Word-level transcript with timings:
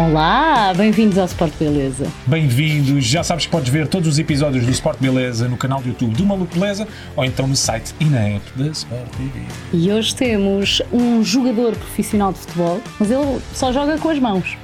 Olá, 0.00 0.72
bem-vindos 0.74 1.18
ao 1.18 1.26
Sport 1.26 1.52
Beleza. 1.58 2.06
Bem-vindos, 2.26 3.04
já 3.04 3.22
sabes 3.22 3.44
que 3.44 3.52
podes 3.52 3.68
ver 3.68 3.86
todos 3.86 4.08
os 4.08 4.18
episódios 4.18 4.64
do 4.64 4.70
Sport 4.70 4.98
Beleza 4.98 5.46
no 5.46 5.58
canal 5.58 5.82
do 5.82 5.88
YouTube 5.88 6.14
do 6.14 6.24
Maluco 6.24 6.54
Beleza 6.54 6.88
ou 7.14 7.22
então 7.22 7.46
no 7.46 7.54
site 7.54 7.94
e 8.00 8.06
na 8.06 8.18
app 8.20 8.42
da 8.56 8.68
Sport 8.68 9.04
TV. 9.10 9.40
E 9.74 9.92
hoje 9.92 10.14
temos 10.14 10.80
um 10.90 11.22
jogador 11.22 11.76
profissional 11.76 12.32
de 12.32 12.38
futebol, 12.38 12.80
mas 12.98 13.10
ele 13.10 13.40
só 13.52 13.70
joga 13.74 13.98
com 13.98 14.08
as 14.08 14.18
mãos. 14.18 14.56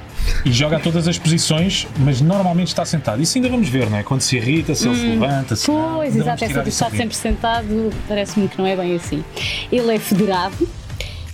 E 0.43 0.51
joga 0.51 0.77
a 0.77 0.79
todas 0.79 1.07
as 1.07 1.19
posições, 1.19 1.87
mas 1.99 2.19
normalmente 2.19 2.69
está 2.69 2.83
sentado. 2.83 3.21
Isso 3.21 3.37
ainda 3.37 3.47
vamos 3.47 3.69
ver, 3.69 3.91
não 3.91 3.99
é? 3.99 4.03
Quando 4.03 4.21
se 4.21 4.37
irrita, 4.37 4.73
se 4.73 4.87
ele 4.87 4.95
se 4.95 5.05
levanta, 5.05 5.55
se. 5.55 5.67
Pois, 5.67 6.15
exato, 6.15 6.43
essa 6.43 6.47
tirar 6.47 6.63
de 6.63 6.69
estar 6.69 6.89
sempre 6.89 7.15
sentado 7.15 7.93
parece-me 8.07 8.47
que 8.47 8.57
não 8.57 8.65
é 8.65 8.75
bem 8.75 8.95
assim. 8.95 9.23
Ele 9.71 9.93
é 9.93 9.99
federado, 9.99 10.67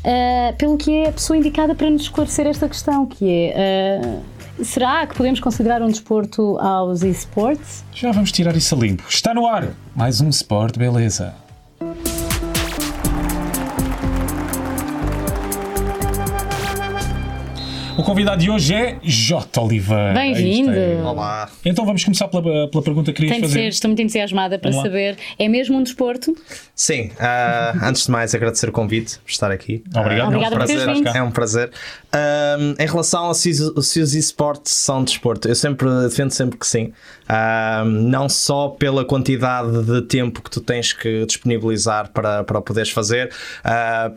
ah, 0.03 0.53
pelo 0.57 0.77
que 0.77 0.91
é 0.91 1.09
a 1.09 1.11
pessoa 1.11 1.37
indicada 1.37 1.73
para 1.75 1.89
nos 1.89 2.03
esclarecer 2.03 2.47
esta 2.47 2.67
questão, 2.67 3.05
que 3.05 3.51
é. 3.53 4.01
ah, 4.01 4.63
será 4.63 5.07
que 5.07 5.15
podemos 5.15 5.39
considerar 5.39 5.81
um 5.81 5.87
desporto 5.87 6.57
aos 6.59 7.03
esportes? 7.03 7.83
Já 7.93 8.11
vamos 8.11 8.31
tirar 8.31 8.55
isso 8.55 8.75
a 8.75 8.77
limpo. 8.77 9.03
Está 9.09 9.33
no 9.33 9.47
ar 9.47 9.69
mais 9.95 10.21
um 10.21 10.29
Sport 10.29 10.77
Beleza. 10.77 11.42
O 17.95 18.01
convidado 18.01 18.41
de 18.41 18.49
hoje 18.49 18.73
é 18.73 18.97
J. 19.03 19.61
Oliveira. 19.61 20.13
Bem-vindo. 20.13 20.71
Isto 20.71 20.79
é- 20.79 21.03
Olá. 21.03 21.47
Então 21.63 21.85
vamos 21.85 22.03
começar 22.03 22.27
pela, 22.27 22.67
pela 22.67 22.83
pergunta 22.83 23.11
que 23.13 23.17
querias 23.17 23.33
Tem 23.33 23.41
de 23.41 23.47
fazer. 23.47 23.59
ser, 23.59 23.67
estou 23.67 23.89
muito 23.89 24.01
entusiasmada 24.01 24.57
para 24.57 24.71
saber. 24.71 25.15
É 25.37 25.47
mesmo 25.47 25.77
um 25.77 25.83
desporto? 25.83 26.35
Sim, 26.75 27.11
ah, 27.19 27.73
antes 27.83 28.05
de 28.05 28.11
mais 28.11 28.33
agradecer 28.33 28.67
o 28.67 28.71
convite 28.71 29.19
por 29.19 29.29
estar 29.29 29.51
aqui. 29.51 29.83
Obrigado, 29.95 30.27
Obrigada 30.27 30.55
é 30.55 30.57
um 30.57 30.57
prazer. 30.65 30.93
vindo. 30.93 31.07
É 31.09 31.23
um 31.23 31.31
prazer. 31.31 31.71
Ahm, 32.11 32.73
em 32.79 32.87
relação 32.87 33.29
a 33.29 33.33
se, 33.35 33.51
os- 33.51 33.95
esportes 33.95 34.73
são 34.73 35.03
desporto, 35.03 35.47
eu 35.47 35.55
sempre 35.55 35.87
defendo 36.03 36.31
sempre 36.31 36.57
que 36.57 36.65
sim. 36.65 36.91
Ahm, 37.29 37.85
não 38.09 38.27
só 38.27 38.69
pela 38.69 39.05
quantidade 39.05 39.83
de 39.83 40.01
tempo 40.03 40.41
que 40.41 40.49
tu 40.49 40.59
tens 40.61 40.93
que 40.93 41.25
disponibilizar 41.27 42.11
para, 42.11 42.43
para 42.43 42.57
o 42.57 42.61
poderes 42.61 42.89
fazer, 42.89 43.29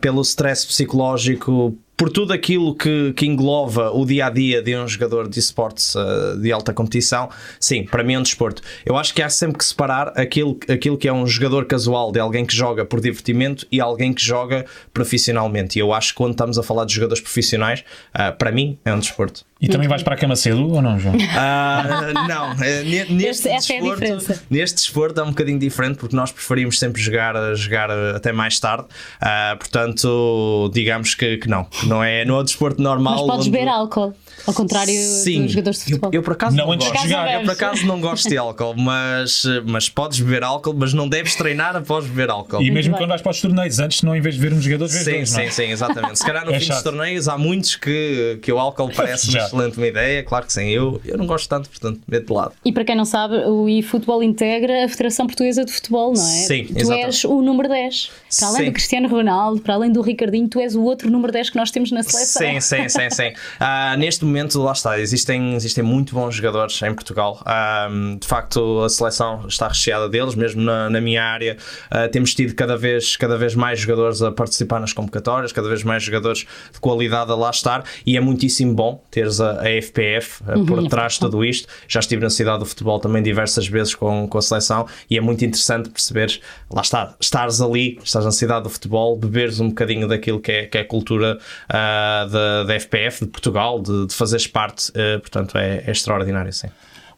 pelo 0.01 0.21
stress 0.23 0.65
psicológico, 0.65 1.77
por 1.97 2.11
tudo 2.11 2.31
aquilo 2.31 2.75
que, 2.75 3.11
que 3.13 3.25
engloba 3.25 3.89
o 3.91 4.05
dia 4.05 4.27
a 4.27 4.29
dia 4.29 4.61
de 4.61 4.77
um 4.77 4.87
jogador 4.87 5.27
de 5.27 5.39
esportes 5.39 5.95
uh, 5.95 6.39
de 6.39 6.51
alta 6.51 6.71
competição, 6.71 7.27
sim, 7.59 7.83
para 7.85 8.03
mim 8.03 8.13
é 8.13 8.19
um 8.19 8.21
desporto. 8.21 8.61
Eu 8.85 8.95
acho 8.95 9.15
que 9.15 9.21
há 9.23 9.29
sempre 9.29 9.57
que 9.57 9.65
separar 9.65 10.13
aquilo, 10.15 10.59
aquilo 10.69 10.95
que 10.95 11.07
é 11.07 11.11
um 11.13 11.25
jogador 11.25 11.65
casual, 11.65 12.11
de 12.11 12.19
alguém 12.19 12.45
que 12.45 12.55
joga 12.55 12.85
por 12.85 13.01
divertimento 13.01 13.65
e 13.71 13.81
alguém 13.81 14.13
que 14.13 14.21
joga 14.23 14.65
profissionalmente. 14.93 15.79
E 15.79 15.81
eu 15.81 15.91
acho 15.91 16.09
que 16.09 16.17
quando 16.17 16.31
estamos 16.33 16.59
a 16.59 16.63
falar 16.63 16.85
de 16.85 16.93
jogadores 16.93 17.19
profissionais, 17.21 17.83
uh, 18.13 18.35
para 18.37 18.51
mim 18.51 18.77
é 18.85 18.93
um 18.93 18.99
desporto. 18.99 19.43
E 19.59 19.67
também 19.67 19.87
vais 19.87 20.03
para 20.03 20.13
a 20.13 20.17
cama 20.17 20.35
cedo 20.35 20.71
ou 20.71 20.81
não, 20.83 20.99
João? 20.99 21.15
Ah, 21.35 22.13
não, 22.27 22.51
eh, 22.63 22.83
ne- 22.83 23.05
neste, 23.05 23.49
essa 23.49 23.73
é 23.73 23.77
a 23.77 23.79
desporto, 23.79 24.01
diferença. 24.01 24.43
neste 24.49 24.75
desporto 24.77 25.19
é 25.19 25.23
um 25.23 25.29
bocadinho 25.29 25.57
diferente 25.59 25.97
porque 25.97 26.15
nós 26.15 26.31
preferimos 26.31 26.77
sempre 26.77 27.01
jogar, 27.01 27.33
jogar 27.55 27.89
até 28.15 28.31
mais 28.31 28.59
tarde. 28.59 28.85
Ah, 29.19 29.55
portanto, 29.57 30.69
digamos 30.73 31.15
que, 31.15 31.37
que 31.37 31.47
não, 31.49 31.67
não 31.87 32.03
é, 32.03 32.25
não 32.25 32.35
é 32.37 32.39
o 32.39 32.43
desporto 32.43 32.81
normal. 32.81 33.13
Mas 33.15 33.21
podes 33.25 33.39
onde- 33.47 33.51
beber 33.51 33.67
álcool, 33.69 34.13
ao 34.45 34.53
contrário 34.53 34.93
Sim, 34.93 35.43
dos 35.43 35.51
jogadores 35.51 35.79
de 35.85 35.91
eu, 35.91 35.95
futebol. 35.97 36.09
eu 36.13 36.23
por 36.23 36.33
acaso 36.33 36.55
Não 36.55 36.65
não, 36.67 36.71
antes 36.73 36.87
de 36.87 36.93
gosto. 36.93 37.07
jogar. 37.07 37.33
Eu 37.33 37.41
por 37.41 37.51
acaso 37.51 37.85
não 37.85 38.01
gosto 38.01 38.29
de 38.29 38.37
álcool, 38.37 38.73
mas, 38.75 39.43
mas 39.65 39.89
podes 39.89 40.19
beber 40.19 40.43
álcool, 40.43 40.73
mas 40.73 40.93
não 40.93 41.07
deves 41.07 41.35
treinar 41.35 41.75
após 41.75 42.05
beber 42.05 42.29
álcool. 42.29 42.61
E 42.61 42.69
mesmo 42.71 42.91
bem. 42.93 43.01
quando 43.01 43.09
vais 43.09 43.21
para 43.21 43.31
os 43.31 43.41
torneios, 43.41 43.79
antes, 43.79 44.01
não 44.03 44.15
em 44.15 44.21
vez 44.21 44.35
de 44.35 44.41
ver 44.41 44.53
um 44.53 44.61
jogador, 44.61 44.87
vês 44.87 45.03
Sim, 45.03 45.11
dois, 45.11 45.31
não 45.33 45.39
é? 45.39 45.45
sim, 45.45 45.51
sim, 45.51 45.71
exatamente. 45.71 46.19
Se 46.19 46.25
calhar 46.25 46.45
no 46.45 46.51
É 46.53 46.59
fim 46.59 46.65
chato. 46.65 46.75
dos 46.75 46.83
torneios 46.83 47.27
há 47.27 47.37
muitos 47.37 47.75
que, 47.75 48.39
que 48.41 48.51
o 48.51 48.59
álcool 48.59 48.89
parece 48.95 49.29
uma 49.29 49.39
excelente 49.39 49.77
uma 49.77 49.87
ideia, 49.87 50.23
claro 50.23 50.45
que 50.45 50.53
sim. 50.53 50.67
Eu, 50.69 51.01
eu 51.05 51.17
não 51.17 51.25
gosto 51.27 51.47
tanto, 51.49 51.69
portanto, 51.69 52.01
meto 52.07 52.27
de 52.27 52.33
lado. 52.33 52.53
E 52.63 52.71
para 52.71 52.83
quem 52.85 52.95
não 52.95 53.05
sabe, 53.05 53.35
o 53.45 53.67
eFootball 53.69 54.23
integra 54.23 54.85
a 54.85 54.89
Federação 54.89 55.25
Portuguesa 55.27 55.63
de 55.65 55.71
Futebol, 55.71 56.13
não 56.13 56.21
é? 56.21 56.25
Sim, 56.25 56.65
Tu 56.65 56.77
exatamente. 56.79 57.05
és 57.05 57.23
o 57.25 57.41
número 57.41 57.69
10. 57.69 58.11
Para 58.39 58.47
além 58.47 58.59
Sim. 58.61 58.65
do 58.65 58.73
Cristiano 58.73 59.07
Ronaldo, 59.07 59.61
para 59.61 59.73
além 59.73 59.91
do 59.91 60.01
Ricardinho, 60.01 60.47
tu 60.47 60.59
és 60.59 60.75
o 60.75 60.81
outro 60.83 61.09
número 61.09 61.31
10 61.31 61.49
que 61.51 61.55
nós 61.57 61.71
temos 61.71 61.91
na 61.91 62.03
seleção. 62.03 62.41
Sim, 62.41 62.59
sim, 62.59 62.89
sim, 62.89 63.09
sim. 63.09 63.31
Ah, 63.59 63.95
neste 63.97 64.23
momento, 64.27 64.61
lá 64.61 64.71
está, 64.71 64.99
existem, 64.99 65.55
existem 65.55 65.83
muito 65.83 66.13
bons 66.13 66.35
jogadores 66.35 66.81
em 66.81 66.93
Portugal. 66.93 67.41
Ah, 67.45 67.87
de 68.19 68.27
facto, 68.27 68.83
a 68.83 68.89
seleção 68.89 69.45
está 69.47 69.67
recheada 69.67 70.09
deles, 70.09 70.35
mesmo 70.35 70.61
na, 70.61 70.89
na 70.89 71.01
minha 71.01 71.23
área. 71.23 71.57
ah, 71.89 72.07
temos 72.07 72.33
tido 72.33 72.53
cada 72.53 72.77
vez, 72.77 73.17
cada 73.17 73.37
vez 73.37 73.55
mais 73.55 73.79
jogadores 73.79 74.21
a 74.21 74.31
participar 74.31 74.79
nas 74.79 74.93
convocatórias, 74.93 75.51
cada 75.51 75.67
vez 75.67 75.83
mais 75.83 76.03
jogadores 76.03 76.45
de 76.71 76.79
qualidade 76.79 77.31
a 77.31 77.35
lá 77.35 77.49
estar, 77.49 77.83
e 78.05 78.17
é 78.17 78.19
muitíssimo 78.19 78.73
bom 78.73 79.03
teres 79.09 79.39
a, 79.39 79.61
a 79.61 79.81
FPF 79.81 80.43
ah, 80.47 80.53
por 80.65 80.87
trás 80.87 81.13
de 81.13 81.19
tudo 81.21 81.43
isto. 81.43 81.67
Já 81.87 81.99
estive 81.99 82.21
na 82.21 82.29
cidade 82.29 82.59
do 82.59 82.65
futebol 82.65 82.99
também 82.99 83.23
diversas 83.23 83.67
vezes 83.67 83.95
com, 83.95 84.27
com 84.27 84.37
a 84.37 84.41
seleção, 84.41 84.87
e 85.09 85.17
é 85.17 85.21
muito 85.21 85.43
interessante 85.43 85.89
perceberes, 85.89 86.39
lá 86.69 86.81
está, 86.81 87.15
estares 87.19 87.61
ali, 87.61 87.99
estás 88.03 88.25
na 88.25 88.31
cidade 88.31 88.63
do 88.63 88.69
futebol, 88.69 89.17
beberes 89.17 89.59
um 89.59 89.69
bocadinho 89.69 90.07
daquilo 90.07 90.39
que 90.39 90.51
é, 90.51 90.65
que 90.65 90.77
é 90.77 90.81
a 90.81 90.85
cultura 90.85 91.37
ah, 91.69 92.27
da, 92.31 92.63
da 92.63 92.79
FPF, 92.79 93.25
de 93.25 93.31
Portugal, 93.31 93.81
de, 93.81 94.07
de 94.07 94.13
fazeres 94.17 94.47
parte, 94.47 94.91
ah, 94.95 95.19
portanto 95.19 95.57
é, 95.57 95.83
é 95.85 95.91
extraordinário, 95.91 96.51
sim. 96.53 96.67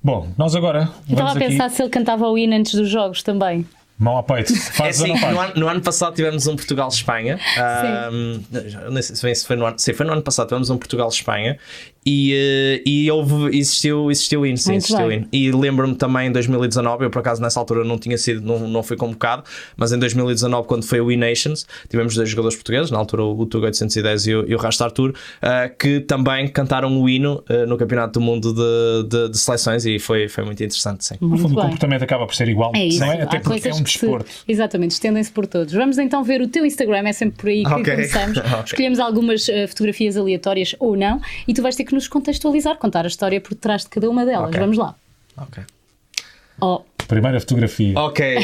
Bom, 0.03 0.29
nós 0.37 0.55
agora 0.55 0.79
Eu 1.07 1.13
estava 1.13 1.29
vamos 1.29 1.31
a 1.33 1.37
aqui, 1.37 1.47
pensar 1.49 1.69
se 1.69 1.81
ele 1.81 1.89
cantava 1.89 2.27
o 2.27 2.37
hino 2.37 2.55
antes 2.55 2.73
dos 2.73 2.89
jogos 2.89 3.21
também. 3.21 3.65
mão 3.97 4.15
ao 4.15 4.23
peito. 4.23 4.53
É 4.55 4.55
Faz 4.55 4.99
ou 5.01 5.05
assim, 5.05 5.13
não 5.13 5.19
faz? 5.19 5.33
no, 5.35 5.41
ano, 5.41 5.53
no 5.57 5.67
ano 5.67 5.81
passado 5.81 6.15
tivemos 6.15 6.47
um 6.47 6.55
Portugal-Espanha. 6.55 7.37
eu 8.85 8.91
não 8.91 9.01
sei 9.01 9.15
se 9.15 9.21
foi- 9.21 9.35
se 9.35 9.45
foi 9.45 9.55
no 9.55 9.65
ano, 9.65 9.77
sim, 9.77 9.93
foi 9.93 10.05
no 10.05 10.13
ano 10.13 10.21
passado, 10.21 10.47
tivemos 10.47 10.69
um 10.69 10.77
Portugal-Espanha 10.77 11.57
e, 12.11 12.33
eh, 12.33 12.81
e 12.85 13.11
houve, 13.11 13.55
existiu, 13.57 14.09
existiu 14.09 14.45
hino, 14.45 14.57
sim, 14.57 14.71
Muito 14.71 14.85
existiu 14.85 15.07
bem. 15.07 15.17
hino. 15.19 15.27
E 15.31 15.51
lembro-me 15.51 15.93
também 15.95 16.27
em 16.27 16.31
2019, 16.31 17.03
eu 17.05 17.09
por 17.09 17.19
acaso 17.19 17.41
nessa 17.41 17.59
altura 17.59 17.83
não 17.83 17.97
tinha 17.99 18.17
sido, 18.17 18.41
não, 18.41 18.67
não 18.67 18.81
fui 18.81 18.97
convocado, 18.97 19.43
mas 19.77 19.91
em 19.91 19.99
2019, 19.99 20.67
quando 20.67 20.83
foi 20.83 20.99
o 21.01 21.11
E-Nations, 21.11 21.65
tivemos 21.87 22.15
dois 22.15 22.27
jogadores 22.29 22.55
portugueses, 22.55 22.89
na 22.91 22.97
altura 22.97 23.23
o 23.23 23.45
Tuga 23.45 23.67
810 23.67 24.27
e 24.27 24.35
o, 24.35 24.49
e 24.49 24.55
o 24.55 24.57
Rasta 24.57 24.85
Artur, 24.85 25.13
ah, 25.41 25.69
que 25.69 25.99
também 25.99 26.47
cantaram 26.47 26.99
o 26.99 27.07
hino 27.07 27.43
ah, 27.47 27.65
no 27.67 27.77
Campeonato 27.77 28.19
do 28.19 28.25
Mundo 28.25 28.53
de, 28.53 29.07
de- 29.09 29.29
de 29.29 29.37
Seleções 29.37 29.85
e 29.85 29.99
foi, 29.99 30.27
foi 30.27 30.43
muito 30.43 30.63
interessante, 30.63 31.05
sim. 31.05 31.15
No 31.21 31.29
Muito 31.29 31.41
fundo, 31.43 31.53
o 31.53 31.55
bem. 31.57 31.65
comportamento 31.65 32.03
acaba 32.03 32.25
por 32.25 32.33
ser 32.35 32.47
igual. 32.49 32.71
É 32.75 32.85
isso. 32.87 32.99
Não 32.99 33.11
é? 33.11 33.21
Até 33.21 33.37
Há 33.37 33.39
porque 33.41 33.67
é 33.67 33.73
um 33.73 33.83
que 33.83 33.91
se- 33.91 33.99
desporto. 33.99 34.31
Exatamente, 34.47 34.91
estendem-se 34.91 35.31
por 35.31 35.45
todos. 35.45 35.73
Vamos 35.73 35.97
então 35.97 36.23
ver 36.23 36.41
o 36.41 36.47
teu 36.47 36.65
Instagram, 36.65 37.07
é 37.07 37.13
sempre 37.13 37.37
por 37.37 37.49
aí 37.49 37.63
que 37.63 37.69
Ok. 37.71 37.93
começamos. 37.93 38.37
Ok. 38.49 38.63
Escolhemos 38.65 38.99
algumas 38.99 39.47
eh, 39.49 39.67
fotografias 39.67 40.17
aleatórias 40.17 40.75
ou 40.79 40.95
não 40.95 41.21
e 41.47 41.53
tu 41.53 41.61
vais 41.61 41.75
ter 41.75 41.83
que 41.83 41.93
nos 41.93 41.98
contextualizar, 42.07 42.77
contar 42.77 43.05
a 43.05 43.07
história 43.07 43.41
por 43.41 43.55
trás 43.55 43.83
de 43.83 43.89
cada 43.89 44.09
uma 44.09 44.25
delas. 44.25 44.49
Ok. 44.49 44.59
Vamos 44.59 44.77
lá. 44.77 44.95
Ok. 45.37 45.63
Oh, 46.61 46.81
Primeira 47.09 47.39
fotografia. 47.39 47.93
Ok, 47.99 48.37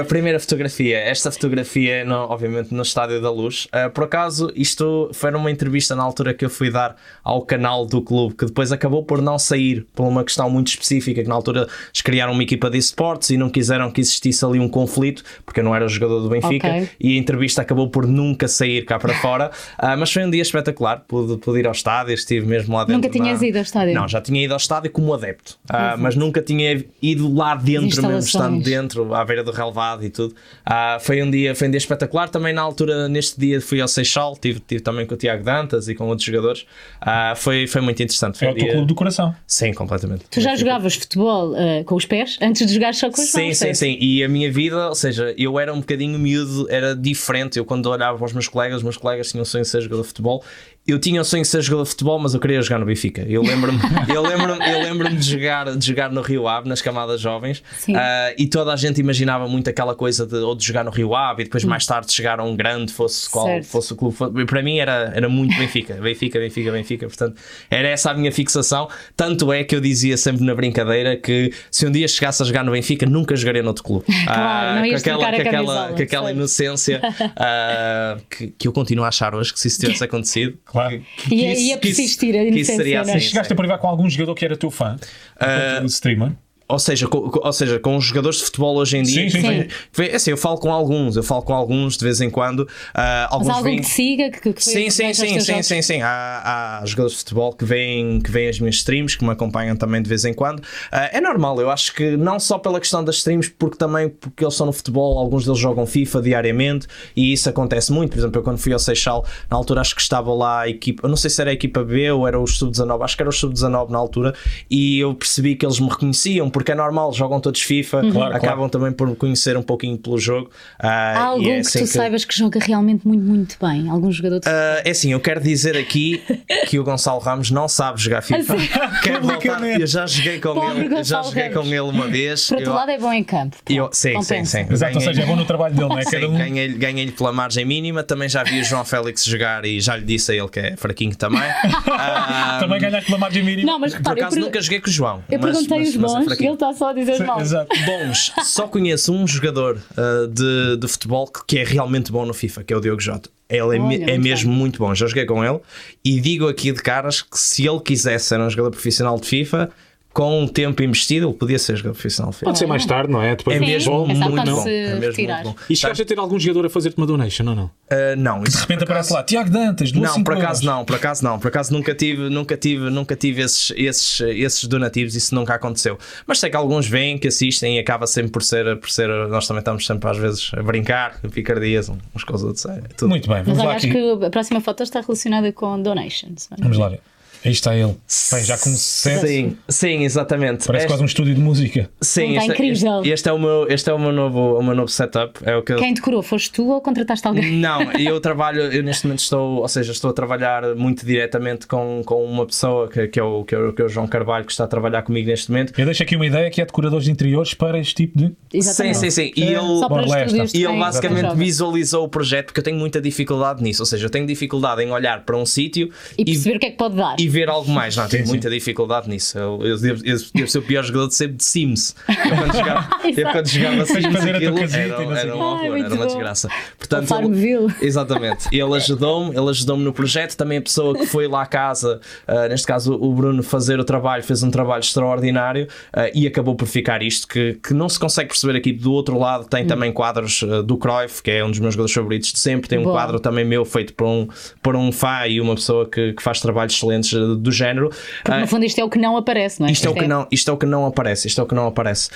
a 0.00 0.04
primeira 0.04 0.38
fotografia. 0.38 0.98
Esta 0.98 1.30
fotografia, 1.32 2.04
no- 2.04 2.14
obviamente, 2.30 2.72
no 2.74 2.82
Estádio 2.82 3.22
da 3.22 3.30
Luz. 3.30 3.64
Uh, 3.66 3.90
por 3.90 4.04
acaso, 4.04 4.52
isto 4.54 5.10
foi 5.14 5.30
numa 5.30 5.50
entrevista 5.50 5.96
na 5.96 6.02
altura 6.02 6.34
que 6.34 6.44
eu 6.44 6.50
fui 6.50 6.70
dar 6.70 6.94
ao 7.24 7.40
canal 7.40 7.86
do 7.86 8.02
clube, 8.02 8.34
que 8.34 8.44
depois 8.44 8.70
acabou 8.70 9.02
por 9.02 9.22
não 9.22 9.38
sair 9.38 9.86
por 9.94 10.06
uma 10.06 10.22
questão 10.24 10.50
muito 10.50 10.68
específica, 10.68 11.22
que 11.22 11.28
na 11.28 11.34
altura 11.34 11.60
eles 11.62 12.02
criaram 12.02 12.34
uma 12.34 12.42
equipa 12.42 12.68
de 12.68 12.76
esportes 12.76 13.30
e 13.30 13.38
não 13.38 13.48
quiseram 13.48 13.90
que 13.90 14.02
existisse 14.02 14.44
ali 14.44 14.60
um 14.60 14.68
conflito, 14.68 15.24
porque 15.46 15.60
eu 15.60 15.64
não 15.64 15.74
era 15.74 15.88
jogador 15.88 16.20
do 16.20 16.28
Benfica, 16.28 16.68
Ok. 16.68 16.88
e 17.00 17.16
a 17.16 17.18
entrevista 17.18 17.62
acabou 17.62 17.88
por 17.88 18.06
nunca 18.06 18.46
sair 18.46 18.84
cá 18.84 18.98
para 18.98 19.14
fora. 19.14 19.50
Uh, 19.82 19.96
mas 19.98 20.12
foi 20.12 20.22
um 20.26 20.30
dia 20.30 20.42
espetacular, 20.42 21.02
pude, 21.08 21.38
pude 21.38 21.60
ir 21.60 21.66
ao 21.66 21.72
estádio, 21.72 22.12
estive 22.12 22.46
mesmo 22.46 22.76
lá 22.76 22.84
dentro. 22.84 23.00
Nunca 23.00 23.08
tinhas 23.08 23.40
da- 23.40 23.46
ido 23.46 23.56
ao 23.56 23.62
estádio? 23.62 23.94
Não, 23.94 24.06
já 24.06 24.20
tinha 24.20 24.44
ido 24.44 24.52
ao 24.52 24.58
estádio 24.58 24.90
como 24.90 25.14
adepto, 25.14 25.56
uh, 25.70 25.96
mas 25.98 26.14
nunca 26.14 26.42
tinha 26.42 26.84
ido 27.00 27.34
lá 27.34 27.54
dentro, 27.54 28.01
mesmo 28.08 28.18
estando 28.20 28.62
dentro 28.62 29.14
à 29.14 29.24
beira 29.24 29.42
do 29.44 29.50
relevado 29.52 30.04
e 30.04 30.10
tudo. 30.10 30.34
Ah, 30.64 30.98
foi, 31.00 31.22
um 31.22 31.30
dia, 31.30 31.54
foi 31.54 31.68
um 31.68 31.70
dia 31.70 31.78
espetacular. 31.78 32.28
Também 32.28 32.52
na 32.52 32.62
altura, 32.62 33.08
neste 33.08 33.38
dia, 33.38 33.60
fui 33.60 33.80
ao 33.80 33.88
Seixal, 33.88 34.36
tive, 34.36 34.60
tive 34.60 34.80
também 34.82 35.06
com 35.06 35.14
o 35.14 35.16
Tiago 35.16 35.42
Dantas 35.44 35.88
e 35.88 35.94
com 35.94 36.06
outros 36.08 36.24
jogadores. 36.26 36.66
Ah, 37.00 37.34
foi, 37.36 37.66
foi 37.66 37.80
muito 37.80 38.02
interessante. 38.02 38.38
Foi 38.38 38.48
É 38.48 38.50
um 38.50 38.54
o 38.54 38.56
teu 38.56 38.64
dia- 38.64 38.72
clube 38.74 38.88
do 38.88 38.94
coração. 38.94 39.34
Sim, 39.46 39.72
completamente. 39.72 40.24
tu 40.30 40.40
já 40.40 40.54
jogavas 40.56 40.94
futebol 40.94 41.56
eh, 41.56 41.84
com 41.84 41.94
os 41.94 42.04
pés 42.06 42.38
antes 42.40 42.66
de 42.66 42.74
jogar 42.74 42.94
só 42.94 43.10
com 43.10 43.20
as 43.20 43.28
Sim, 43.28 43.46
mãos? 43.46 43.56
sim, 43.58 43.64
certo? 43.64 43.76
sim. 43.76 43.96
E 44.00 44.22
a 44.24 44.28
minha 44.28 44.50
vida, 44.50 44.88
ou 44.88 44.94
seja, 44.94 45.34
eu 45.38 45.58
era 45.58 45.72
um 45.72 45.80
bocadinho 45.80 46.18
miúdo, 46.18 46.66
era 46.70 46.94
diferente. 46.94 47.58
Eu, 47.58 47.64
quando 47.64 47.86
olhava 47.86 48.16
para 48.18 48.26
os 48.26 48.32
meus 48.32 48.48
colegas, 48.48 48.78
os 48.78 48.82
meus 48.82 48.96
colegas 48.96 49.30
tinham 49.30 49.42
o 49.42 49.46
sonho 49.46 49.62
de 49.64 49.68
ser 49.70 49.80
jogador 49.80 50.02
de 50.02 50.08
futebol. 50.08 50.44
Eu 50.84 50.98
tinha 50.98 51.20
o 51.20 51.24
sonho 51.24 51.42
de 51.42 51.48
ser 51.48 51.62
jogador 51.62 51.84
de 51.84 51.90
futebol, 51.90 52.18
mas 52.18 52.34
eu 52.34 52.40
queria 52.40 52.60
jogar 52.60 52.80
no 52.80 52.86
Benfica. 52.86 53.22
Eu 53.28 53.40
lembro-me 53.42 53.78
eu 54.12 54.20
lembro 54.20 54.52
eu 54.54 54.82
lembro 54.82 55.08
de, 55.14 55.22
jogar, 55.30 55.76
de 55.76 55.86
jogar 55.86 56.10
no 56.10 56.20
Rio 56.22 56.48
Ave, 56.48 56.68
nas 56.68 56.82
camadas 56.82 57.20
jovens. 57.20 57.62
Ah, 57.94 58.34
e 58.36 58.48
toda 58.48 58.72
a 58.72 58.76
gente 58.76 59.00
imaginava 59.00 59.46
muito 59.46 59.70
aquela 59.70 59.94
coisa 59.94 60.26
de, 60.26 60.34
ou 60.36 60.56
de 60.56 60.66
jogar 60.66 60.82
no 60.84 60.90
Rio 60.90 61.14
Ave 61.14 61.42
e 61.42 61.44
depois 61.44 61.62
mais 61.62 61.86
tarde 61.86 62.12
chegar 62.12 62.40
a 62.40 62.42
um 62.44 62.56
grande, 62.56 62.92
fosse 62.92 63.30
qual 63.30 63.46
Certo. 63.46 63.64
fosse 63.66 63.92
o 63.92 63.96
clube. 63.96 64.16
fosse- 64.16 64.44
Para 64.44 64.60
mim 64.60 64.78
era, 64.78 65.12
era 65.14 65.28
muito 65.28 65.56
Benfica, 65.56 65.94
Benfica, 65.94 66.40
Benfica, 66.40 66.72
Benfica. 66.72 67.06
Portanto, 67.06 67.40
era 67.70 67.86
essa 67.86 68.10
a 68.10 68.14
minha 68.14 68.32
fixação. 68.32 68.88
Tanto 69.16 69.52
é 69.52 69.62
que 69.62 69.76
eu 69.76 69.80
dizia 69.80 70.16
sempre 70.16 70.44
na 70.44 70.52
brincadeira 70.54 71.16
que 71.16 71.52
se 71.70 71.86
um 71.86 71.92
dia 71.92 72.08
chegasse 72.08 72.42
a 72.42 72.46
jogar 72.46 72.64
no 72.64 72.72
Benfica, 72.72 73.06
nunca 73.06 73.36
jogaria 73.36 73.62
noutro 73.62 73.84
clube. 73.84 74.04
Claro, 74.32 74.80
não 74.80 74.88
com 74.90 74.96
aquela, 74.96 75.18
com 75.30 75.40
aquela, 75.42 75.88
com 75.92 76.02
aquela 76.02 76.32
inocência 76.32 77.00
ah, 77.36 78.16
que, 78.28 78.48
que 78.58 78.66
eu 78.66 78.72
continuo 78.72 79.04
a 79.04 79.08
achar 79.08 79.32
hoje 79.34 79.52
que 79.52 79.60
se 79.60 79.68
isso 79.68 79.78
tivesse 79.80 80.02
acontecido, 80.04 80.58
Claro. 80.72 81.02
que 81.28 81.34
Ia- 81.34 81.52
isso- 81.52 81.60
ia 81.62 81.76
que 81.78 81.88
isso- 81.88 81.96
persistir 82.00 82.34
a 82.34 82.38
que 82.50 82.60
isso 82.60 82.70
seria 82.74 82.94
inocência, 82.94 83.04
não 83.04 83.12
é? 83.12 83.16
assim. 83.18 83.26
Chegaste 83.28 83.52
a 83.52 83.56
privar 83.56 83.78
com 83.78 83.86
algum 83.88 84.08
jogador 84.08 84.34
que 84.34 84.42
era 84.44 84.56
teu 84.56 84.70
fã? 84.70 84.96
Uh, 85.36 85.84
streamer? 85.86 86.32
Ou 86.72 86.78
seja, 86.78 87.06
com, 87.06 87.30
ou 87.42 87.52
seja, 87.52 87.78
com 87.78 87.96
os 87.96 88.04
jogadores 88.04 88.38
de 88.38 88.44
futebol 88.44 88.76
hoje 88.76 88.96
em 88.96 89.02
dia. 89.02 89.28
Sim, 89.28 89.40
sim, 89.40 90.02
é 90.04 90.16
assim, 90.16 90.30
eu 90.30 90.36
falo 90.38 90.56
com 90.58 90.72
alguns, 90.72 91.16
eu 91.16 91.22
falo 91.22 91.42
com 91.42 91.52
alguns 91.52 91.98
de 91.98 92.04
vez 92.04 92.20
em 92.22 92.30
quando. 92.30 92.66
Mas 92.94 93.30
alguns 93.30 93.48
há 93.48 93.52
algum 93.54 93.64
vêm- 93.64 93.76
que 93.76 93.82
te 93.82 93.90
siga, 93.90 94.30
que, 94.30 94.52
que 94.54 94.64
Sim, 94.64 94.88
sim, 94.90 95.10
os 95.10 95.16
sim, 95.18 95.40
sim, 95.40 95.62
sim, 95.62 95.82
sim. 95.82 96.02
Há, 96.02 96.80
há 96.80 96.86
jogadores 96.86 97.12
de 97.12 97.18
futebol 97.18 97.52
que 97.52 97.64
veem, 97.64 98.20
que 98.20 98.30
veem 98.30 98.48
as 98.48 98.58
minhas 98.58 98.76
streams, 98.76 99.16
que 99.18 99.24
me 99.24 99.30
acompanham 99.30 99.76
também 99.76 100.00
de 100.02 100.08
vez 100.08 100.24
em 100.24 100.32
quando. 100.32 100.62
Ah, 100.90 101.10
é 101.12 101.20
normal, 101.20 101.60
eu 101.60 101.68
acho 101.70 101.94
que 101.94 102.16
não 102.16 102.40
só 102.40 102.58
pela 102.58 102.80
questão 102.80 103.04
das 103.04 103.16
streams, 103.16 103.50
porque 103.50 103.76
também 103.76 104.08
porque 104.08 104.42
eles 104.42 104.54
estão 104.54 104.66
no 104.66 104.72
futebol, 104.72 105.18
alguns 105.18 105.44
deles 105.44 105.58
jogam 105.58 105.84
FIFA 105.86 106.22
diariamente 106.22 106.86
e 107.14 107.32
isso 107.32 107.48
acontece 107.50 107.92
muito. 107.92 108.12
Por 108.12 108.18
exemplo, 108.18 108.38
eu 108.38 108.42
quando 108.42 108.58
fui 108.58 108.72
ao 108.72 108.78
Seixal, 108.78 109.26
na 109.50 109.56
altura 109.58 109.82
acho 109.82 109.94
que 109.94 110.00
estava 110.00 110.32
lá 110.32 110.60
a 110.62 110.68
equipa, 110.68 111.04
eu 111.06 111.10
não 111.10 111.16
sei 111.16 111.28
se 111.28 111.40
era 111.40 111.50
a 111.50 111.52
equipa 111.52 111.84
B 111.84 112.10
ou 112.10 112.26
era 112.26 112.40
o 112.40 112.46
Sub-19, 112.46 113.02
acho 113.04 113.16
que 113.16 113.22
era 113.22 113.30
o 113.30 113.32
Sub-19 113.32 113.90
na 113.90 113.98
altura, 113.98 114.34
e 114.70 114.98
eu 114.98 115.14
percebi 115.14 115.54
que 115.54 115.66
eles 115.66 115.78
me 115.78 115.88
reconheciam, 115.88 116.48
porque 116.62 116.72
é 116.72 116.74
normal, 116.74 117.12
jogam 117.12 117.40
todos 117.40 117.60
FIFA, 117.60 117.98
Uhum. 118.02 118.12
Claro, 118.12 118.36
acabam 118.36 118.56
claro. 118.56 118.70
também 118.70 118.92
por 118.92 119.08
me 119.08 119.16
conhecer 119.16 119.56
um 119.56 119.62
pouquinho 119.62 119.98
pelo 119.98 120.18
jogo. 120.18 120.50
Ah, 120.78 121.12
Há 121.12 121.14
e 121.14 121.18
algum 121.26 121.42
é 121.50 121.54
que 121.54 121.60
assim 121.60 121.78
tu 121.80 121.86
saibas 121.86 122.24
que 122.24 122.36
joga 122.36 122.60
realmente 122.60 123.06
muito, 123.06 123.22
muito 123.24 123.56
bem? 123.60 123.88
Algum 123.88 124.10
jogador 124.10 124.40
de 124.40 124.48
Uh, 124.48 124.52
é 124.84 124.90
assim, 124.90 125.12
eu 125.12 125.20
quero 125.20 125.40
dizer 125.40 125.76
aqui 125.76 126.22
que 126.68 126.78
o 126.78 126.84
Gonçalo 126.84 127.18
Ramos 127.20 127.50
não 127.50 127.66
sabe 127.68 128.00
jogar 128.00 128.22
FIFA. 128.22 128.54
Quero 129.02 129.22
voltar, 129.26 129.62
eu 129.80 129.86
já 129.86 130.06
joguei 130.06 130.38
com 130.40 130.54
Pobre 130.54 130.70
ele, 130.84 130.86
eu 130.86 130.90
já 130.90 130.96
Gonçalo 131.18 131.24
joguei 131.28 131.42
Ramos. 131.48 131.58
com 131.62 131.66
ele 131.68 131.80
uma 131.80 132.06
vez. 132.08 132.46
Por 132.48 132.54
outro 132.56 132.70
eu- 132.70 132.74
lado, 132.74 132.90
é 132.90 132.98
bom 132.98 133.12
em 133.12 133.24
campo. 133.24 133.56
eu- 133.68 133.88
sim, 133.92 134.10
sim, 134.10 134.14
compensa. 134.14 134.58
sim. 134.64 134.66
Exato, 134.72 134.92
ou 134.94 135.00
Ganhei- 135.00 135.14
seja, 135.14 135.22
é 135.22 135.26
bom 135.26 135.36
no 135.36 135.44
trabalho 135.44 135.74
dele, 135.74 135.88
não 135.88 135.98
é? 135.98 136.02
Sim, 136.12 136.24
um. 136.26 136.36
ganhei-lhe 136.36 136.74
ganhei-lhe 136.78 137.12
pela 137.12 137.32
margem 137.32 137.64
mínima. 137.64 138.02
Também 138.02 138.28
já 138.28 138.42
vi 138.44 138.60
o 138.60 138.64
João 138.64 138.84
Félix 138.84 139.24
jogar 139.24 139.64
e 139.64 139.80
já 139.80 139.96
lhe 139.96 140.04
disse 140.04 140.30
a 140.32 140.34
ele 140.34 140.48
que 140.48 140.60
é 140.60 140.76
fraquinho 140.76 141.14
também. 141.16 141.42
Ah, 141.90 142.58
Também 142.60 142.80
ganhaste 142.80 143.06
pela 143.06 143.18
margem 143.18 143.42
mínima. 143.42 143.70
Não, 143.72 143.78
mas 143.78 143.92
por 143.92 143.98
repara, 143.98 144.20
acaso 144.20 144.38
nunca 144.40 144.60
joguei 144.60 144.80
com 144.80 144.88
o 144.88 144.92
João. 144.92 145.22
eu 145.30 145.38
mas- 145.40 145.50
perguntei 145.52 145.78
mas- 145.78 145.88
os 145.88 145.96
mas 145.96 146.10
é 146.12 146.14
bons 146.16 146.24
fraquinho. 146.26 146.51
Ele 146.52 146.56
está 146.56 146.72
só 146.72 146.90
a 146.90 146.92
dizer 146.92 147.12
os 147.14 147.20
maus. 147.20 147.42
Exato. 147.42 147.68
Bons, 147.84 148.32
só 148.44 148.66
conheço 148.68 149.12
um 149.12 149.26
jogador 149.26 149.76
uh, 149.92 150.26
de, 150.28 150.76
de 150.78 150.88
futebol 150.88 151.26
que, 151.26 151.44
que 151.46 151.58
é 151.58 151.64
realmente 151.64 152.10
bom 152.12 152.24
no 152.26 152.34
FIFA, 152.34 152.64
que 152.64 152.72
é 152.72 152.76
o 152.76 152.80
Diogo 152.80 153.00
Jota. 153.00 153.28
Ele 153.48 153.76
é, 153.76 153.78
me- 153.78 153.96
Olha, 153.96 154.04
é 154.04 154.06
muito 154.12 154.22
mesmo 154.22 154.48
bem. 154.50 154.58
muito 154.58 154.78
bom. 154.78 154.94
Já 154.94 155.06
joguei 155.06 155.26
com 155.26 155.44
ele 155.44 155.60
e 156.04 156.20
digo 156.20 156.48
aqui 156.48 156.72
de 156.72 156.80
caras 156.82 157.20
que 157.20 157.38
se 157.38 157.66
ele 157.66 157.80
quisesse 157.80 158.26
ser 158.26 158.40
um 158.40 158.48
jogador 158.48 158.70
profissional 158.70 159.18
de 159.20 159.26
FIFA, 159.26 159.68
com 160.12 160.42
um 160.42 160.46
tempo 160.46 160.82
investido, 160.82 161.28
ele 161.28 161.34
podia 161.34 161.58
ser 161.58 161.76
jogador 161.76 161.94
profissional 161.94 162.32
de. 162.32 162.38
Pode 162.40 162.58
ser 162.58 162.66
mais 162.66 162.84
tarde, 162.84 163.10
não 163.10 163.22
é? 163.22 163.34
Depois 163.34 163.56
É 163.56 163.60
mesmo 163.60 164.06
quem 164.06 164.16
sabe 164.16 164.30
muito 164.30 164.50
bom. 164.50 164.68
É 164.68 164.94
mesmo 164.94 165.00
retirar. 165.06 165.44
muito 165.44 165.56
bom. 165.56 165.64
E 165.70 165.76
chegaste 165.76 166.02
a 166.02 166.06
ter 166.06 166.18
algum 166.18 166.38
jogador 166.38 166.66
a 166.66 166.70
fazer-te 166.70 166.96
uma 166.98 167.06
donation 167.06 167.46
ou 167.48 167.54
não? 167.54 167.64
Uh, 167.64 168.16
não, 168.16 168.40
De 168.42 168.48
isso 168.50 168.58
repente 168.60 168.84
aparece 168.84 169.12
lá, 169.12 169.22
Tiago 169.22 169.50
Dantas, 169.50 169.92
não, 169.92 170.22
por 170.22 170.34
acaso 170.34 170.64
não, 170.64 170.84
por 170.84 170.96
acaso 170.96 171.24
não, 171.24 171.38
por 171.38 171.48
acaso 171.48 171.72
nunca 171.72 171.94
tive, 171.94 172.28
nunca 172.28 172.56
tive, 172.56 172.90
nunca 172.90 173.14
tive 173.16 173.42
esses, 173.42 173.72
esses, 173.76 174.20
esses 174.20 174.64
donativos, 174.64 175.14
isso 175.14 175.34
nunca 175.34 175.54
aconteceu. 175.54 175.98
Mas 176.26 176.38
sei 176.38 176.50
que 176.50 176.56
alguns 176.56 176.86
vêm, 176.86 177.18
que 177.18 177.28
assistem 177.28 177.76
e 177.76 177.80
acaba 177.80 178.06
sempre 178.06 178.30
por 178.32 178.42
ser, 178.42 178.76
por 178.78 178.90
ser, 178.90 179.08
nós 179.28 179.46
também 179.46 179.60
estamos 179.60 179.86
sempre 179.86 180.08
às 180.10 180.16
vezes 180.18 180.50
a 180.56 180.62
brincar, 180.62 181.20
picardias 181.30 181.88
uns 181.88 182.24
com 182.24 182.34
os 182.34 182.42
outros. 182.42 182.64
É, 182.66 182.80
tudo. 182.96 183.08
Muito 183.08 183.28
bem, 183.28 183.38
Mas 183.38 183.46
vamos 183.46 183.60
olha, 183.60 183.68
lá 183.68 183.76
acho 183.76 183.86
aqui. 183.86 183.94
que 183.94 184.24
a 184.26 184.30
próxima 184.30 184.60
foto 184.60 184.82
está 184.82 185.00
relacionada 185.00 185.52
com 185.52 185.80
donations. 185.80 186.48
Vamos 186.58 186.78
lá 186.78 186.88
ver. 186.88 187.00
Aí 187.44 187.52
está 187.52 187.74
ele. 187.76 187.96
Bem, 188.32 188.44
já 188.44 188.56
com 188.56 188.70
sete. 188.70 189.26
Sim, 189.26 189.56
sim, 189.68 190.04
exatamente. 190.04 190.66
Parece 190.66 190.84
Este- 190.84 190.92
quase 190.92 191.02
um 191.02 191.06
estúdio 191.06 191.34
de 191.34 191.40
música. 191.40 191.90
Sim, 192.00 192.30
Está 192.30 192.40
este, 192.42 192.52
incrível. 192.52 192.98
Este, 193.00 193.12
este 193.12 193.28
é 193.28 193.32
o 193.32 193.38
meu, 193.38 193.66
este 193.68 193.90
é 193.90 193.92
o 193.92 193.98
meu 193.98 194.12
novo, 194.12 194.58
o 194.58 194.62
meu 194.62 194.74
novo 194.74 194.88
setup. 194.88 195.40
É 195.44 195.56
o 195.56 195.62
que 195.62 195.74
Quem 195.74 195.92
decorou? 195.94 196.22
Foste 196.22 196.52
tu 196.52 196.68
ou 196.68 196.80
contrataste 196.80 197.26
alguém? 197.26 197.52
Não, 197.58 197.82
eu 197.98 198.20
trabalho, 198.20 198.62
eu 198.62 198.82
neste 198.82 199.06
momento 199.06 199.20
estou, 199.20 199.60
ou 199.60 199.68
seja, 199.68 199.92
estou 199.92 200.10
a 200.10 200.12
trabalhar 200.12 200.74
muito 200.76 201.04
diretamente 201.04 201.66
com, 201.66 202.02
com 202.04 202.24
uma 202.24 202.46
pessoa 202.46 202.88
que, 202.88 203.08
que, 203.08 203.18
é 203.18 203.22
o, 203.22 203.44
que, 203.44 203.54
é 203.54 203.58
o, 203.58 203.72
que 203.72 203.82
é 203.82 203.84
o 203.84 203.88
João 203.88 204.06
Carvalho, 204.06 204.44
que 204.44 204.52
está 204.52 204.64
a 204.64 204.68
trabalhar 204.68 205.02
comigo 205.02 205.28
neste 205.28 205.50
momento. 205.50 205.72
Eu 205.76 205.84
deixo 205.84 206.02
aqui 206.02 206.14
uma 206.16 206.26
ideia 206.26 206.50
que 206.50 206.60
é 206.60 206.64
decoradores 206.64 207.06
de 207.06 207.10
interiores 207.10 207.54
para 207.54 207.78
este 207.78 207.94
tipo 207.94 208.18
de. 208.18 208.32
Exatamente. 208.52 208.98
Sim, 208.98 209.10
sim, 209.10 209.22
sim. 209.28 209.32
E 209.36 209.42
É, 209.42 209.46
ele, 209.48 209.56
Só 209.58 209.88
para 209.88 210.02
Borlesta. 210.02 210.24
estúdios 210.26 210.54
E 210.54 210.64
ele 210.64 210.78
basicamente 210.78 211.34
visualizou 211.34 212.04
o 212.04 212.08
projeto 212.08 212.46
porque 212.46 212.60
eu 212.60 212.64
tenho 212.64 212.78
muita 212.78 213.00
dificuldade 213.00 213.62
nisso. 213.62 213.82
Ou 213.82 213.86
seja, 213.86 214.06
eu 214.06 214.10
tenho 214.10 214.26
dificuldade 214.26 214.82
em 214.82 214.90
olhar 214.90 215.24
para 215.24 215.36
um 215.36 215.44
sítio 215.44 215.90
E 216.16 216.24
perceber 216.24 216.56
o 216.56 216.60
que 216.60 216.66
é 216.66 216.70
que 216.70 216.76
pode 216.76 216.96
dar. 216.96 217.16
Ver 217.32 217.48
algo 217.48 217.70
mais. 217.70 217.96
Não, 217.96 218.06
tenho 218.08 218.24
sim. 218.24 218.30
muita 218.30 218.50
dificuldade 218.50 219.08
nisso. 219.08 219.38
Eu, 219.38 219.60
eu, 219.62 219.78
devo, 219.78 220.06
eu 220.06 220.16
devo 220.34 220.48
ser 220.48 220.58
o 220.58 220.62
pior 220.62 220.84
jogador 220.84 221.08
de 221.08 221.14
sempre 221.14 221.36
de 221.36 221.44
Sims. 221.44 221.94
Eu 222.08 222.36
quando 222.36 222.56
jogava, 222.56 222.88
eu 223.04 223.28
quando 223.32 223.48
jogava 223.48 223.86
Sims, 223.86 224.06
aquilo 224.06 224.58
era, 224.58 225.20
era 225.20 225.34
um 225.34 225.38
quê. 225.38 225.44
horror, 225.44 225.76
era 225.76 225.88
uma 225.88 225.96
bom. 225.96 226.06
desgraça. 226.06 226.48
O 226.48 226.78
Portanto, 226.78 227.14
ele-. 227.32 227.74
Exatamente. 227.80 228.48
Ele 228.52 228.74
ajudou-me, 228.76 229.36
ele 229.36 229.48
ajudou-me 229.48 229.84
no 229.84 229.92
projeto. 229.92 230.36
Também 230.36 230.58
a 230.58 230.62
pessoa 230.62 230.94
que 230.94 231.06
foi 231.06 231.26
lá 231.26 231.42
à 231.42 231.46
casa, 231.46 232.00
ah, 232.26 232.48
neste 232.48 232.66
caso 232.66 232.94
o 232.94 233.12
Bruno, 233.14 233.42
fazer 233.42 233.80
o 233.80 233.84
trabalho, 233.84 234.22
fez 234.22 234.42
um 234.42 234.50
trabalho 234.50 234.80
extraordinário 234.80 235.66
ah, 235.92 236.10
e 236.14 236.26
acabou 236.26 236.54
por 236.54 236.66
ficar 236.66 237.02
isto 237.02 237.26
que, 237.26 237.58
que 237.62 237.72
não 237.72 237.88
se 237.88 237.98
consegue 237.98 238.28
perceber 238.28 238.58
aqui 238.58 238.72
do 238.72 238.92
outro 238.92 239.18
lado. 239.18 239.44
Hum. 239.44 239.48
Tem 239.48 239.66
também 239.66 239.92
quadros 239.92 240.44
ah, 240.44 240.62
do 240.62 240.76
Cruyff, 240.76 241.22
que 241.22 241.30
é 241.30 241.44
um 241.44 241.50
dos 241.50 241.58
meus 241.58 241.74
jogadores 241.74 241.94
favoritos 241.94 242.32
de 242.32 242.38
sempre. 242.38 242.68
Tem 242.68 242.78
um 242.78 242.84
Boa. 242.84 242.96
quadro 242.96 243.20
também 243.20 243.44
meu 243.44 243.64
feito 243.64 243.94
por 243.94 244.06
um, 244.06 244.28
por 244.62 244.76
um 244.76 244.92
fã 244.92 245.26
e 245.26 245.40
uma 245.40 245.54
pessoa 245.54 245.88
que, 245.88 246.12
que 246.12 246.22
faz 246.22 246.40
trabalhos 246.40 246.74
excelentes 246.74 247.12
ah, 247.22 247.34
do 247.36 247.52
género. 247.52 247.90
Porque 248.22 248.30
Ah, 248.30 248.40
no 248.40 248.46
fundo 248.46 248.64
isto 248.64 248.80
é 248.80 248.84
o 248.84 248.90
que 248.90 248.98
não 248.98 249.16
aparece, 249.16 249.60
não 249.60 249.68
é? 249.68 249.72
isto 249.72 249.86
é, 249.86 249.90
o 249.90 249.94
que 249.94 250.06
não, 250.06 250.26
isto 250.30 250.50
é 250.50 250.54
o 250.54 250.56
que 250.56 250.66
não 250.66 250.86
aparece, 250.86 251.28
isto 251.28 251.40
é 251.40 251.44
o 251.44 251.46
que 251.46 251.54
não 251.54 251.66
aparece. 251.66 252.10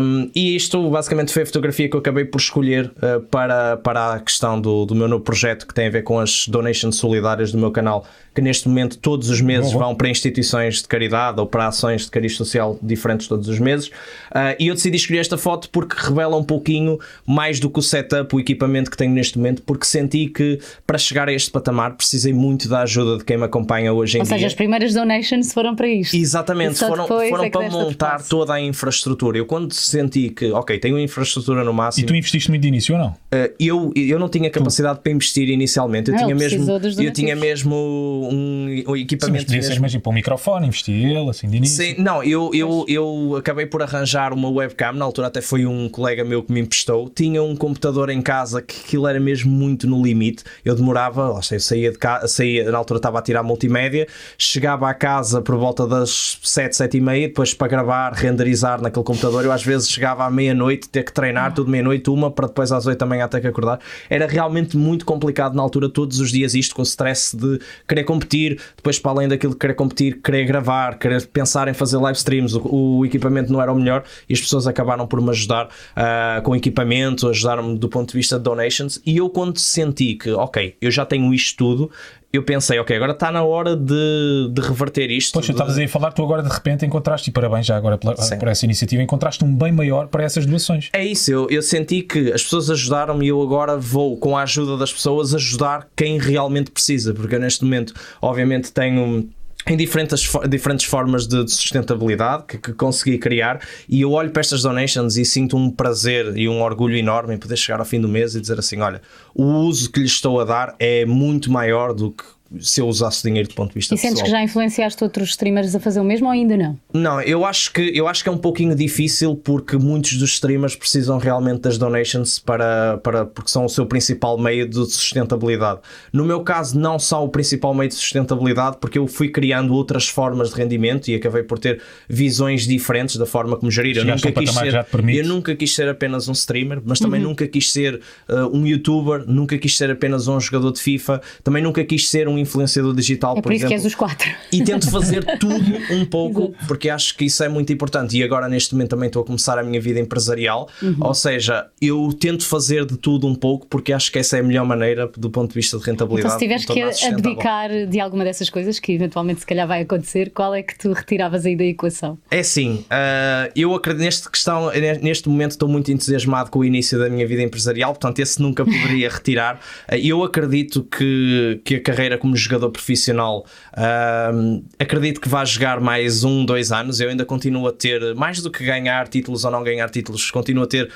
Um, 0.00 0.30
e 0.34 0.56
isto 0.56 0.88
basicamente 0.90 1.32
foi 1.32 1.42
a 1.42 1.46
fotografia 1.46 1.88
que 1.88 1.96
eu 1.96 2.00
acabei 2.00 2.24
por 2.24 2.38
escolher 2.38 2.92
uh, 2.96 3.20
para, 3.30 3.76
para 3.76 4.14
a 4.14 4.20
questão 4.20 4.60
do, 4.60 4.84
do 4.84 4.94
meu 4.94 5.08
novo 5.08 5.22
projeto 5.22 5.66
que 5.66 5.74
tem 5.74 5.86
a 5.86 5.90
ver 5.90 6.02
com 6.02 6.18
as 6.18 6.46
donations 6.48 6.96
solidárias 6.96 7.52
do 7.52 7.58
meu 7.58 7.70
canal, 7.70 8.06
que 8.34 8.40
neste 8.40 8.68
momento 8.68 8.98
todos 8.98 9.30
os 9.30 9.40
meses 9.40 9.72
Boa. 9.72 9.86
vão 9.86 9.94
para 9.94 10.08
instituições 10.08 10.82
de 10.82 10.88
caridade 10.88 11.40
ou 11.40 11.46
para 11.46 11.66
ações 11.66 12.04
de 12.04 12.10
cariz 12.10 12.36
social 12.36 12.78
diferentes 12.82 13.26
todos 13.26 13.48
os 13.48 13.58
meses. 13.58 13.88
Uh, 13.88 14.54
e 14.58 14.68
eu 14.68 14.74
decidi 14.74 14.96
escolher 14.96 15.20
esta 15.20 15.36
foto 15.36 15.68
porque 15.70 15.96
revela 15.98 16.36
um 16.36 16.44
pouquinho 16.44 16.98
mais 17.26 17.58
do 17.60 17.68
que 17.70 17.78
o 17.78 17.82
setup, 17.82 18.34
o 18.34 18.40
equipamento 18.40 18.90
que 18.90 18.96
tenho 18.96 19.12
neste 19.12 19.38
momento, 19.38 19.62
porque 19.62 19.84
senti 19.84 20.26
que 20.28 20.58
para 20.86 20.98
chegar 20.98 21.28
a 21.28 21.32
este 21.32 21.50
patamar 21.50 21.94
precisei 21.94 22.32
muito 22.32 22.68
da 22.68 22.80
ajuda 22.82 23.18
de 23.18 23.24
quem 23.24 23.36
me 23.36 23.44
acompanha 23.44 23.92
hoje 23.92 24.18
em. 24.18 24.22
Seja, 24.28 24.46
as 24.46 24.54
primeiras 24.54 24.94
donations 24.94 25.52
foram 25.52 25.74
para 25.74 25.88
isto. 25.88 26.16
Exatamente, 26.16 26.72
E 26.74 26.78
foram, 26.78 27.06
foram 27.06 27.44
é 27.44 27.50
para 27.50 27.70
montar 27.70 28.22
toda 28.22 28.54
a 28.54 28.60
infraestrutura. 28.60 29.38
Eu 29.38 29.46
quando 29.46 29.72
senti 29.72 30.30
que, 30.30 30.50
ok, 30.52 30.78
tenho 30.78 30.98
infraestrutura 30.98 31.64
no 31.64 31.70
E 31.70 31.74
máximo, 31.74 32.06
tu 32.06 32.14
investiste 32.14 32.48
muito 32.50 32.62
de 32.62 32.68
início 32.68 32.94
ou 32.94 33.00
não? 33.00 33.16
eh, 33.32 33.52
eu, 33.58 33.92
eu 33.96 34.18
não 34.18 34.28
tinha 34.28 34.50
capacidade 34.50 35.00
para 35.00 35.12
investir 35.12 35.48
inicialmente. 35.48 36.10
Eu 36.10 36.16
Não, 36.16 36.18
tinha 36.24 36.34
ele 36.34 36.38
mesmo, 36.38 36.70
eu 37.02 37.12
tinha 37.12 37.36
mesmo 37.36 37.74
um, 37.74 38.28
um 38.32 38.68
Sim, 38.68 38.84
mas 38.86 39.00
equipamento 39.02 39.46
podia 39.46 39.62
ser 39.62 39.68
mesmo. 39.70 39.82
mesmo 39.82 40.00
para 40.00 40.10
um 40.10 40.14
microfone, 40.14 40.66
investir 40.66 40.94
ele, 40.94 41.28
assim, 41.28 41.48
de 41.48 41.56
início. 41.56 41.76
Sim, 41.84 41.94
não, 41.98 42.22
eu, 42.22 42.50
eu, 42.54 42.84
eu 42.88 43.36
acabei 43.36 43.66
por 43.66 43.82
arranjar 43.82 44.32
uma 44.32 44.48
webcam, 44.48 44.92
na 44.92 45.04
altura 45.04 45.26
até 45.28 45.40
foi 45.40 45.66
um 45.66 45.88
colega 45.88 46.24
meu 46.24 46.42
que 46.42 46.52
me 46.52 46.60
emprestou. 46.60 47.08
Tinha 47.08 47.42
um 47.42 47.54
computador 47.56 48.10
em 48.10 48.20
casa 48.22 48.62
que 48.62 48.76
aquilo 48.84 49.06
era 49.06 49.20
mesmo 49.20 49.50
muito 49.50 49.86
no 49.86 50.02
limite. 50.02 50.44
Eu 50.64 50.74
demorava, 50.74 51.28
lá 51.28 51.42
sei, 51.42 51.56
eu 51.56 51.60
saía 51.60 51.92
de 51.92 51.98
casa, 51.98 52.28
saía, 52.28 52.70
na 52.70 52.78
altura 52.78 52.98
estava 52.98 53.18
a 53.18 53.22
tirar 53.22 53.42
multimédia, 53.42 54.06
chegava 54.36 54.88
à 54.88 54.94
casa 54.94 55.40
por 55.40 55.56
volta 55.56 55.86
das 55.86 56.38
7, 56.42 56.76
7 56.76 56.96
e 56.96 57.00
meia, 57.00 57.28
depois 57.28 57.54
para 57.54 57.68
gravar, 57.68 58.12
renderizar 58.12 58.80
naquele 58.80 59.04
computador. 59.04 59.44
Eu 59.44 59.52
às 59.52 59.62
vezes 59.62 59.88
chegava 59.88 60.24
à 60.24 60.30
meia-noite, 60.30 60.88
ter 60.88 61.04
que 61.04 61.12
treinar, 61.12 61.54
tudo 61.54 61.70
meia-noite, 61.70 62.10
uma, 62.10 62.30
para 62.30 62.46
depois 62.46 62.72
às 62.72 62.86
8 62.86 62.98
da 62.98 63.06
manhã 63.06 63.28
ter 63.28 63.40
que 63.40 63.46
acordar. 63.46 63.80
Era 64.08 64.26
realmente 64.26 64.76
muito 64.76 65.04
complicado 65.04 65.54
na 65.54 65.62
altura, 65.62 65.88
todos 65.88 66.20
os 66.20 66.30
dias, 66.30 66.54
isto 66.54 66.74
com 66.74 66.82
o 66.82 66.84
stress 66.84 67.36
de 67.36 67.60
querer 67.86 68.04
competir, 68.04 68.60
depois 68.76 68.98
para 68.98 69.12
além 69.12 69.28
daquilo 69.28 69.52
de 69.52 69.58
querer 69.58 69.74
competir, 69.74 70.20
querer 70.22 70.44
gravar, 70.44 70.98
querer 70.98 71.26
pensar 71.26 71.68
em 71.68 71.74
fazer 71.74 71.98
live 71.98 72.16
streams. 72.16 72.56
O, 72.56 72.98
o 72.98 73.06
equipamento 73.06 73.52
não 73.52 73.60
era 73.60 73.72
o 73.72 73.74
melhor 73.74 74.04
e 74.28 74.32
as 74.32 74.40
pessoas 74.40 74.66
acabaram 74.66 75.06
por 75.06 75.20
me 75.20 75.30
ajudar 75.30 75.68
ah, 75.94 76.40
com 76.44 76.54
equipamento, 76.54 77.28
ajudaram-me 77.28 77.78
do 77.78 77.88
ponto 77.88 78.10
de 78.10 78.16
vista 78.16 78.36
de 78.36 78.44
donations. 78.44 79.00
E 79.04 79.16
eu, 79.16 79.28
quando 79.28 79.58
senti 79.58 80.14
que, 80.14 80.30
ok, 80.30 80.76
eu 80.80 80.90
já 80.90 81.04
tenho 81.04 81.32
isto 81.32 81.56
tudo, 81.56 81.90
eu 82.32 82.42
pensei, 82.42 82.78
ok, 82.78 82.94
agora 82.94 83.12
está 83.12 83.32
na 83.32 83.42
hora 83.42 83.74
de, 83.74 84.50
de 84.52 84.60
reverter 84.60 85.10
isto. 85.10 85.32
Poxa, 85.32 85.46
de- 85.46 85.52
estavas 85.52 85.78
aí 85.78 85.84
a 85.84 85.88
falar, 85.88 86.12
tu 86.12 86.22
agora 86.22 86.42
de 86.42 86.48
repente 86.50 86.84
encontraste, 86.84 87.30
e 87.30 87.32
parabéns 87.32 87.64
já 87.66 87.76
agora 87.76 87.96
pela- 87.96 88.14
por 88.14 88.48
essa 88.48 88.64
iniciativa, 88.66 89.02
encontraste 89.02 89.44
um 89.44 89.54
bem 89.54 89.72
maior 89.72 90.08
para 90.08 90.22
essas 90.22 90.44
doações. 90.44 90.90
É 90.92 91.04
isso, 91.04 91.30
eu, 91.30 91.46
eu 91.50 91.62
senti 91.62 92.02
que 92.02 92.30
as 92.32 92.42
pessoas 92.42 92.68
ajudaram-me 92.70 93.24
e 93.24 93.28
eu 93.28 93.40
agora 93.40 93.76
vou, 93.78 94.16
com 94.18 94.36
a 94.36 94.42
ajuda 94.42 94.76
das 94.76 94.92
pessoas, 94.92 95.34
ajudar 95.34 95.88
quem 95.96 96.18
realmente 96.18 96.70
precisa, 96.70 97.14
porque 97.14 97.34
eu 97.34 97.40
neste 97.40 97.64
momento, 97.64 97.94
obviamente, 98.20 98.70
tenho. 98.72 99.28
Em 99.68 99.76
diferentes, 99.76 100.28
diferentes 100.48 100.86
formas 100.86 101.26
de, 101.26 101.44
de 101.44 101.52
sustentabilidade 101.52 102.44
que, 102.46 102.58
que 102.58 102.72
consegui 102.72 103.18
criar. 103.18 103.60
E 103.88 104.00
eu 104.00 104.12
olho 104.12 104.30
para 104.30 104.40
estas 104.40 104.62
donations 104.62 105.16
e 105.16 105.24
sinto 105.24 105.56
um 105.56 105.70
prazer 105.70 106.36
e 106.36 106.48
um 106.48 106.62
orgulho 106.62 106.96
enorme 106.96 107.34
em 107.34 107.38
poder 107.38 107.56
chegar 107.56 107.78
ao 107.78 107.84
fim 107.84 108.00
do 108.00 108.08
mês 108.08 108.34
e 108.34 108.40
dizer 108.40 108.58
assim, 108.58 108.80
olha, 108.80 109.02
o 109.34 109.44
uso 109.44 109.90
que 109.90 110.00
lhes 110.00 110.12
estou 110.12 110.40
a 110.40 110.44
dar 110.44 110.74
é 110.78 111.04
muito 111.04 111.50
maior 111.52 111.92
do 111.92 112.10
que 112.10 112.24
se 112.60 112.80
eu 112.80 112.88
usasse 112.88 113.22
dinheiro 113.22 113.48
do 113.48 113.54
ponto 113.54 113.68
de 113.70 113.74
vista 113.74 113.94
E 113.94 113.98
sentes 113.98 114.20
pessoal. 114.20 114.24
que 114.26 114.30
já 114.30 114.42
influenciaste 114.42 115.04
outros 115.04 115.30
streamers 115.30 115.74
a 115.74 115.80
fazer 115.80 116.00
o 116.00 116.04
mesmo 116.04 116.26
ou 116.26 116.32
ainda 116.32 116.56
não? 116.56 116.78
Não, 116.92 117.20
eu 117.20 117.44
acho 117.44 117.72
que 117.72 117.80
eu 117.96 118.08
acho 118.08 118.22
que 118.22 118.28
é 118.28 118.32
um 118.32 118.38
pouquinho 118.38 118.74
difícil 118.74 119.36
porque 119.36 119.76
muitos 119.76 120.14
dos 120.16 120.32
streamers 120.32 120.74
precisam 120.76 121.18
realmente 121.18 121.60
das 121.60 121.76
donations 121.78 122.38
para, 122.38 122.98
para 122.98 123.24
porque 123.26 123.50
são 123.50 123.64
o 123.64 123.68
seu 123.68 123.84
principal 123.86 124.38
meio 124.38 124.68
de 124.68 124.76
sustentabilidade. 124.90 125.80
No 126.12 126.24
meu 126.24 126.40
caso, 126.42 126.78
não 126.78 126.98
só 126.98 127.24
o 127.24 127.28
principal 127.28 127.74
meio 127.74 127.88
de 127.88 127.94
sustentabilidade, 127.96 128.78
porque 128.80 128.98
eu 128.98 129.06
fui 129.06 129.28
criando 129.28 129.74
outras 129.74 130.08
formas 130.08 130.50
de 130.50 130.56
rendimento 130.56 131.08
e 131.08 131.14
acabei 131.14 131.42
por 131.42 131.58
ter 131.58 131.80
visões 132.08 132.66
diferentes 132.66 133.16
da 133.16 133.26
forma 133.26 133.56
como 133.56 133.70
gerir. 133.70 133.96
Eu 133.96 134.02
Chegaste 134.02 134.26
nunca, 134.26 134.40
quis 134.40 134.54
ser, 134.54 134.86
eu 135.16 135.24
nunca 135.26 135.56
quis 135.56 135.74
ser 135.74 135.88
apenas 135.88 136.28
um 136.28 136.32
streamer, 136.32 136.80
mas 136.84 136.98
Uhum. 137.00 137.06
também 137.06 137.20
nunca 137.20 137.46
quis 137.46 137.70
ser 137.72 138.00
uh, 138.28 138.56
um 138.56 138.66
youtuber, 138.66 139.24
nunca 139.26 139.56
quis 139.58 139.76
ser 139.76 139.90
apenas 139.90 140.26
um 140.28 140.38
jogador 140.40 140.72
de 140.72 140.80
FIFA, 140.80 141.20
também 141.42 141.62
nunca 141.62 141.84
quis 141.84 142.08
ser 142.08 142.28
um 142.28 142.37
influenciador 142.38 142.94
digital, 142.94 143.32
É 143.32 143.34
por, 143.36 143.44
por 143.44 143.52
isso 143.52 143.66
que 143.66 143.74
exemplo. 143.74 143.86
és 143.86 143.92
os 143.92 143.94
quatro. 143.94 144.30
e 144.52 144.62
tento 144.64 144.90
fazer 144.90 145.24
tudo 145.38 145.64
um 145.92 146.04
pouco 146.04 146.54
porque 146.66 146.88
acho 146.90 147.16
que 147.16 147.24
isso 147.26 147.42
é 147.42 147.48
muito 147.48 147.72
importante. 147.72 148.16
E 148.16 148.22
agora 148.22 148.48
neste 148.48 148.74
momento 148.74 148.90
também 148.90 149.06
estou 149.08 149.22
a 149.22 149.26
começar 149.26 149.58
a 149.58 149.62
minha 149.62 149.80
vida 149.80 150.00
empresarial. 150.00 150.68
Ou 151.00 151.14
seja, 151.14 151.66
eu 151.80 152.10
tento 152.18 152.44
fazer 152.46 152.84
de 152.86 152.96
tudo 152.96 153.26
um 153.26 153.34
pouco 153.34 153.66
porque 153.66 153.92
acho 153.92 154.10
que 154.12 154.18
essa 154.18 154.36
é 154.36 154.40
a 154.40 154.42
melhor 154.42 154.64
maneira 154.64 155.10
do 155.16 155.30
ponto 155.30 155.48
de 155.50 155.54
vista 155.54 155.78
de 155.78 155.84
rentabilidade 155.84 156.26
Então, 156.26 156.38
se 156.38 156.64
tiveres 156.66 156.98
que 156.98 157.06
abdicar 157.06 157.86
de 157.86 158.00
alguma 158.00 158.24
dessas 158.24 158.48
coisas, 158.50 158.78
que 158.78 158.92
eventualmente 158.92 159.40
se 159.40 159.46
calhar 159.46 159.66
vai 159.66 159.82
acontecer, 159.82 160.30
qual 160.30 160.54
é 160.54 160.62
que 160.62 160.78
tu 160.78 160.92
retiravas 160.92 161.44
aí 161.46 161.56
da 161.56 161.64
equação? 161.64 162.18
É 162.30 162.40
assim, 162.40 162.84
ah, 162.90 163.50
eu 163.56 163.74
acredito 163.74 164.04
neste 164.04 164.30
questão, 164.30 164.70
neste 165.02 165.28
momento 165.28 165.52
estou 165.52 165.68
muito 165.68 165.90
entusiasmado 165.90 166.50
com 166.50 166.60
o 166.60 166.64
início 166.64 166.98
da 166.98 167.08
minha 167.08 167.26
vida 167.26 167.42
empresarial, 167.42 167.92
portanto 167.92 168.18
esse 168.20 168.40
nunca 168.40 168.64
poderia 168.64 169.08
retirar. 169.10 169.60
Ah, 169.86 169.96
eu 169.98 170.22
acredito 170.22 170.82
que, 170.84 171.60
que 171.64 171.74
a 171.76 171.80
carreira 171.82 172.18
como 172.18 172.27
jogador 172.36 172.70
profissional 172.70 173.44
ah, 173.72 174.30
acredito 174.78 175.20
que 175.20 175.28
vai 175.28 175.44
jogar 175.46 175.80
mais 175.80 176.24
um, 176.24 176.44
dois 176.44 176.72
anos. 176.72 177.00
Eu 177.00 177.10
ainda 177.10 177.24
continuo 177.24 177.66
a 177.66 177.72
ter, 177.72 178.14
mais 178.14 178.40
do 178.42 178.50
que 178.50 178.64
ganhar 178.64 179.08
títulos 179.08 179.44
ou 179.44 179.50
não 179.50 179.62
ganhar 179.62 179.88
títulos, 179.90 180.30
continuo 180.30 180.64
a 180.64 180.66
ter 180.66 180.90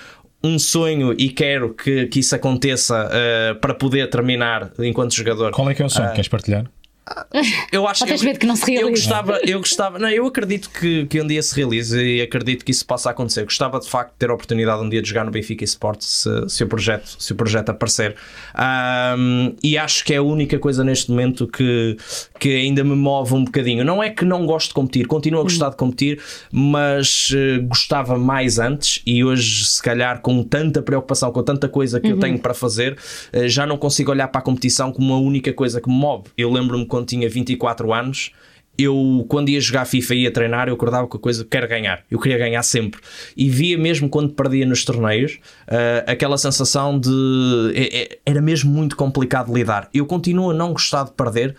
um 0.45 0.59
sonho 0.59 1.15
e 1.17 1.29
quero 1.29 1.73
que, 1.73 2.07
que 2.07 2.21
isso 2.21 2.35
aconteça 2.35 3.09
ah, 3.11 3.55
para 3.57 3.75
poder 3.75 4.09
terminar 4.11 4.71
enquanto 4.79 5.15
jogador. 5.15 5.53
Qual 5.53 5.69
é 5.71 5.75
que 5.75 5.83
é 5.83 5.87
o 5.87 5.91
sonho? 5.91 6.11
Queres 6.13 6.29
partilhar? 6.29 6.67
Eu 7.73 7.89
acho 7.89 8.07
eu- 8.07 8.23
medo 8.23 8.39
que 8.39 8.47
não 8.47 8.55
se 8.55 8.71
realize? 8.71 8.85
Eu 8.85 8.91
gostava, 8.91 9.41
eu 9.45 9.59
gostava, 9.59 9.99
não, 9.99 10.09
eu 10.09 10.25
acredito 10.27 10.71
que, 10.71 11.05
que 11.07 11.21
um 11.21 11.27
dia 11.27 11.43
se 11.43 11.55
realize 11.55 12.01
e 12.01 12.23
acredito 12.23 12.65
que 12.65 12.71
isso 12.71 12.87
possa 12.87 13.11
acontecer. 13.11 13.45
Gostava 13.45 13.81
de 13.81 13.89
facto 13.89 14.13
de 14.13 14.19
ter 14.19 14.31
a 14.31 14.35
oportunidade 14.35 14.83
um 14.83 14.89
dia 14.89 15.03
de 15.03 15.09
jogar 15.09 15.25
no 15.25 15.31
Benfica 15.31 15.65
Esportes 15.65 16.07
se, 16.09 16.49
se, 16.49 16.65
o, 16.65 16.69
projeto, 16.69 17.17
se 17.19 17.33
o 17.33 17.35
projeto 17.35 17.71
aparecer. 17.71 18.15
Ahm, 18.55 19.55
e 19.63 19.77
acho 19.77 20.05
que 20.05 20.15
é 20.15 20.19
a 20.19 20.23
única 20.23 20.59
coisa 20.59 20.85
neste 20.85 21.11
momento 21.11 21.47
que, 21.49 21.97
que 22.39 22.55
ainda 22.55 22.85
me 22.85 22.95
move 22.95 23.35
um 23.35 23.45
bocadinho. 23.45 23.85
Não 23.85 24.03
é 24.03 24.11
que 24.11 24.25
não 24.25 24.47
gosto 24.47 24.69
de 24.69 24.75
competir, 24.75 25.07
continuo 25.07 25.41
a 25.41 25.43
gostar 25.45 25.71
de 25.71 25.77
competir, 25.77 26.21
mas 26.53 27.31
eh, 27.35 27.59
gostava 27.59 28.17
mais 28.17 28.59
antes 28.59 29.03
e 29.05 29.25
hoje, 29.25 29.65
se 29.65 29.83
calhar, 29.83 30.21
com 30.21 30.43
tanta 30.45 30.81
preocupação, 30.81 31.33
com 31.33 31.43
tanta 31.43 31.69
coisa 31.69 31.99
que 32.01 32.09
eu 32.09 32.19
tenho 32.19 32.39
para 32.39 32.55
fazer, 32.55 32.97
eh, 33.33 33.49
já 33.49 33.67
não 33.67 33.77
consigo 33.77 34.11
olhar 34.13 34.29
para 34.29 34.41
a 34.41 34.45
competição 34.45 34.93
como 34.93 35.13
a 35.15 35.19
única 35.19 35.53
coisa 35.53 35.81
que 35.81 35.89
me 35.89 35.97
move. 35.97 36.25
Eu 36.39 36.51
lembro-me 36.51 36.87
quando 36.93 37.07
tinha 37.07 37.27
24 37.29 37.91
anos. 37.91 38.31
Eu, 38.77 39.27
quando 39.29 39.49
ia 39.51 39.61
jogar 39.61 39.85
FIFA 39.85 40.15
e 40.15 40.23
ia 40.23 40.31
treinar, 40.31 40.67
eu 40.69 40.75
acordava 40.75 41.07
com 41.07 41.17
a 41.17 41.21
coisa 41.21 41.43
que 41.45 41.51
quero 41.51 41.69
ganhar. 41.69 42.05
Eu 42.11 42.19
queria 42.19 42.39
ganhar 42.39 42.63
sempre. 42.63 43.01
E 43.37 43.49
via 43.51 43.77
mesmo 43.77 44.09
quando 44.09 44.33
perdia 44.33 44.65
nos 44.65 44.83
torneios, 44.85 45.39
eh, 45.69 46.05
aquela 46.07 46.39
sensação 46.39 46.99
de. 46.99 47.11
é- 47.75 48.03
é- 48.03 48.19
era 48.25 48.41
mesmo 48.41 48.71
muito 48.73 48.97
complicado 48.97 49.53
lidar. 49.55 49.89
Eu 49.93 50.07
continuo 50.07 50.51
a 50.51 50.55
não 50.55 50.73
gostar 50.73 51.05
de 51.05 51.13
perder, 51.13 51.55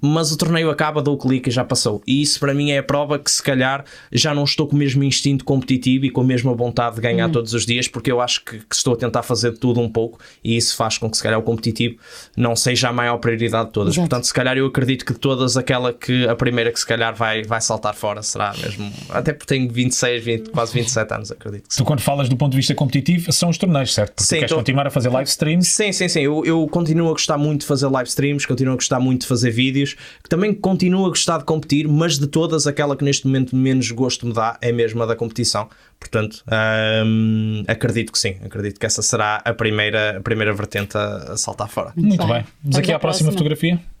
mas 0.00 0.30
o 0.32 0.36
torneio 0.36 0.70
acaba, 0.70 1.02
dou 1.02 1.14
o 1.14 1.18
clique 1.18 1.48
e 1.48 1.52
já 1.52 1.64
passou. 1.64 2.02
E 2.06 2.22
isso 2.22 2.38
para 2.38 2.54
mim 2.54 2.70
é 2.70 2.78
a 2.78 2.82
prova 2.82 3.18
que 3.18 3.30
se 3.30 3.42
calhar 3.42 3.84
já 4.12 4.32
não 4.34 4.44
estou 4.44 4.66
com 4.66 4.76
o 4.76 4.78
mesmo 4.78 5.02
instinto 5.02 5.44
competitivo 5.44 6.04
e 6.04 6.10
com 6.10 6.20
a 6.20 6.24
mesma 6.24 6.54
vontade 6.54 6.96
de 6.96 7.02
ganhar 7.02 7.28
todos 7.30 7.52
os 7.54 7.66
dias, 7.66 7.88
porque 7.88 8.10
eu 8.12 8.20
acho 8.20 8.44
que, 8.44 8.58
que 8.58 8.74
estou 8.74 8.94
a 8.94 8.96
tentar 8.96 9.22
fazer 9.22 9.52
tudo 9.58 9.80
um 9.80 9.88
pouco 9.88 10.18
e 10.42 10.56
isso 10.56 10.76
faz 10.76 10.98
com 10.98 11.10
que 11.10 11.16
se 11.16 11.22
calhar 11.22 11.38
o 11.38 11.42
competitivo 11.42 11.96
não 12.36 12.54
seja 12.54 12.88
a 12.88 12.92
maior 12.92 13.18
prioridade 13.18 13.66
de 13.68 13.72
todas. 13.72 13.94
Exato. 13.94 14.08
Portanto, 14.08 14.24
se 14.24 14.34
calhar 14.34 14.56
eu 14.56 14.66
acredito 14.66 15.04
que 15.04 15.12
de 15.12 15.18
todas 15.18 15.56
aquela 15.56 15.92
que 15.92 16.26
a 16.28 16.36
primeira 16.36 16.70
que 16.72 16.78
se 16.78 16.86
calhar 16.86 17.14
vai, 17.14 17.42
vai 17.42 17.60
saltar 17.60 17.94
fora 17.94 18.22
será 18.22 18.52
mesmo. 18.56 18.92
Até 19.10 19.32
porque 19.32 19.46
tenho 19.46 19.68
26, 19.70 20.24
20, 20.24 20.50
quase 20.50 20.72
27 20.74 21.14
anos, 21.14 21.30
acredito 21.32 21.68
que 21.68 21.74
sim. 21.74 21.82
Tu, 21.82 21.86
quando 21.86 22.00
falas 22.00 22.28
do 22.28 22.36
ponto 22.36 22.52
de 22.52 22.56
vista 22.58 22.74
competitivo, 22.74 23.32
são 23.32 23.48
os 23.48 23.58
torneios, 23.58 23.92
certo? 23.94 24.10
Porque 24.14 24.24
Sim, 24.24 24.36
queres 24.36 24.50
tô- 24.50 24.56
continuar 24.56 24.86
a 24.86 24.90
fazer 24.90 25.08
live 25.08 25.28
streams. 25.28 25.68
Sim, 25.70 25.92
sim, 25.92 26.08
sim. 26.08 26.20
Eu, 26.20 26.44
eu 26.44 26.66
continuo 26.68 27.08
a 27.08 27.12
gostar 27.12 27.36
muito 27.38 27.62
de 27.62 27.66
fazer 27.66 27.88
live 27.88 28.08
streams, 28.08 28.46
continuo 28.46 28.72
a 28.74 28.76
gostar 28.76 29.00
muito 29.00 29.22
de 29.22 29.26
fazer 29.26 29.50
vídeos, 29.50 29.87
que 29.94 30.28
também 30.28 30.54
continuo 30.54 31.06
a 31.06 31.08
gostar 31.08 31.38
de 31.38 31.44
competir, 31.44 31.86
mas 31.88 32.18
de 32.18 32.26
todas, 32.26 32.66
aquela 32.66 32.96
que 32.96 33.04
neste 33.04 33.26
momento 33.26 33.54
menos 33.56 33.90
gosto 33.90 34.26
me 34.26 34.32
dá 34.32 34.58
é 34.60 34.72
mesmo 34.72 35.02
a 35.02 35.06
da 35.06 35.16
competição. 35.16 35.68
Portanto, 35.98 36.44
hum, 37.04 37.64
acredito 37.66 38.12
que 38.12 38.18
sim. 38.18 38.36
Acredito 38.44 38.78
que 38.78 38.86
essa 38.86 39.02
será 39.02 39.36
a 39.44 39.52
primeira, 39.52 40.18
a 40.18 40.20
primeira 40.20 40.52
vertente 40.52 40.96
a, 40.96 41.32
a 41.32 41.36
saltar 41.36 41.68
fora. 41.68 41.92
Muito 41.96 42.16
bem. 42.18 42.26
bem. 42.26 42.44
Vamos 42.62 42.76
Vamos 42.76 42.78
aqui 42.78 42.92
à 42.92 42.96
à 42.96 42.98
próxima 42.98 43.30
próxima. 43.30 43.32
fotografia. 43.32 43.97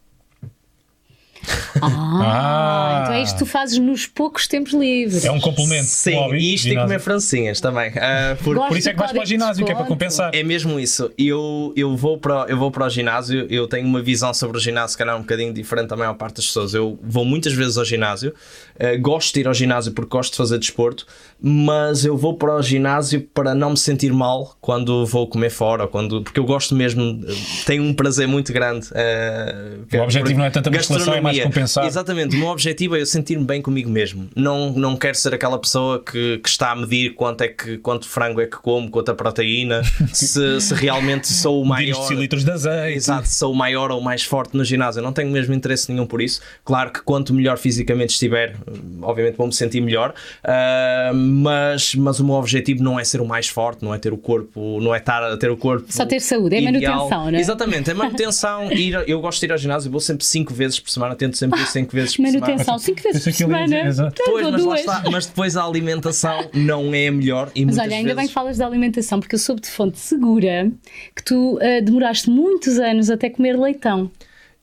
Ah, 1.80 2.18
Ah. 2.28 3.00
então 3.02 3.14
é 3.14 3.22
isto 3.22 3.34
que 3.34 3.44
tu 3.44 3.46
fazes 3.46 3.78
nos 3.78 4.06
poucos 4.06 4.46
tempos 4.46 4.72
livres. 4.72 5.24
É 5.24 5.30
um 5.30 5.40
complemento. 5.40 5.84
Sim, 5.86 6.14
hobby, 6.14 6.38
e 6.38 6.54
isto 6.54 6.64
ginásio. 6.68 6.88
comer 6.88 6.98
francinhas 7.00 7.60
também. 7.60 7.92
Ah, 7.96 8.36
por- 8.42 8.56
Por 8.68 8.76
isso 8.76 8.88
é 8.88 8.92
que 8.92 8.98
vais 8.98 9.12
para 9.12 9.22
o 9.22 9.26
ginásio, 9.26 9.64
que 9.64 9.72
é 9.72 9.74
para 9.74 9.84
compensar. 9.84 10.34
É 10.34 10.42
mesmo 10.42 10.78
isso. 10.80 11.10
Eu, 11.16 11.72
eu, 11.76 11.96
vou 11.96 12.18
para, 12.18 12.46
eu 12.48 12.56
vou 12.58 12.70
para 12.70 12.86
o 12.86 12.90
ginásio, 12.90 13.46
eu 13.50 13.66
tenho 13.66 13.86
uma 13.86 14.02
visão 14.02 14.32
sobre 14.34 14.56
o 14.56 14.60
ginásio, 14.60 14.90
se 14.92 14.98
calhar 14.98 15.16
um 15.16 15.20
bocadinho 15.20 15.52
diferente 15.52 15.88
da 15.88 15.96
maior 15.96 16.14
parte 16.14 16.36
das 16.36 16.46
pessoas. 16.46 16.74
Eu 16.74 16.98
vou 17.02 17.24
muitas 17.24 17.52
vezes 17.52 17.76
ao 17.78 17.84
ginásio, 17.84 18.34
eh, 18.78 18.96
gosto 18.96 19.32
de 19.34 19.40
ir 19.40 19.46
ao 19.48 19.54
ginásio 19.54 19.92
porque 19.92 20.10
gosto 20.10 20.32
de 20.32 20.36
fazer 20.38 20.58
desporto, 20.58 21.06
mas 21.40 22.04
eu 22.04 22.16
vou 22.16 22.34
para 22.34 22.56
o 22.56 22.62
ginásio 22.62 23.20
para 23.32 23.54
não 23.54 23.70
me 23.70 23.76
sentir 23.76 24.12
mal 24.12 24.56
quando 24.60 25.06
vou 25.06 25.26
comer 25.26 25.50
fora, 25.50 25.86
quando, 25.86 26.22
porque 26.22 26.38
eu 26.40 26.44
gosto 26.44 26.74
mesmo, 26.74 27.20
tenho 27.66 27.82
um 27.82 27.94
prazer 27.94 28.26
muito 28.26 28.52
grande. 28.52 28.88
eh, 28.94 29.54
O 29.94 29.98
objetivo 30.02 30.38
não 30.38 30.44
é 30.46 30.50
tanto 30.50 30.68
a 30.68 30.72
musculação, 30.72 31.14
é 31.14 31.20
mais 31.20 31.37
compensar. 31.44 31.86
Exatamente, 31.86 32.36
o 32.36 32.38
meu 32.38 32.48
objetivo 32.48 32.96
é 32.96 33.00
eu 33.00 33.06
sentir-me 33.06 33.44
bem 33.44 33.62
comigo 33.62 33.90
mesmo. 33.90 34.28
Não, 34.34 34.72
não 34.72 34.96
quero 34.96 35.16
ser 35.16 35.34
aquela 35.34 35.58
pessoa 35.58 36.02
que, 36.02 36.38
que 36.38 36.48
está 36.48 36.72
a 36.72 36.76
medir 36.76 37.14
quanto 37.14 37.42
é 37.42 37.48
que 37.48 37.78
quanto 37.78 38.08
frango 38.08 38.40
é 38.40 38.46
que 38.46 38.56
como, 38.56 38.90
quanta 38.90 39.14
proteína, 39.14 39.82
se, 40.12 40.60
se 40.60 40.74
realmente 40.74 41.28
sou 41.28 41.62
o 41.62 41.66
maior. 41.66 42.00
decilitros 42.00 42.44
de 42.44 42.50
azeite. 42.50 42.96
Exato, 42.96 43.28
sou 43.28 43.52
o 43.52 43.56
maior 43.56 43.90
ou 43.90 44.00
o 44.00 44.04
mais 44.04 44.22
forte 44.22 44.56
no 44.56 44.64
ginásio. 44.64 45.00
Eu 45.00 45.04
não 45.04 45.12
tenho 45.12 45.30
mesmo 45.30 45.54
interesse 45.54 45.90
nenhum 45.92 46.06
por 46.06 46.20
isso. 46.20 46.40
Claro 46.64 46.92
que 46.92 47.00
quanto 47.02 47.32
melhor 47.32 47.58
fisicamente 47.58 48.12
estiver, 48.12 48.56
obviamente 49.02 49.36
vou-me 49.36 49.52
sentir 49.52 49.80
melhor. 49.80 50.14
Ah, 50.44 51.12
mas, 51.14 51.94
mas 51.94 52.20
o 52.20 52.24
meu 52.24 52.34
objetivo 52.34 52.82
não 52.82 52.98
é 52.98 53.04
ser 53.04 53.20
o 53.20 53.26
mais 53.26 53.48
forte, 53.48 53.84
não 53.84 53.94
é 53.94 53.98
ter 53.98 54.12
o 54.12 54.18
corpo, 54.18 54.80
não 54.80 54.94
é 54.94 54.98
estar 54.98 55.22
a 55.22 55.36
ter 55.36 55.50
o 55.50 55.56
corpo. 55.56 55.86
Só 55.88 56.06
ter 56.06 56.20
saúde, 56.20 56.56
é 56.56 56.60
ideal. 56.60 56.96
manutenção, 56.96 57.30
não 57.30 57.38
é? 57.38 57.40
Exatamente, 57.40 57.90
é 57.90 57.94
manutenção. 57.94 58.72
Ir, 58.72 59.04
eu 59.06 59.20
gosto 59.20 59.40
de 59.40 59.46
ir 59.46 59.52
ao 59.52 59.58
ginásio, 59.58 59.90
vou 59.90 60.00
sempre 60.00 60.24
5 60.24 60.52
vezes 60.54 60.80
por 60.80 60.90
semana, 60.90 61.14
tento 61.28 61.36
sempre 61.36 61.60
ir 61.60 61.66
5 61.66 61.92
vezes 61.92 62.16
por 62.16 62.26
semana. 62.26 62.40
Manutenção, 62.40 62.78
5 62.78 63.02
vezes 63.02 63.24
por 63.24 63.32
semana. 63.32 63.80
exato. 63.86 64.14
Três 64.14 64.30
Pois, 64.30 64.46
ou 64.46 64.52
mas, 64.52 64.62
duas. 64.62 64.80
está, 64.80 65.02
mas 65.10 65.26
depois 65.26 65.56
a 65.56 65.64
alimentação 65.64 66.48
não 66.54 66.94
é 66.94 67.08
a 67.08 67.12
melhor 67.12 67.50
e 67.54 67.64
Mas 67.64 67.78
olha, 67.78 67.96
ainda 67.96 68.08
bem 68.08 68.16
vezes... 68.16 68.30
que 68.30 68.34
falas 68.34 68.58
da 68.58 68.66
alimentação, 68.66 69.20
porque 69.20 69.34
eu 69.34 69.38
soube 69.38 69.60
de 69.60 69.68
fonte 69.68 69.98
segura 69.98 70.70
que 71.14 71.22
tu 71.22 71.58
ah, 71.60 71.80
demoraste 71.80 72.30
muitos 72.30 72.78
anos 72.78 73.10
até 73.10 73.28
comer 73.30 73.58
leitão 73.58 74.10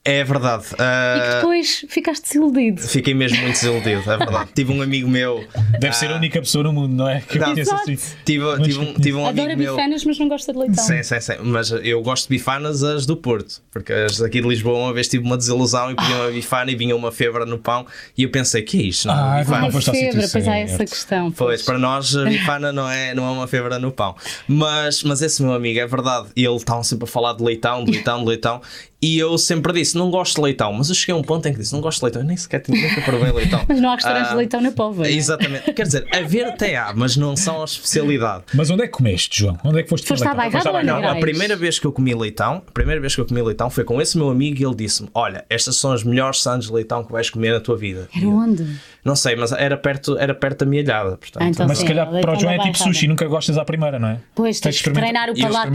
É 0.07 0.23
verdade. 0.23 0.65
e 0.65 0.75
que 0.75 0.75
ah, 0.83 1.35
depois 1.37 1.83
ficaste 1.89 2.21
desiludido. 2.27 2.79
Fiquei 2.79 3.15
mesmo 3.15 3.37
muito 3.39 3.53
desiludido, 3.53 4.01
é 4.11 4.17
verdade. 4.17 4.51
Tive 4.53 4.71
um 4.71 4.79
amigo 4.83 5.09
meu. 5.09 5.43
Deve 5.79 5.95
ser 5.95 6.11
a 6.11 6.15
única 6.17 6.39
pessoa 6.39 6.63
no 6.65 6.71
mundo, 6.73 6.93
não 6.93 7.09
é? 7.09 7.21
Que 7.21 7.39
Não. 7.39 7.47
conheço 7.49 7.71
Exato. 7.73 7.91
assim. 7.91 8.13
Tive, 8.23 8.45
tive 8.63 8.79
um, 8.79 8.93
tive 8.93 9.13
um 9.17 9.25
amigo 9.25 9.57
meu. 9.57 9.75
bifanas, 9.75 10.05
mas 10.05 10.19
não 10.19 10.27
gosta 10.29 10.53
de 10.53 10.59
leitão. 10.59 10.83
Sim, 10.83 11.01
sim, 11.01 11.19
sim. 11.19 11.33
Mas 11.41 11.71
eu 11.71 12.01
gosto 12.03 12.25
de 12.29 12.29
bifanas 12.37 12.83
as 12.83 13.07
do 13.07 13.17
Porto, 13.17 13.61
porque 13.71 13.91
as 13.91 14.19
daqui 14.19 14.41
de 14.41 14.47
Lisboa 14.47 14.77
uma 14.77 14.93
vez 14.93 15.07
tive 15.07 15.23
uma 15.25 15.37
desilusão 15.37 15.89
e 15.89 15.95
pedi 15.95 16.13
uma 16.13 16.29
bifana 16.29 16.69
e 16.71 16.75
vinha 16.75 16.95
uma 16.95 17.11
febra 17.11 17.43
no 17.43 17.57
pão 17.57 17.87
e 18.15 18.21
eu 18.23 18.29
pensei, 18.29 18.61
que 18.61 18.77
é 18.77 18.81
isto? 18.83 19.07
Não, 19.07 19.13
Ah, 19.15 19.39
bifana. 19.39 19.61
não 19.61 19.71
foste 19.71 19.89
febre, 19.89 20.27
pois 20.31 20.35
há 20.35 20.51
certo. 20.51 20.69
essa 20.71 20.85
questão. 20.85 21.31
Pois, 21.31 21.63
para 21.63 21.79
nós 21.79 22.15
a 22.15 22.25
bifana 22.25 22.71
não 22.71 22.87
é, 22.87 23.15
não 23.15 23.25
é 23.25 23.31
uma 23.31 23.47
febra 23.47 23.79
no 23.79 23.91
pão. 23.91 24.15
Mas, 24.47 25.01
mas 25.01 25.23
esse 25.23 25.41
meu 25.41 25.53
amigo, 25.53 25.79
é 25.79 25.87
verdade, 25.87 26.27
ele 26.35 26.55
estava 26.55 26.83
sempre 26.83 27.05
a 27.05 27.07
falar 27.07 27.33
de 27.33 27.43
leitão, 27.43 27.83
de 27.83 27.91
leitão, 27.91 28.19
de 28.19 28.25
leitão, 28.29 28.61
E 29.01 29.17
eu 29.19 29.37
sempre 29.37 29.71
disse, 29.73 29.94
não 29.97 30.09
gosto 30.11 30.35
de 30.35 30.41
leitão, 30.41 30.71
mas 30.73 30.89
eu 30.89 30.95
cheguei 30.95 31.13
a 31.13 31.17
um 31.17 31.21
ponto 31.23 31.47
em 31.47 31.53
que 31.53 31.59
disse, 31.59 31.73
não 31.73 31.81
gosto 31.81 31.99
de 31.99 32.05
leitão, 32.05 32.21
eu 32.21 32.27
nem 32.27 32.37
sequer 32.37 32.59
tinha 32.59 32.81
nunca 32.89 33.01
provei 33.01 33.31
leitão. 33.31 33.61
Mas 33.67 33.79
não 33.81 33.89
há 33.89 33.95
restaurantes 33.95 34.27
Ah, 34.29 34.31
de 34.31 34.37
leitão 34.37 34.61
na 34.61 34.71
não 34.71 35.05
é? 35.05 35.11
Exatamente. 35.11 35.73
Quer 35.73 35.83
dizer, 35.83 36.07
haver 36.13 36.45
até 36.45 36.75
há, 36.75 36.93
mas 36.93 37.15
não 37.17 37.35
são 37.35 37.61
a 37.61 37.65
especialidade. 37.65 38.43
Mas 38.53 38.69
onde 38.69 38.83
é 38.83 38.85
que 38.87 38.91
comeste, 38.93 39.39
João? 39.39 39.57
Onde 39.63 39.79
é 39.79 39.83
que 39.83 39.89
foste 39.89 40.07
Foste 40.07 40.21
leitão? 40.21 40.37
Bairrada 40.37 40.57
Foste 40.63 40.67
à 40.67 40.71
ou 40.71 40.77
a? 40.77 40.83
Não, 41.01 41.09
a 41.09 41.15
primeira 41.19 41.55
vez 41.55 41.79
que 41.79 41.85
eu 41.85 41.91
comi 41.91 42.13
leitão, 42.13 42.61
a 42.67 42.71
primeira 42.71 42.99
vez 43.01 43.15
que 43.15 43.21
eu 43.21 43.25
comi 43.25 43.41
leitão 43.41 43.69
foi 43.69 43.83
com 43.83 44.01
esse 44.01 44.17
meu 44.17 44.29
amigo 44.29 44.61
e 44.61 44.65
ele 44.65 44.75
disse-me: 44.75 45.09
Olha, 45.13 45.45
estas 45.49 45.75
são 45.77 45.91
as 45.91 46.03
melhores 46.03 46.41
sandes 46.41 46.67
de 46.67 46.73
leitão 46.73 47.03
que 47.03 47.11
vais 47.11 47.29
comer 47.29 47.51
na 47.53 47.59
tua 47.59 47.77
vida. 47.77 48.07
Era 48.15 48.27
onde? 48.27 48.65
Não 49.03 49.15
sei, 49.15 49.35
mas 49.35 49.51
era 49.51 49.77
perto, 49.77 50.17
era 50.17 50.33
perto 50.33 50.65
da 50.65 50.65
minha 50.65 50.81
alhada. 50.81 51.17
Portanto, 51.17 51.43
Ah, 51.43 51.47
então 51.47 51.67
Mas 51.67 51.77
se 51.77 51.83
Sim, 51.83 51.87
calhar 51.89 52.09
leitão 52.11 52.21
para 52.31 52.37
o 52.37 52.41
João 52.41 52.53
é 52.53 52.59
tipo 52.59 52.77
sushi, 52.77 53.07
nunca 53.07 53.25
gostas 53.27 53.57
à 53.57 53.63
primeira, 53.65 53.99
não 53.99 54.09
é? 54.09 54.19
Pois, 54.33 54.59
tens 54.59 54.75
de 54.77 54.83
que 54.83 54.91
treinar 54.91 55.29
o 55.29 55.39
palato. 55.39 55.71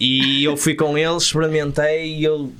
E 0.00 0.44
eu 0.44 0.56
fui 0.56 0.74
com 0.74 0.96
ele, 0.96 1.16
experimentei 1.16 2.16
e 2.18 2.24
eu. 2.24 2.52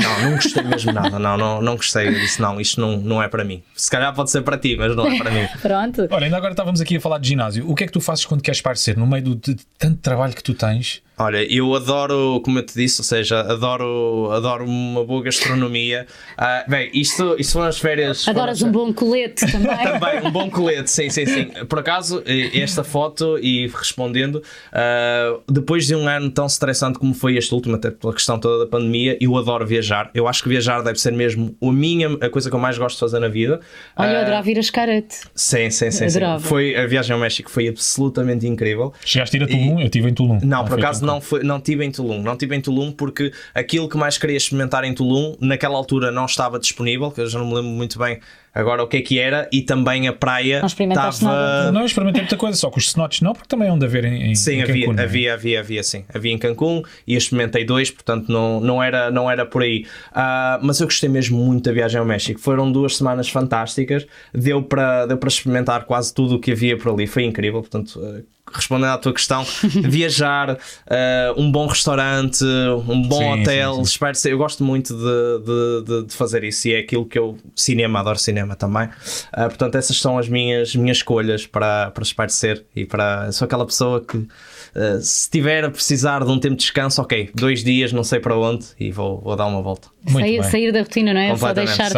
Não, 0.00 0.22
não 0.22 0.36
gostei 0.36 0.62
mesmo 0.62 0.92
nada. 0.92 1.18
Não, 1.18 1.36
não, 1.36 1.60
não 1.60 1.76
gostei. 1.76 2.08
Eu 2.08 2.14
disse: 2.14 2.40
Não, 2.40 2.60
isto 2.60 2.80
não, 2.80 2.96
não 2.96 3.22
é 3.22 3.28
para 3.28 3.44
mim. 3.44 3.62
Se 3.74 3.90
calhar 3.90 4.14
pode 4.14 4.30
ser 4.30 4.42
para 4.42 4.56
ti, 4.56 4.76
mas 4.76 4.94
não 4.94 5.06
é 5.06 5.18
para 5.18 5.30
mim. 5.30 5.46
Pronto. 5.60 6.08
Olha, 6.10 6.24
ainda 6.24 6.36
agora 6.36 6.52
estávamos 6.52 6.80
aqui 6.80 6.96
a 6.96 7.00
falar 7.00 7.18
de 7.18 7.28
ginásio. 7.28 7.68
O 7.68 7.74
que 7.74 7.84
é 7.84 7.86
que 7.86 7.92
tu 7.92 8.00
fazes 8.00 8.24
quando 8.24 8.42
queres 8.42 8.60
parecer? 8.60 8.96
No 8.96 9.06
meio 9.06 9.24
do, 9.24 9.34
de, 9.34 9.54
de 9.54 9.66
tanto 9.78 9.98
trabalho 9.98 10.32
que 10.34 10.42
tu 10.42 10.54
tens? 10.54 11.02
Olha, 11.18 11.44
eu 11.52 11.74
adoro, 11.74 12.40
como 12.44 12.58
eu 12.60 12.62
te 12.64 12.74
disse, 12.74 13.00
ou 13.00 13.04
seja, 13.04 13.40
adoro, 13.40 14.30
adoro 14.32 14.64
uma 14.64 15.04
boa 15.04 15.22
gastronomia. 15.22 16.06
Ah, 16.36 16.64
bem, 16.68 16.90
isto, 16.94 17.34
isto 17.38 17.54
foram 17.54 17.66
as 17.66 17.78
férias. 17.78 18.26
Adoras 18.28 18.58
as- 18.58 18.62
um 18.62 18.70
bom 18.70 18.92
colete 18.92 19.50
também. 19.50 19.68
Também, 19.98 20.26
um 20.26 20.30
bom 20.30 20.48
colete, 20.50 20.90
sim, 20.90 21.10
sim, 21.10 21.26
sim. 21.26 21.46
Por 21.68 21.80
acaso, 21.80 22.22
esta 22.54 22.84
foto, 22.84 23.38
e 23.42 23.66
respondendo, 23.68 24.42
ah, 24.72 25.38
depois 25.50 25.86
de 25.86 25.94
um 25.96 26.06
ano 26.06 26.30
tão 26.30 26.46
estressante 26.46 26.98
como 26.98 27.12
foi 27.14 27.36
este 27.36 27.52
último, 27.52 27.74
até 27.76 27.90
pela 27.90 28.12
questão 28.12 28.38
toda 28.38 28.64
da 28.64 28.70
pandemia, 28.70 29.16
eu 29.20 29.36
adoro 29.36 29.66
viajar. 29.66 30.10
Eu 30.14 30.28
acho 30.28 30.42
que 30.42 30.48
viajar 30.48 30.82
deve 30.82 31.00
ser 31.00 31.12
mesmo 31.12 31.56
a 31.60 31.72
minha, 31.72 32.08
a 32.20 32.28
coisa 32.30 32.48
que 32.48 32.54
eu 32.54 32.60
mais 32.60 32.78
gosto 32.78 32.94
de 32.96 33.00
fazer 33.00 33.18
na 33.18 33.28
vida. 33.28 33.60
Olha, 33.96 34.10
eu 34.10 34.16
Ah, 34.18 34.20
adorava 34.22 34.50
ir 34.50 34.56
a 34.56 34.60
Escarate. 34.60 35.16
Sim, 35.34 35.70
sim, 35.70 35.90
sim. 35.90 36.08
sim. 36.08 36.20
Foi, 36.40 36.76
a 36.76 36.86
viagem 36.86 37.12
ao 37.14 37.18
México 37.20 37.50
foi 37.50 37.66
absolutamente 37.68 38.46
incrível. 38.46 38.92
Chegaste 39.04 39.36
a 39.36 39.40
ir 39.40 39.42
a 39.42 39.46
Tulum? 39.48 39.80
Eu 39.80 39.86
estive 39.86 40.08
em 40.10 40.14
Tulum. 40.14 40.38
Não, 40.44 40.64
por 40.64 40.78
acaso 40.78 41.04
não, 41.08 41.20
foi, 41.20 41.42
não 41.42 41.60
tive 41.60 41.84
em 41.84 41.90
Tulum. 41.90 42.22
Não 42.22 42.36
tive 42.36 42.54
em 42.56 42.60
Tulum 42.60 42.92
porque 42.92 43.32
aquilo 43.54 43.88
que 43.88 43.96
mais 43.96 44.16
queria 44.18 44.36
experimentar 44.36 44.84
em 44.84 44.94
Tulum, 44.94 45.36
naquela 45.40 45.76
altura 45.76 46.10
não 46.10 46.26
estava 46.26 46.58
disponível, 46.58 47.10
que 47.10 47.20
eu 47.20 47.26
já 47.26 47.38
não 47.38 47.46
me 47.46 47.54
lembro 47.54 47.70
muito 47.70 47.98
bem 47.98 48.20
agora 48.54 48.82
o 48.82 48.86
que 48.86 48.96
é 48.98 49.00
que 49.02 49.18
era, 49.18 49.48
e 49.52 49.62
também 49.62 50.08
a 50.08 50.12
praia 50.12 50.62
estava. 50.64 51.70
Não, 51.72 51.80
eu 51.80 51.86
experimentei 51.86 52.22
muita 52.22 52.36
coisa, 52.36 52.56
só 52.56 52.70
que 52.70 52.78
os 52.78 52.90
cenotes 52.90 53.20
não, 53.20 53.32
porque 53.32 53.48
também 53.48 53.68
é 53.68 53.72
onde 53.72 53.84
haver 53.84 54.04
em, 54.04 54.30
em 54.30 54.34
Sim, 54.34 54.56
em 54.56 54.62
havia, 54.62 54.74
Cancún, 54.86 54.92
não 54.94 55.02
é? 55.02 55.04
havia, 55.04 55.34
havia, 55.34 55.60
havia, 55.60 55.82
sim. 55.82 56.04
Havia 56.12 56.32
em 56.32 56.38
Cancún 56.38 56.82
e 57.06 57.14
eu 57.14 57.18
experimentei 57.18 57.64
dois, 57.64 57.90
portanto 57.90 58.30
não, 58.30 58.60
não, 58.60 58.82
era, 58.82 59.10
não 59.10 59.30
era 59.30 59.44
por 59.46 59.62
aí. 59.62 59.86
Ah, 60.12 60.58
mas 60.62 60.80
eu 60.80 60.86
gostei 60.86 61.08
mesmo 61.08 61.38
muito 61.38 61.64
da 61.64 61.72
viagem 61.72 61.98
ao 61.98 62.06
México. 62.06 62.40
Foram 62.40 62.70
duas 62.70 62.96
semanas 62.96 63.28
fantásticas, 63.28 64.06
deu 64.32 64.62
para 64.62 65.06
deu 65.06 65.16
para 65.18 65.28
experimentar 65.28 65.84
quase 65.84 66.12
tudo 66.14 66.36
o 66.36 66.40
que 66.40 66.52
havia 66.52 66.76
por 66.76 66.92
ali, 66.92 67.06
foi 67.06 67.24
incrível. 67.24 67.60
Portanto, 67.60 68.00
ah, 68.02 68.20
respondendo 68.54 68.88
à 68.92 68.96
tua 68.98 69.12
questão, 69.12 69.44
viajar, 69.84 70.58
ah, 70.88 71.34
um 71.36 71.50
bom 71.50 71.66
restaurante, 71.66 72.42
um 72.44 73.02
bom 73.02 73.18
Sim, 73.34 73.42
hotel, 73.42 73.72
sim, 73.74 73.84
sim. 73.84 73.90
espero 73.90 74.14
ser. 74.14 74.32
Eu 74.32 74.38
gosto 74.38 74.64
muito 74.64 74.94
de, 74.94 75.44
de, 75.44 75.84
de- 76.02 76.06
de 76.08 76.14
fazer 76.14 76.44
isso 76.44 76.68
e 76.68 76.74
é 76.74 76.78
aquilo 76.78 77.04
que 77.04 77.18
eu. 77.18 77.36
Cinema, 77.54 78.00
adoro 78.00 78.18
cinema 78.18 78.37
também. 78.56 78.88
Ah, 79.32 79.48
portanto, 79.48 79.74
essas 79.76 79.96
são 79.98 80.18
as 80.18 80.28
minhas, 80.28 80.74
minhas 80.74 80.98
escolhas 80.98 81.46
para, 81.46 81.90
para 81.90 82.02
espairecer 82.02 82.64
e 82.74 82.84
para. 82.84 83.30
Sou 83.32 83.44
aquela 83.46 83.64
pessoa 83.66 84.04
que, 84.04 84.26
ah, 84.74 84.98
se 85.00 85.22
estiver 85.22 85.64
a 85.64 85.70
precisar 85.70 86.24
de 86.24 86.30
um 86.30 86.38
tempo 86.38 86.54
de 86.56 86.60
descanso, 86.62 87.00
ok, 87.02 87.30
dois 87.34 87.64
dias, 87.64 87.92
não 87.92 88.04
sei 88.04 88.20
para 88.20 88.36
onde, 88.36 88.66
e 88.78 88.90
vou, 88.90 89.20
vou 89.20 89.34
dar 89.36 89.46
uma 89.46 89.62
volta. 89.62 89.88
Muito 90.08 90.24
Sair, 90.24 90.40
bem. 90.40 90.50
sair 90.50 90.72
da 90.72 90.80
rotina, 90.80 91.12
não 91.14 91.20
é? 91.20 91.36
Só 91.36 91.52
deixar, 91.52 91.90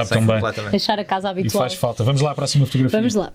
deixar 0.71 0.99
a 0.99 1.05
casa 1.05 1.29
E 1.29 1.31
habitual. 1.31 1.63
faz 1.63 1.75
falta. 1.75 2.03
Vamos 2.05 2.21
lá 2.21 2.31
à 2.33 2.35
próxima 2.35 2.67
fotografia. 2.67 2.99
Vamos 2.99 3.15
lá. 3.15 3.33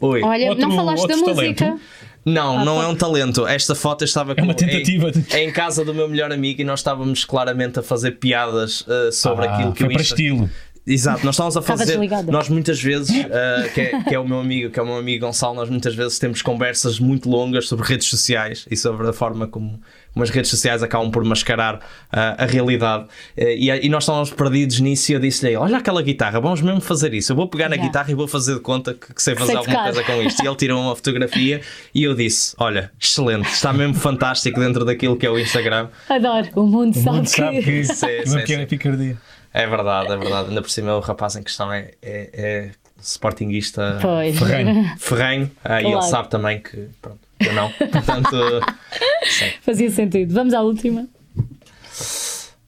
Oi. 0.00 0.22
Olha, 0.22 0.48
Outro- 0.50 0.66
não 0.68 0.74
falaste 0.76 1.06
da 1.08 1.16
música. 1.16 1.34
talento. 1.34 1.80
Não, 2.24 2.64
não 2.64 2.82
é 2.82 2.86
um 2.86 2.94
talento. 2.94 3.46
Esta 3.46 3.74
foto 3.74 4.02
eu 4.02 4.04
estava 4.06 4.34
É 4.36 4.42
uma 4.42 4.52
com- 4.52 4.58
tentativa 4.58 5.08
em, 5.08 5.12
de- 5.12 5.36
em 5.38 5.50
casa 5.52 5.84
do 5.84 5.94
meu 5.94 6.06
melhor 6.08 6.30
amigo 6.30 6.60
e 6.60 6.64
nós 6.64 6.80
estávamos 6.80 7.24
claramente 7.24 7.78
a 7.78 7.82
fazer 7.82 8.12
piadas 8.12 8.84
ah, 8.88 9.10
sobre 9.10 9.46
Ah, 9.46 9.54
aquilo 9.54 9.72
que 9.72 9.78
foi 9.78 9.88
eu 9.88 9.92
para 9.92 10.02
estilo. 10.02 10.50
Exato, 10.86 11.24
nós 11.24 11.34
estamos 11.34 11.56
a 11.56 11.62
fazer. 11.62 11.98
Nós 12.28 12.48
muitas 12.48 12.82
vezes, 12.82 13.10
uh, 13.10 13.72
que, 13.74 13.80
é, 13.80 14.02
que 14.02 14.14
é 14.14 14.18
o 14.18 14.26
meu 14.26 14.40
amigo, 14.40 14.70
que 14.70 14.80
é 14.80 14.82
o 14.82 14.86
meu 14.86 14.96
amigo 14.96 15.26
Gonçalo, 15.26 15.54
nós 15.54 15.68
muitas 15.68 15.94
vezes 15.94 16.18
temos 16.18 16.40
conversas 16.42 16.98
muito 16.98 17.28
longas 17.28 17.68
sobre 17.68 17.86
redes 17.86 18.08
sociais 18.08 18.66
e 18.70 18.76
sobre 18.76 19.06
a 19.06 19.12
forma 19.12 19.46
como, 19.46 19.78
como 20.12 20.22
as 20.24 20.30
redes 20.30 20.50
sociais 20.50 20.82
acabam 20.82 21.10
por 21.10 21.22
mascarar 21.24 21.76
uh, 21.76 21.80
a 22.38 22.46
realidade. 22.46 23.04
Uh, 23.36 23.42
e, 23.56 23.68
e 23.70 23.88
nós 23.88 24.04
estávamos 24.04 24.30
perdidos 24.30 24.80
nisso 24.80 25.12
e 25.12 25.14
eu 25.14 25.20
disse-lhe: 25.20 25.54
Olha 25.54 25.76
aquela 25.78 26.00
guitarra, 26.02 26.40
vamos 26.40 26.62
mesmo 26.62 26.80
fazer 26.80 27.12
isso. 27.14 27.32
Eu 27.32 27.36
vou 27.36 27.46
pegar 27.46 27.68
na 27.68 27.76
Já. 27.76 27.82
guitarra 27.82 28.10
e 28.10 28.14
vou 28.14 28.26
fazer 28.26 28.54
de 28.54 28.60
conta 28.60 28.94
que, 28.94 29.12
que 29.14 29.22
sei 29.22 29.34
fazer 29.34 29.48
Sei 29.48 29.56
alguma 29.56 29.76
tocar. 29.76 29.92
coisa 29.92 30.04
com 30.04 30.22
isto. 30.22 30.42
E 30.42 30.46
ele 30.46 30.56
tirou 30.56 30.80
uma 30.80 30.96
fotografia 30.96 31.60
e 31.94 32.02
eu 32.02 32.14
disse: 32.14 32.54
Olha, 32.58 32.90
excelente, 32.98 33.48
está 33.48 33.72
mesmo 33.72 33.94
fantástico 33.94 34.58
dentro 34.58 34.84
daquilo 34.84 35.16
que 35.16 35.26
é 35.26 35.30
o 35.30 35.38
Instagram. 35.38 35.88
Adoro. 36.08 36.48
O 36.56 36.62
mundo 36.66 36.96
O 36.96 37.02
sabe 37.02 37.16
mundo 37.16 37.28
sabe 37.28 37.62
que 37.62 37.84
Sim, 37.84 38.06
é 38.06 38.24
uma 38.26 38.36
pequena 38.38 38.66
picardia. 38.66 39.16
É 39.52 39.66
verdade, 39.66 40.12
é 40.12 40.16
verdade. 40.16 40.48
Ainda 40.50 40.62
por 40.62 40.70
cima, 40.70 40.94
o 40.96 41.00
rapaz 41.00 41.34
em 41.36 41.42
questão 41.42 41.72
é, 41.72 41.90
é, 42.02 42.30
é 42.32 42.70
sportinguista 43.02 43.98
Pois. 44.00 44.38
Ferrenho. 44.38 44.92
ferrenho 44.98 45.50
ah, 45.64 45.80
e 45.80 45.84
ele 45.86 45.92
Claro. 45.92 46.06
sabe 46.08 46.28
também 46.28 46.60
que 46.60 46.88
pronto, 47.02 47.18
eu 47.40 47.52
não. 47.52 47.70
Portanto, 47.72 48.30
Fazia 49.62 49.90
sentido. 49.90 50.32
Vamos 50.34 50.54
à 50.54 50.60
última. 50.62 51.06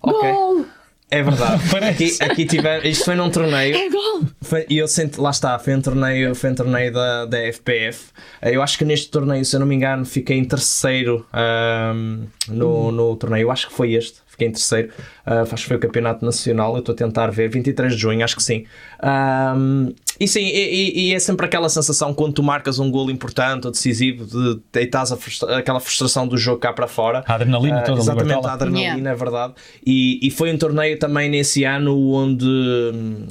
Gol! 0.01 0.67
É 1.11 1.23
verdade. 1.23 1.63
Aqui, 1.87 2.17
aqui 2.21 2.47
tive, 2.47 2.89
isto 2.89 3.05
foi 3.05 3.15
num 3.15 3.29
torneio. 3.31 3.77
É 3.77 3.89
gol! 3.91 4.23
E 4.69 4.79
eu 4.79 4.89
senti, 4.89 5.21
lá 5.21 5.29
está, 5.29 5.59
foi 5.59 5.75
um 5.75 5.81
torneio, 5.83 6.35
foi 6.35 6.51
um 6.51 6.55
torneio 6.55 6.91
da, 6.91 7.27
da 7.27 7.39
FPF. 7.53 8.07
Eu 8.41 8.63
acho 8.63 8.79
que 8.79 8.85
neste 8.85 9.11
torneio, 9.11 9.45
se 9.45 9.55
eu 9.55 9.61
não 9.61 9.67
me 9.67 9.75
engano, 9.75 10.07
fiquei 10.07 10.39
em 10.39 10.45
terceiro 10.45 11.27
ahm, 11.31 12.25
no, 12.49 12.91
no 12.91 13.15
torneio. 13.17 13.43
Eu 13.43 13.51
acho 13.51 13.69
que 13.69 13.75
foi 13.75 13.93
este, 13.93 14.22
fiquei 14.33 14.49
em 14.49 14.53
terceiro. 14.53 14.91
Ah, 15.25 15.43
acho 15.43 15.55
que 15.55 15.69
foi 15.69 15.77
o 15.77 15.81
campeonato 15.81 16.25
nacional. 16.25 16.75
Eu 16.75 16.81
estou 16.81 16.95
a 16.95 16.97
tentar 16.97 17.31
ver, 17.31 17.49
23 17.49 17.95
de 17.95 17.99
junho, 18.01 18.25
acho 18.25 18.37
que 18.37 18.43
sim. 18.43 18.67
Ahm, 19.01 19.93
e 20.25 20.29
sim, 20.29 20.45
e, 20.45 20.51
e- 20.51 21.09
e 21.11 21.15
é 21.15 21.19
sempre 21.19 21.47
aquela 21.47 21.69
sensação 21.69 22.13
quando 22.15 22.35
tu 22.35 22.43
marcas 22.43 22.79
um 22.79 22.91
golo 22.91 23.11
importante 23.11 23.67
ou 23.67 23.71
decisivo 23.73 24.25
de 24.25 24.61
deitares 24.73 25.13
a 25.13 25.17
frustra- 25.17 25.57
aquela 25.59 25.81
frustração 25.81 26.27
do 26.27 26.37
jogo 26.37 26.59
cá 26.61 26.73
para 26.73 26.87
fora. 26.87 27.25
A 27.27 27.35
adrenalina 27.35 27.79
Ah, 27.79 27.83
toda, 27.83 27.99
Exatamente, 28.01 28.27
libertá-la. 28.29 28.51
a 28.51 28.55
adrenalina, 28.55 28.83
Yeah. 28.93 29.11
é 29.11 29.15
verdade. 29.15 29.53
E, 29.85 30.19
e 30.27 30.31
foi 30.31 30.53
um 30.53 30.59
torneio 30.59 30.99
também 30.99 31.29
nesse 31.31 31.65
ano 31.65 31.99
onde, 32.13 32.47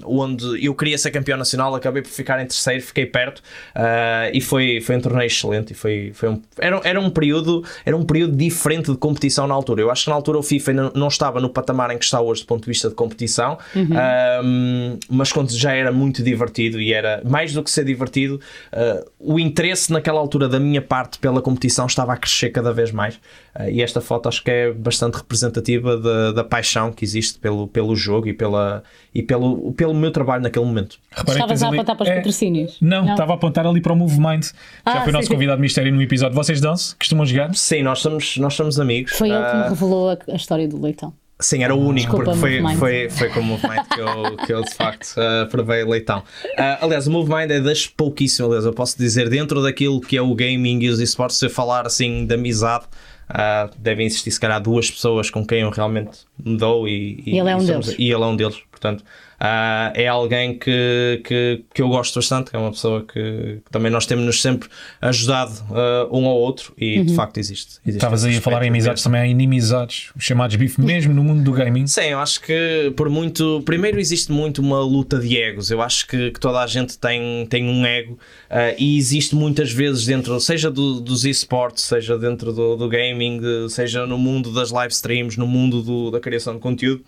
onde 0.04 0.66
eu 0.66 0.74
queria 0.76 0.98
ser 0.98 1.12
campeão 1.12 1.38
nacional, 1.38 1.74
acabei 1.76 2.02
por 2.02 2.10
ficar 2.10 2.42
em 2.42 2.46
terceiro, 2.46 2.82
fiquei 2.84 3.06
perto 3.06 3.42
ah, 3.76 4.30
e 4.34 4.42
foi, 4.42 4.82
foi 4.82 4.98
um 4.98 5.02
torneio 5.02 5.28
excelente. 5.28 5.72
E 5.72 5.76
foi, 5.76 6.12
foi 6.14 6.30
um, 6.30 6.42
era, 6.58 6.82
era, 6.84 7.00
um 7.00 7.10
período, 7.10 7.64
era 7.86 7.96
um 7.96 8.04
período 8.04 8.36
diferente 8.36 8.92
de 8.92 8.98
competição 8.98 9.48
na 9.48 9.54
altura. 9.54 9.82
Eu 9.82 9.92
acho 9.92 10.04
que 10.06 10.10
na 10.10 10.16
altura 10.16 10.40
o 10.40 10.44
FIFA 10.44 10.74
não, 10.74 10.92
não 10.96 11.08
estava 11.08 11.40
no 11.40 11.50
patamar 11.50 11.92
em 11.92 11.98
que 11.98 12.06
está 12.06 12.20
hoje 12.20 12.42
do 12.42 12.48
ponto 12.48 12.64
de 12.64 12.68
vista 12.70 12.90
de 12.90 12.96
competição, 12.96 13.58
ah, 13.96 14.42
mas 15.10 15.32
quando 15.32 15.52
já 15.52 15.74
era 15.74 15.92
muito 15.92 16.24
divertido 16.24 16.81
e 16.82 16.94
era 16.94 17.22
mais 17.26 17.54
do 17.54 17.64
que 17.64 17.70
ser 17.72 17.86
divertido, 17.86 18.40
ah, 18.72 19.04
o 19.20 19.40
interesse 19.40 19.92
naquela 19.92 20.20
altura 20.20 20.48
da 20.50 20.60
minha 20.60 20.82
parte 20.82 21.20
pela 21.20 21.42
competição 21.42 21.86
estava 21.86 22.14
a 22.14 22.18
crescer 22.18 22.50
cada 22.50 22.74
vez 22.74 22.92
mais. 22.92 23.20
Ah, 23.54 23.70
e 23.70 23.82
esta 23.82 24.00
foto 24.02 24.30
acho 24.30 24.44
que 24.44 24.50
é 24.52 24.72
bastante 24.72 25.16
representativa 25.16 25.98
da, 25.98 26.32
da 26.32 26.44
paixão 26.44 26.92
que 26.92 27.04
existe 27.04 27.38
pelo, 27.40 27.68
pelo 27.68 27.96
jogo 27.96 28.28
e, 28.28 28.34
pela, 28.34 28.84
e 29.14 29.22
pelo, 29.22 29.74
pelo 29.74 29.94
meu 29.94 30.12
trabalho 30.12 30.42
naquele 30.44 30.66
momento. 30.66 30.98
Reparei 31.12 31.26
que 31.26 31.32
Estavas 31.54 31.64
a 31.64 31.68
ali- 31.68 31.78
apontar 31.78 31.96
para 31.96 32.04
os 32.04 32.10
É, 32.10 32.16
patrocínios? 32.16 32.78
Não, 32.82 33.04
Não. 33.06 33.12
estava 33.12 33.34
a 33.34 33.36
apontar 33.36 33.66
ali 33.68 33.82
para 33.82 33.94
o 33.94 33.96
Move 33.96 34.18
Mind, 34.20 34.42
que 34.44 34.48
já 34.86 35.00
Ah, 35.00 35.02
foi 35.04 35.12
nosso 35.12 35.28
sim. 35.28 35.34
convidado 35.34 35.58
de 35.58 35.62
mistério 35.64 35.94
no 35.94 36.02
episódio. 36.02 36.36
Vocês 36.36 36.62
dão-se? 36.62 36.96
Costumam 36.96 37.26
jogar? 37.26 37.54
Sim, 37.54 37.84
nós 37.84 38.00
somos, 38.00 38.38
nós 38.38 38.54
somos 38.54 38.80
amigos. 38.80 39.12
Foi 39.14 39.30
ele 39.30 39.38
que 39.38 39.56
me 39.56 39.62
Ah, 39.64 39.70
revelou 39.70 40.10
a, 40.12 40.18
a 40.32 40.36
história 40.36 40.68
do 40.68 40.82
leitão. 40.82 41.14
Sim, 41.42 41.64
era 41.64 41.74
o 41.76 41.80
único, 41.80 42.18
Desculpa, 42.18 42.32
porque 42.40 42.62
foi, 42.62 42.76
foi, 42.76 43.10
foi 43.10 43.30
com 43.30 43.40
o 43.40 43.44
Movemind 43.44 43.84
que 43.94 44.00
eu, 44.00 44.38
que 44.46 44.54
eu 44.54 44.62
de 44.64 44.74
facto 44.76 45.16
uh, 45.18 45.50
provei 45.50 45.84
leitão. 45.84 46.24
Ah, 46.58 46.78
aliás, 46.82 47.08
o 47.08 47.12
Movemind 47.12 47.50
é 47.52 47.60
das 47.60 47.88
pouquíssimas, 47.88 48.50
aliás, 48.50 48.66
eu 48.66 48.74
posso 48.74 48.98
dizer, 48.98 49.28
dentro 49.30 49.62
daquilo 49.64 50.00
que 50.00 50.16
é 50.16 50.22
o 50.22 50.34
gaming 50.36 50.80
e 50.84 50.90
os 50.90 51.00
esportes, 51.00 51.38
se 51.40 51.46
eu 51.46 51.50
falar 51.50 51.86
assim 51.88 52.26
de 52.26 52.36
amizade, 52.36 52.86
ah, 53.28 53.70
devem 53.80 54.06
existir 54.06 54.30
se 54.32 54.40
calhar 54.40 54.62
duas 54.62 54.92
pessoas 54.92 55.30
com 55.30 55.46
quem 55.46 55.62
eu 55.62 55.70
realmente 55.72 56.20
me 56.44 56.58
dou 56.58 56.88
e, 56.88 57.24
E 57.26 57.40
ele 57.40 57.50
é 57.50 57.56
um 57.56 57.60
somos- 57.62 57.86
deles. 57.88 58.00
E 58.00 58.12
ele 58.12 58.24
é 58.24 58.26
um 58.28 58.36
deles, 58.36 58.58
portanto. 58.70 59.04
Ah, 59.44 59.92
é 59.96 60.08
alguém 60.08 60.56
que, 60.60 61.20
que, 61.26 61.64
que 61.74 61.82
eu 61.82 61.90
gosto 61.90 62.14
bastante, 62.20 62.56
é 62.56 62.60
uma 62.60 62.70
pessoa 62.70 63.02
que, 63.04 63.60
que 63.66 63.72
também 63.72 63.92
nós 63.92 64.06
temos-nos 64.06 64.40
sempre 64.40 64.70
ajudado 65.02 65.52
ah, 65.72 66.08
um 66.12 66.28
ao 66.28 66.38
outro 66.38 66.74
e 66.78 67.00
Uhum. 67.00 67.06
de 67.06 67.16
facto 67.16 67.38
existe. 67.40 67.80
existe 67.84 67.98
Estavas 67.98 68.24
aí 68.24 68.38
a 68.38 68.42
falar 68.42 68.64
em 68.64 68.70
amizades, 68.70 69.02
também 69.02 69.22
há 69.22 69.26
inimizades, 69.28 70.12
os 70.16 70.24
chamados 70.24 70.56
bife, 70.56 70.80
mesmo 70.80 71.12
no 71.14 71.24
mundo 71.24 71.44
do 71.44 71.52
gaming. 71.54 71.88
Sim, 71.88 72.02
eu 72.12 72.20
acho 72.20 72.40
que 72.42 72.94
por 72.96 73.10
muito. 73.10 73.64
Primeiro 73.66 74.00
existe 74.00 74.32
muito 74.32 74.62
uma 74.62 74.80
luta 74.82 75.18
de 75.18 75.36
egos. 75.38 75.72
Eu 75.72 75.82
acho 75.82 76.06
que, 76.08 76.30
que 76.32 76.40
toda 76.40 76.60
a 76.60 76.68
gente 76.68 77.00
tem, 77.00 77.48
tem 77.48 77.68
um 77.68 77.84
ego 77.84 78.20
ah, 78.50 78.76
e 78.78 78.98
existe 78.98 79.34
muitas 79.36 79.72
vezes 79.72 80.06
dentro, 80.06 80.40
seja 80.40 80.70
do- 80.70 81.02
dos 81.02 81.26
esportes, 81.26 81.84
seja 81.86 82.16
dentro 82.18 82.54
do, 82.54 82.76
do 82.76 82.88
gaming, 82.88 83.40
de- 83.40 83.70
seja 83.70 84.06
no 84.06 84.18
mundo 84.20 84.54
das 84.54 84.70
live 84.70 84.94
streams, 84.94 85.40
no 85.40 85.48
mundo 85.48 85.82
do- 85.82 86.12
da 86.12 86.20
criação 86.20 86.54
de 86.54 86.60
conteúdo. 86.60 87.04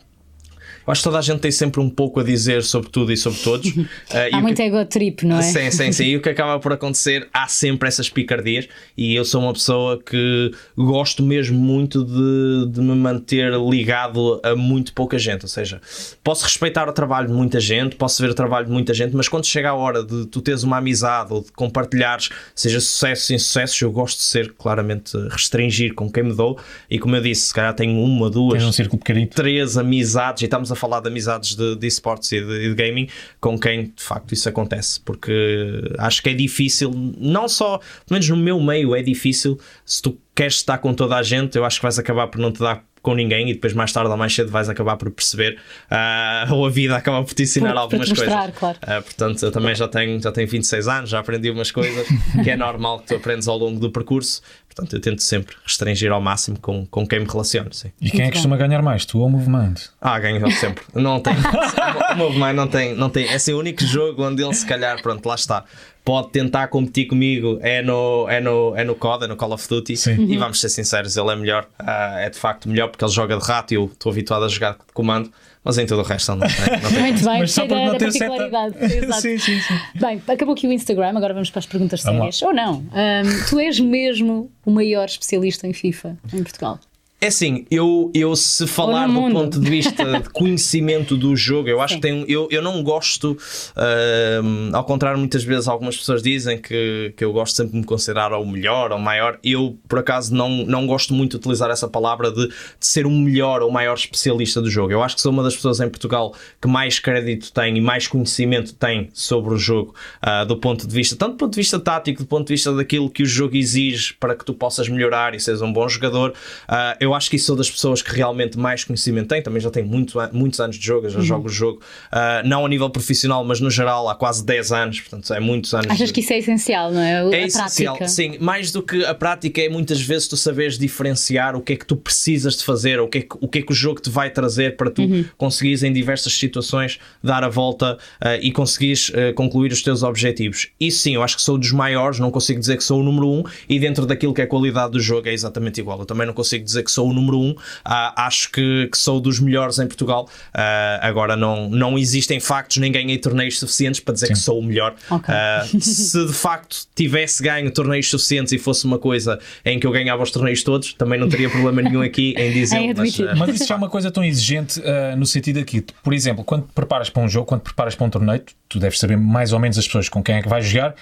Eu 0.86 0.91
acho 0.91 1.02
que 1.02 1.04
toda 1.04 1.19
a 1.19 1.22
gente 1.22 1.39
tem 1.39 1.52
sempre 1.52 1.80
um 1.80 1.89
pouco 1.89 2.19
a 2.19 2.24
dizer 2.24 2.63
sobre 2.63 2.89
tudo 2.89 3.12
e 3.12 3.17
sobre 3.17 3.39
todos. 3.39 3.69
Uh, 3.72 3.86
Há 4.34 4.41
muito 4.41 4.58
que- 4.58 4.63
ego 4.63 4.86
trip, 4.86 5.26
não 5.26 5.38
é? 5.38 5.41
Sim, 5.41 5.72
sim, 5.72 5.91
sim. 5.91 6.04
E 6.06 6.17
o 6.17 6.22
que 6.22 6.30
acaba 6.30 6.60
por 6.60 6.74
acontecer, 6.74 7.28
há 7.34 7.48
sempre 7.48 7.88
essas 7.88 8.10
picardias. 8.10 8.67
E 8.98 9.15
eu 9.15 9.24
sou 9.24 9.41
uma 9.41 9.54
pessoa 9.54 10.02
que 10.02 10.52
gosto 10.78 11.24
mesmo 11.24 11.58
muito 11.58 12.04
de, 12.04 12.72
de 12.72 12.82
me 12.82 12.96
manter 12.96 13.54
ligado 13.54 14.39
a 14.43 14.56
muito 14.56 14.93
pouca 14.93 15.17
gente. 15.17 15.43
Ou 15.43 15.50
seja, 15.50 15.82
posso 16.24 16.43
respeitar 16.43 16.88
o 16.89 16.93
trabalho 16.93 17.28
de 17.28 17.34
muita 17.34 17.60
gente, 17.60 17.96
posso 17.96 18.22
ver 18.22 18.30
o 18.30 18.34
trabalho 18.34 18.65
de 18.65 18.72
muita 18.72 18.93
gente, 18.93 19.15
mas 19.15 19.28
quando 19.28 19.46
chega 19.46 19.69
a 19.69 19.74
hora 19.74 20.04
de 20.04 20.26
tu 20.28 20.41
teres 20.41 20.63
uma 20.63 20.78
amizade 20.78 21.34
ou 21.34 21.41
de 21.41 21.52
compartilhares, 21.52 22.30
seja 22.56 22.80
sucessos 22.80 23.30
e 23.30 23.36
insucessos, 23.36 23.82
eu 23.82 23.91
gosto 23.91 24.17
de 24.17 24.24
ser 24.24 24.54
claramente 24.54 25.17
restringir 25.30 25.93
com 25.93 26.12
quem 26.12 26.24
me 26.24 26.34
dou. 26.34 26.60
E 26.89 27.00
como 27.00 27.15
eu 27.15 27.22
disse, 27.22 27.48
se 27.48 27.54
calhar 27.54 27.74
tenho 27.74 28.00
uma, 28.00 28.30
duas, 28.30 28.63
um 28.63 29.28
três 29.28 29.78
amizades, 29.78 30.41
e 30.41 30.46
estamos 30.46 30.72
a 30.72 30.73
falar 30.76 31.00
de 31.02 31.08
amizades 31.08 31.56
de, 31.56 31.76
de 31.76 31.88
esportes 31.88 32.32
e 32.32 32.42
de, 32.42 32.70
de 32.70 32.76
gaming, 32.76 33.08
com 33.40 33.60
quem 33.60 33.86
de 33.96 34.04
facto 34.04 34.34
isso 34.34 34.48
acontece, 34.50 35.00
porque 35.02 35.82
acho 35.98 36.22
que 36.22 36.30
é 36.30 36.34
difícil, 36.34 36.92
não 37.18 37.48
só, 37.48 37.78
pelo 37.78 37.88
menos 38.12 38.30
no 38.30 38.38
meu 38.38 38.60
meio, 38.60 38.96
é 38.96 39.02
difícil, 39.02 39.60
se 39.86 40.02
tu 40.02 40.18
queres 40.36 40.56
estar 40.56 40.78
com 40.80 40.94
toda 40.94 41.16
a 41.16 41.24
gente, 41.24 41.58
eu 41.58 41.66
acho 41.66 41.78
que 41.78 41.84
vais 41.84 41.98
acabar 42.00 42.28
por 42.28 42.40
não 42.40 42.52
te 42.52 42.60
dar 42.60 42.84
com 43.02 43.14
ninguém 43.16 43.50
e 43.50 43.54
depois 43.54 43.74
mais 43.74 43.92
tarde 43.92 44.10
ou 44.10 44.16
mais 44.16 44.34
cedo 44.34 44.50
vais 44.50 44.70
acabar 44.70 44.96
por 44.96 45.12
perceber 45.12 45.60
ah, 45.92 46.48
ou 46.52 46.66
a 46.66 46.70
vida 46.70 46.96
acaba 46.96 47.22
por 47.22 47.34
te 47.34 47.44
ensinar 47.44 47.72
Por- 47.74 47.78
algumas 47.80 48.08
te 48.08 48.12
mostrar, 48.12 48.38
coisas. 48.54 48.58
claro. 48.58 48.78
Ah, 48.82 49.02
portanto, 49.02 49.44
eu 49.44 49.52
também 49.52 49.76
já 49.76 49.90
tenho, 49.90 50.22
já 50.22 50.32
tenho 50.32 50.48
26 50.48 50.88
anos, 50.88 51.10
já 51.10 51.20
aprendi 51.20 51.50
umas 51.52 51.70
coisas 51.70 52.08
que 52.42 52.50
é 52.50 52.56
normal 52.56 53.00
que 53.02 53.08
tu 53.08 53.16
aprendes 53.16 53.46
ao 53.50 53.58
longo 53.58 53.78
do 53.78 53.92
percurso. 53.92 54.42
Portanto, 54.74 54.94
eu 54.96 55.00
tento 55.00 55.22
sempre 55.22 55.56
restringir 55.64 56.12
ao 56.12 56.20
máximo 56.20 56.60
com, 56.60 56.86
com 56.88 57.08
quem 57.08 57.20
me 57.20 57.28
relaciono. 57.28 57.72
Sim. 57.72 57.92
E 58.02 58.10
quem 58.10 58.22
é 58.22 58.26
que 58.26 58.34
costuma 58.34 58.58
ganhar 58.58 58.82
mais? 58.82 59.06
Tu 59.06 59.20
ou 59.20 59.28
o 59.28 59.30
movimento? 59.30 59.94
Ah, 60.02 60.20
ganho 60.20 60.50
sempre. 60.52 60.84
Não 60.96 61.20
tem. 61.20 61.34
o 62.20 62.34
mãe 62.34 62.54
não 62.54 62.68
tem, 62.68 62.96
não 62.96 63.10
tem. 63.10 63.32
Esse 63.32 63.52
é 63.52 63.54
o 63.54 63.60
único 63.60 63.84
jogo 63.84 64.24
onde 64.24 64.44
ele, 64.44 64.54
se 64.54 64.66
calhar, 64.66 65.00
pronto, 65.02 65.26
lá 65.28 65.36
está. 65.36 65.64
Pode 66.04 66.32
tentar 66.32 66.68
competir 66.68 67.08
comigo 67.08 67.60
é 67.62 67.82
no, 67.82 68.28
é 68.28 68.42
no, 68.42 68.76
é 68.76 68.84
no 68.84 68.94
COD, 68.94 69.26
é 69.26 69.28
no 69.28 69.38
Call 69.38 69.54
of 69.54 69.68
Duty. 69.70 69.96
Sim. 69.96 70.26
E 70.26 70.38
vamos 70.38 70.60
ser 70.60 70.68
sinceros, 70.68 71.16
ele 71.16 71.32
é 71.32 71.36
melhor. 71.36 71.66
Ah, 71.80 72.20
é 72.20 72.30
de 72.30 72.38
facto 72.38 72.68
melhor 72.68 72.89
porque 72.89 73.06
ele 73.06 73.12
joga 73.12 73.38
de 73.38 73.44
rato 73.46 73.74
e 73.74 73.78
eu 73.78 73.86
estou 73.86 74.12
habituado 74.12 74.44
a 74.44 74.50
jogar 74.50 74.74
de 74.74 74.94
comando. 74.94 75.32
Mas 75.63 75.78
em 75.78 75.86
todo 75.86 76.00
o 76.00 76.04
resto 76.04 76.36
não 76.36 76.46
tem. 76.46 76.50
Não 76.82 76.89
tem. 76.92 77.00
Muito 77.00 77.24
bem, 77.24 77.39
Mas 77.39 77.52
só 77.54 77.66
para 77.66 77.78
da, 77.78 77.86
não 77.86 77.98
ter 77.98 78.06
particularidade. 78.06 78.76
Exato. 78.84 79.22
sim, 79.22 79.38
sim, 79.38 79.60
sim. 79.62 79.74
Bem, 79.96 80.22
acabou 80.28 80.54
aqui 80.54 80.68
o 80.68 80.74
Instagram, 80.74 81.13
agora 81.16 81.34
vamos 81.34 81.50
para 81.50 81.60
as 81.60 81.66
perguntas 81.66 82.02
sérias. 82.02 82.42
Ou 82.42 82.54
não? 82.54 82.86
Ahm, 82.92 83.46
tu 83.50 83.58
és 83.60 83.80
mesmo 83.80 84.52
o 84.66 84.72
maior 84.72 85.06
especialista 85.06 85.66
em 85.66 85.72
FIFA 85.72 86.18
em 86.34 86.44
Portugal. 86.44 86.80
É 87.24 87.28
assim, 87.28 87.66
eu, 87.72 88.12
eu 88.14 88.36
se 88.36 88.68
falar 88.68 89.08
do 89.08 89.14
ponto 89.14 89.58
de 89.58 89.70
vista 89.70 90.20
de 90.20 90.28
conhecimento 90.36 91.16
do 91.16 91.34
jogo, 91.38 91.70
eu 91.70 91.80
acho 91.80 91.94
Sim. 91.94 92.02
que 92.02 92.06
tem. 92.06 92.26
Eu, 92.28 92.50
eu 92.52 92.62
não 92.62 92.84
gosto, 92.84 93.38
ahm, 93.78 94.72
ao 94.74 94.84
contrário, 94.84 95.18
muitas 95.18 95.42
vezes 95.42 95.70
algumas 95.70 95.96
pessoas 95.96 96.22
dizem 96.22 96.62
que, 96.62 97.14
que 97.16 97.24
eu 97.24 97.32
gosto 97.32 97.56
sempre 97.56 97.72
de 97.72 97.78
me 97.78 97.86
considerar 97.86 98.34
o 98.34 98.46
melhor 98.46 98.92
ou 98.92 98.98
o 98.98 99.02
maior. 99.02 99.40
Eu, 99.42 99.80
por 99.88 100.00
acaso, 100.00 100.36
não, 100.36 100.50
não 100.50 100.86
gosto 100.86 101.14
muito 101.14 101.32
de 101.32 101.38
utilizar 101.38 101.72
essa 101.72 101.88
palavra 101.88 102.30
de, 102.30 102.46
de 102.50 102.54
ser 102.82 103.06
o 103.06 103.10
melhor 103.10 103.62
ou 103.62 103.70
o 103.70 103.72
maior 103.72 103.94
especialista 103.94 104.62
do 104.62 104.70
jogo. 104.70 104.92
Eu 104.92 105.02
acho 105.02 105.16
que 105.16 105.22
sou 105.22 105.32
uma 105.32 105.44
das 105.44 105.56
pessoas 105.56 105.80
em 105.80 105.88
Portugal 105.88 106.36
que 106.62 106.68
mais 106.68 107.00
crédito 107.00 107.54
tem 107.54 107.78
e 107.78 107.80
mais 107.80 108.06
conhecimento 108.06 108.74
tem 108.74 109.10
sobre 109.14 109.54
o 109.54 109.58
jogo, 109.58 109.96
ah, 110.22 110.44
do 110.44 110.58
ponto 110.58 110.86
de 110.86 110.94
vista, 110.94 111.16
tanto 111.16 111.32
do 111.32 111.38
ponto 111.38 111.54
de 111.54 111.62
vista 111.62 111.80
tático, 111.80 112.24
do 112.24 112.28
ponto 112.28 112.48
de 112.48 112.54
vista 112.54 112.74
daquilo 112.74 113.10
que 113.10 113.24
o 113.24 113.26
jogo 113.26 113.56
exige 113.56 114.14
para 114.16 114.36
que 114.36 114.44
tu 114.44 114.54
possas 114.54 114.90
melhorar 114.90 115.34
e 115.34 115.40
seres 115.40 115.62
um 115.62 115.72
bom 115.72 115.88
jogador. 115.88 116.34
Ah, 116.68 116.98
eu 117.00 117.12
acho 117.15 117.30
que 117.30 117.36
isso 117.36 117.45
sou 117.47 117.56
das 117.56 117.69
pessoas 117.69 118.02
que 118.02 118.13
realmente 118.15 118.58
mais 118.58 118.84
conhecimento 118.84 119.28
tem. 119.28 119.41
Também 119.41 119.60
já 119.62 119.69
tenho 119.69 119.86
muito, 119.88 120.17
muitos 120.32 120.60
anos 120.60 120.78
de 120.78 120.86
jogo, 120.86 121.10
já 121.10 121.19
Uhum. 121.19 121.23
jogo 121.26 121.47
o 121.47 121.49
jogo, 121.52 121.82
ah, 122.12 122.41
não 122.45 122.65
a 122.65 122.69
nível 122.69 122.89
profissional, 122.89 123.43
mas 123.43 123.60
no 123.60 123.69
geral 123.69 124.08
há 124.10 124.15
quase 124.15 124.45
10 124.45 124.71
anos, 124.71 124.99
portanto 125.02 125.34
é 125.34 125.39
muitos 125.39 125.73
anos. 125.73 125.88
Achas 125.89 126.08
de- 126.08 126.13
que 126.13 126.19
isso 126.21 126.34
é 126.34 126.38
essencial, 126.39 126.91
não 126.91 127.02
é? 127.02 127.23
O- 127.23 127.34
é 127.34 127.43
a 127.43 127.47
essencial, 127.47 127.95
prática. 127.97 128.08
sim. 128.08 128.38
Mais 128.39 128.71
do 128.71 128.82
que 128.82 129.04
a 129.06 129.13
prática 129.13 129.62
é 129.62 129.69
muitas 129.69 130.02
vezes 130.02 130.28
tu 130.28 130.38
saberes 130.38 130.78
diferenciar 130.78 131.56
o 131.56 131.62
que 131.62 131.73
é 131.73 131.76
que 131.76 131.86
tu 131.86 131.95
precisas 131.95 132.56
de 132.58 132.63
fazer, 132.63 132.99
o 132.99 133.08
que 133.08 133.17
é 133.19 133.21
que 133.21 133.36
o, 133.41 133.47
que 133.47 133.60
é 133.60 133.62
que 133.62 133.71
o 133.71 133.76
jogo 133.76 133.99
te 134.02 134.10
vai 134.10 134.30
trazer 134.30 134.76
para 134.78 134.89
tu 134.89 135.02
Uhum. 135.04 135.26
conseguires 135.38 135.84
em 135.84 135.91
diversas 135.91 136.34
situações 136.34 136.99
dar 137.23 137.43
a 137.43 137.49
volta 137.49 137.97
ah, 138.21 138.36
e 138.38 138.52
conseguires 138.52 139.12
ah, 139.13 139.34
concluir 139.34 139.71
os 139.71 139.82
teus 139.82 140.04
objetivos. 140.04 140.67
Isso 140.80 140.99
sim, 140.99 141.15
eu 141.15 141.23
acho 141.23 141.36
que 141.36 141.41
sou 141.41 141.58
dos 141.58 141.71
maiores, 141.71 142.19
não 142.19 142.32
consigo 142.32 142.60
dizer 142.60 142.78
que 142.78 142.84
sou 142.84 142.99
o 142.99 143.04
número 143.04 143.28
um 143.30 143.43
e 143.67 143.80
dentro 143.80 144.06
daquilo 144.06 144.34
que 144.34 144.41
é 144.41 144.43
a 144.43 144.47
qualidade 144.47 144.91
do 144.93 144.99
jogo 144.99 145.28
é 145.28 145.34
exatamente 145.34 145.80
igual. 145.80 145.99
Eu 145.99 146.06
também 146.06 146.26
não 146.28 146.34
consigo 146.34 146.63
dizer 146.63 146.84
que 146.84 146.91
sou 146.91 147.03
o 147.08 147.13
número 147.13 147.39
um, 147.39 147.56
Ah, 147.84 148.26
acho 148.26 148.52
que, 148.52 148.88
que 148.92 148.98
sou 148.98 149.20
dos 149.20 149.39
melhores 149.39 149.80
em 149.80 149.88
Portugal. 149.88 150.28
Ah, 150.54 151.00
agora 151.02 151.36
não, 151.36 151.70
não 151.70 151.98
existem 151.98 152.39
factos, 152.39 152.78
nem 152.78 152.92
ganhei 152.92 153.18
torneios 153.18 153.60
suficientes 153.60 154.00
para 154.00 154.13
dizer 154.13 154.28
que 154.28 154.36
sou 154.36 154.60
o 154.60 154.63
melhor. 154.63 154.96
Ok. 155.10 155.34
Ah, 155.34 155.66
se 155.80 156.26
de 156.26 156.34
facto 156.34 156.78
tivesse 156.96 157.42
ganho 157.44 157.70
torneios 157.72 158.10
suficientes 158.10 158.52
e 158.54 158.58
fosse 158.58 158.86
uma 158.86 158.98
coisa 159.00 159.39
em 159.66 159.80
que 159.80 159.86
eu 159.88 159.92
ganhava 159.92 160.24
os 160.24 160.32
torneios 160.32 160.63
todos, 160.63 160.94
também 160.94 161.20
não 161.20 161.28
teria 161.30 161.50
problema 161.50 161.82
nenhum 161.82 162.02
aqui 162.02 162.34
em 162.38 162.52
dizer. 162.54 162.78
Em 162.78 162.94
mas, 162.94 163.18
Mas 163.38 163.56
isso 163.56 163.68
já 163.68 163.76
é 163.76 163.78
uma 163.78 163.89
coisa 163.89 164.10
tão 164.12 164.24
exigente 164.24 164.82
no 165.18 165.26
sentido 165.26 165.60
aqui. 165.60 165.84
Por 166.04 166.13
exemplo, 166.13 166.44
quando 166.44 166.63
te 166.68 166.74
preparas 166.74 167.10
para 167.10 167.24
um 167.24 167.28
jogo, 167.30 167.46
quando 167.48 167.62
te 167.62 167.66
preparas 167.66 167.96
para 167.96 168.06
um 168.06 168.10
torneio, 168.10 168.39
tu- 168.39 168.54
tu 168.70 168.80
deves 168.80 169.00
saber 169.00 169.18
mais 169.18 169.54
ou 169.54 169.60
menos 169.60 169.78
as 169.78 169.86
pessoas 169.86 170.10
com 170.10 170.24
quem 170.24 170.36
é 170.36 170.42
que 170.42 170.50
vais 170.50 170.66
jogar. 170.66 170.96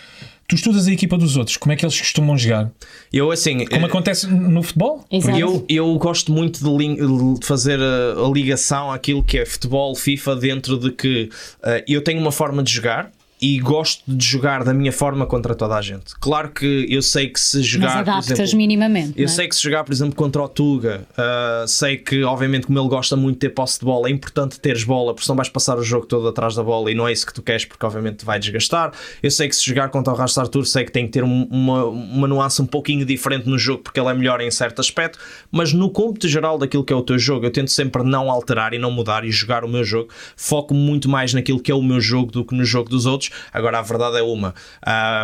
Tu 0.51 0.55
estudas 0.55 0.85
a 0.85 0.91
equipa 0.91 1.17
dos 1.17 1.37
outros, 1.37 1.55
como 1.55 1.71
é 1.71 1.77
que 1.77 1.85
eles 1.85 1.97
costumam 1.97 2.37
jogar? 2.37 2.69
eu 3.13 3.31
assim. 3.31 3.63
Como 3.67 3.85
eh, 3.85 3.87
acontece 3.87 4.27
no 4.27 4.61
futebol? 4.61 5.05
Exato. 5.09 5.39
Eu, 5.39 5.65
eu 5.69 5.97
gosto 5.97 6.29
muito 6.29 6.61
de, 6.61 6.95
de 7.39 7.45
fazer 7.47 7.79
a, 7.81 8.19
a 8.19 8.29
ligação 8.29 8.91
àquilo 8.91 9.23
que 9.23 9.37
é 9.37 9.45
futebol, 9.45 9.95
FIFA, 9.95 10.35
dentro 10.35 10.77
de 10.77 10.91
que 10.91 11.29
eh, 11.63 11.85
eu 11.87 12.03
tenho 12.03 12.19
uma 12.19 12.33
forma 12.33 12.61
de 12.61 12.69
jogar 12.69 13.09
e 13.41 13.57
gosto 13.59 14.03
de 14.07 14.23
jogar 14.23 14.63
da 14.63 14.71
minha 14.73 14.91
forma 14.91 15.25
contra 15.25 15.55
toda 15.55 15.75
a 15.75 15.81
gente. 15.81 16.13
Claro 16.19 16.49
que 16.51 16.85
eu 16.89 17.01
sei 17.01 17.27
que 17.27 17.39
se 17.39 17.57
Mas 17.57 17.65
jogar. 17.65 17.91
por 18.03 18.09
adaptas 18.11 18.39
exemplo, 18.39 18.57
minimamente. 18.57 19.13
Eu 19.17 19.25
é? 19.25 19.27
sei 19.27 19.47
que 19.47 19.55
se 19.55 19.63
jogar, 19.63 19.83
por 19.83 19.91
exemplo, 19.91 20.15
contra 20.15 20.41
o 20.43 20.47
Tuga, 20.47 21.07
uh, 21.13 21.67
sei 21.67 21.97
que, 21.97 22.23
obviamente, 22.23 22.67
como 22.67 22.77
ele 22.79 22.87
gosta 22.87 23.15
muito 23.15 23.37
de 23.37 23.39
ter 23.39 23.49
posse 23.49 23.79
de 23.79 23.85
bola, 23.85 24.07
é 24.09 24.11
importante 24.11 24.59
teres 24.59 24.83
bola, 24.83 25.13
porque 25.13 25.25
senão 25.25 25.35
vais 25.35 25.49
passar 25.49 25.77
o 25.79 25.83
jogo 25.83 26.05
todo 26.05 26.27
atrás 26.27 26.53
da 26.55 26.61
bola 26.63 26.91
e 26.91 26.93
não 26.93 27.07
é 27.07 27.11
isso 27.11 27.25
que 27.25 27.33
tu 27.33 27.41
queres, 27.41 27.65
porque, 27.65 27.83
obviamente, 27.83 28.17
te 28.17 28.25
vai 28.25 28.37
desgastar. 28.39 28.91
Eu 29.23 29.31
sei 29.31 29.49
que 29.49 29.55
se 29.55 29.65
jogar 29.65 29.89
contra 29.89 30.13
o 30.13 30.15
Rastar 30.15 30.47
Tour, 30.47 30.65
sei 30.65 30.85
que 30.85 30.91
tem 30.91 31.07
que 31.07 31.11
ter 31.11 31.23
um- 31.23 31.47
uma, 31.49 31.85
uma 31.85 32.27
nuance 32.27 32.61
um 32.61 32.65
pouquinho 32.67 33.03
diferente 33.05 33.49
no 33.49 33.57
jogo, 33.57 33.81
porque 33.81 33.99
ele 33.99 34.09
é 34.09 34.13
melhor 34.13 34.39
em 34.41 34.51
certo 34.51 34.79
aspecto, 34.81 35.17
mas 35.51 35.73
no 35.73 35.89
cômputo 35.89 36.27
geral 36.27 36.59
daquilo 36.59 36.83
que 36.83 36.93
é 36.93 36.95
o 36.95 37.01
teu 37.01 37.17
jogo, 37.17 37.45
eu 37.47 37.51
tento 37.51 37.71
sempre 37.71 38.03
não 38.03 38.29
alterar 38.29 38.73
e 38.73 38.77
não 38.77 38.91
mudar 38.91 39.25
e 39.25 39.31
jogar 39.31 39.63
o 39.65 39.67
meu 39.67 39.83
jogo. 39.83 40.09
Foco 40.35 40.75
muito 40.75 41.09
mais 41.09 41.33
naquilo 41.33 41.59
que 41.59 41.71
é 41.71 41.75
o 41.75 41.81
meu 41.81 41.99
jogo 41.99 42.31
do 42.31 42.45
que 42.45 42.53
no 42.53 42.63
jogo 42.63 42.87
dos 42.87 43.07
outros. 43.07 43.30
Agora, 43.53 43.79
a 43.79 43.81
verdade 43.81 44.17
é 44.17 44.21
uma: 44.21 44.53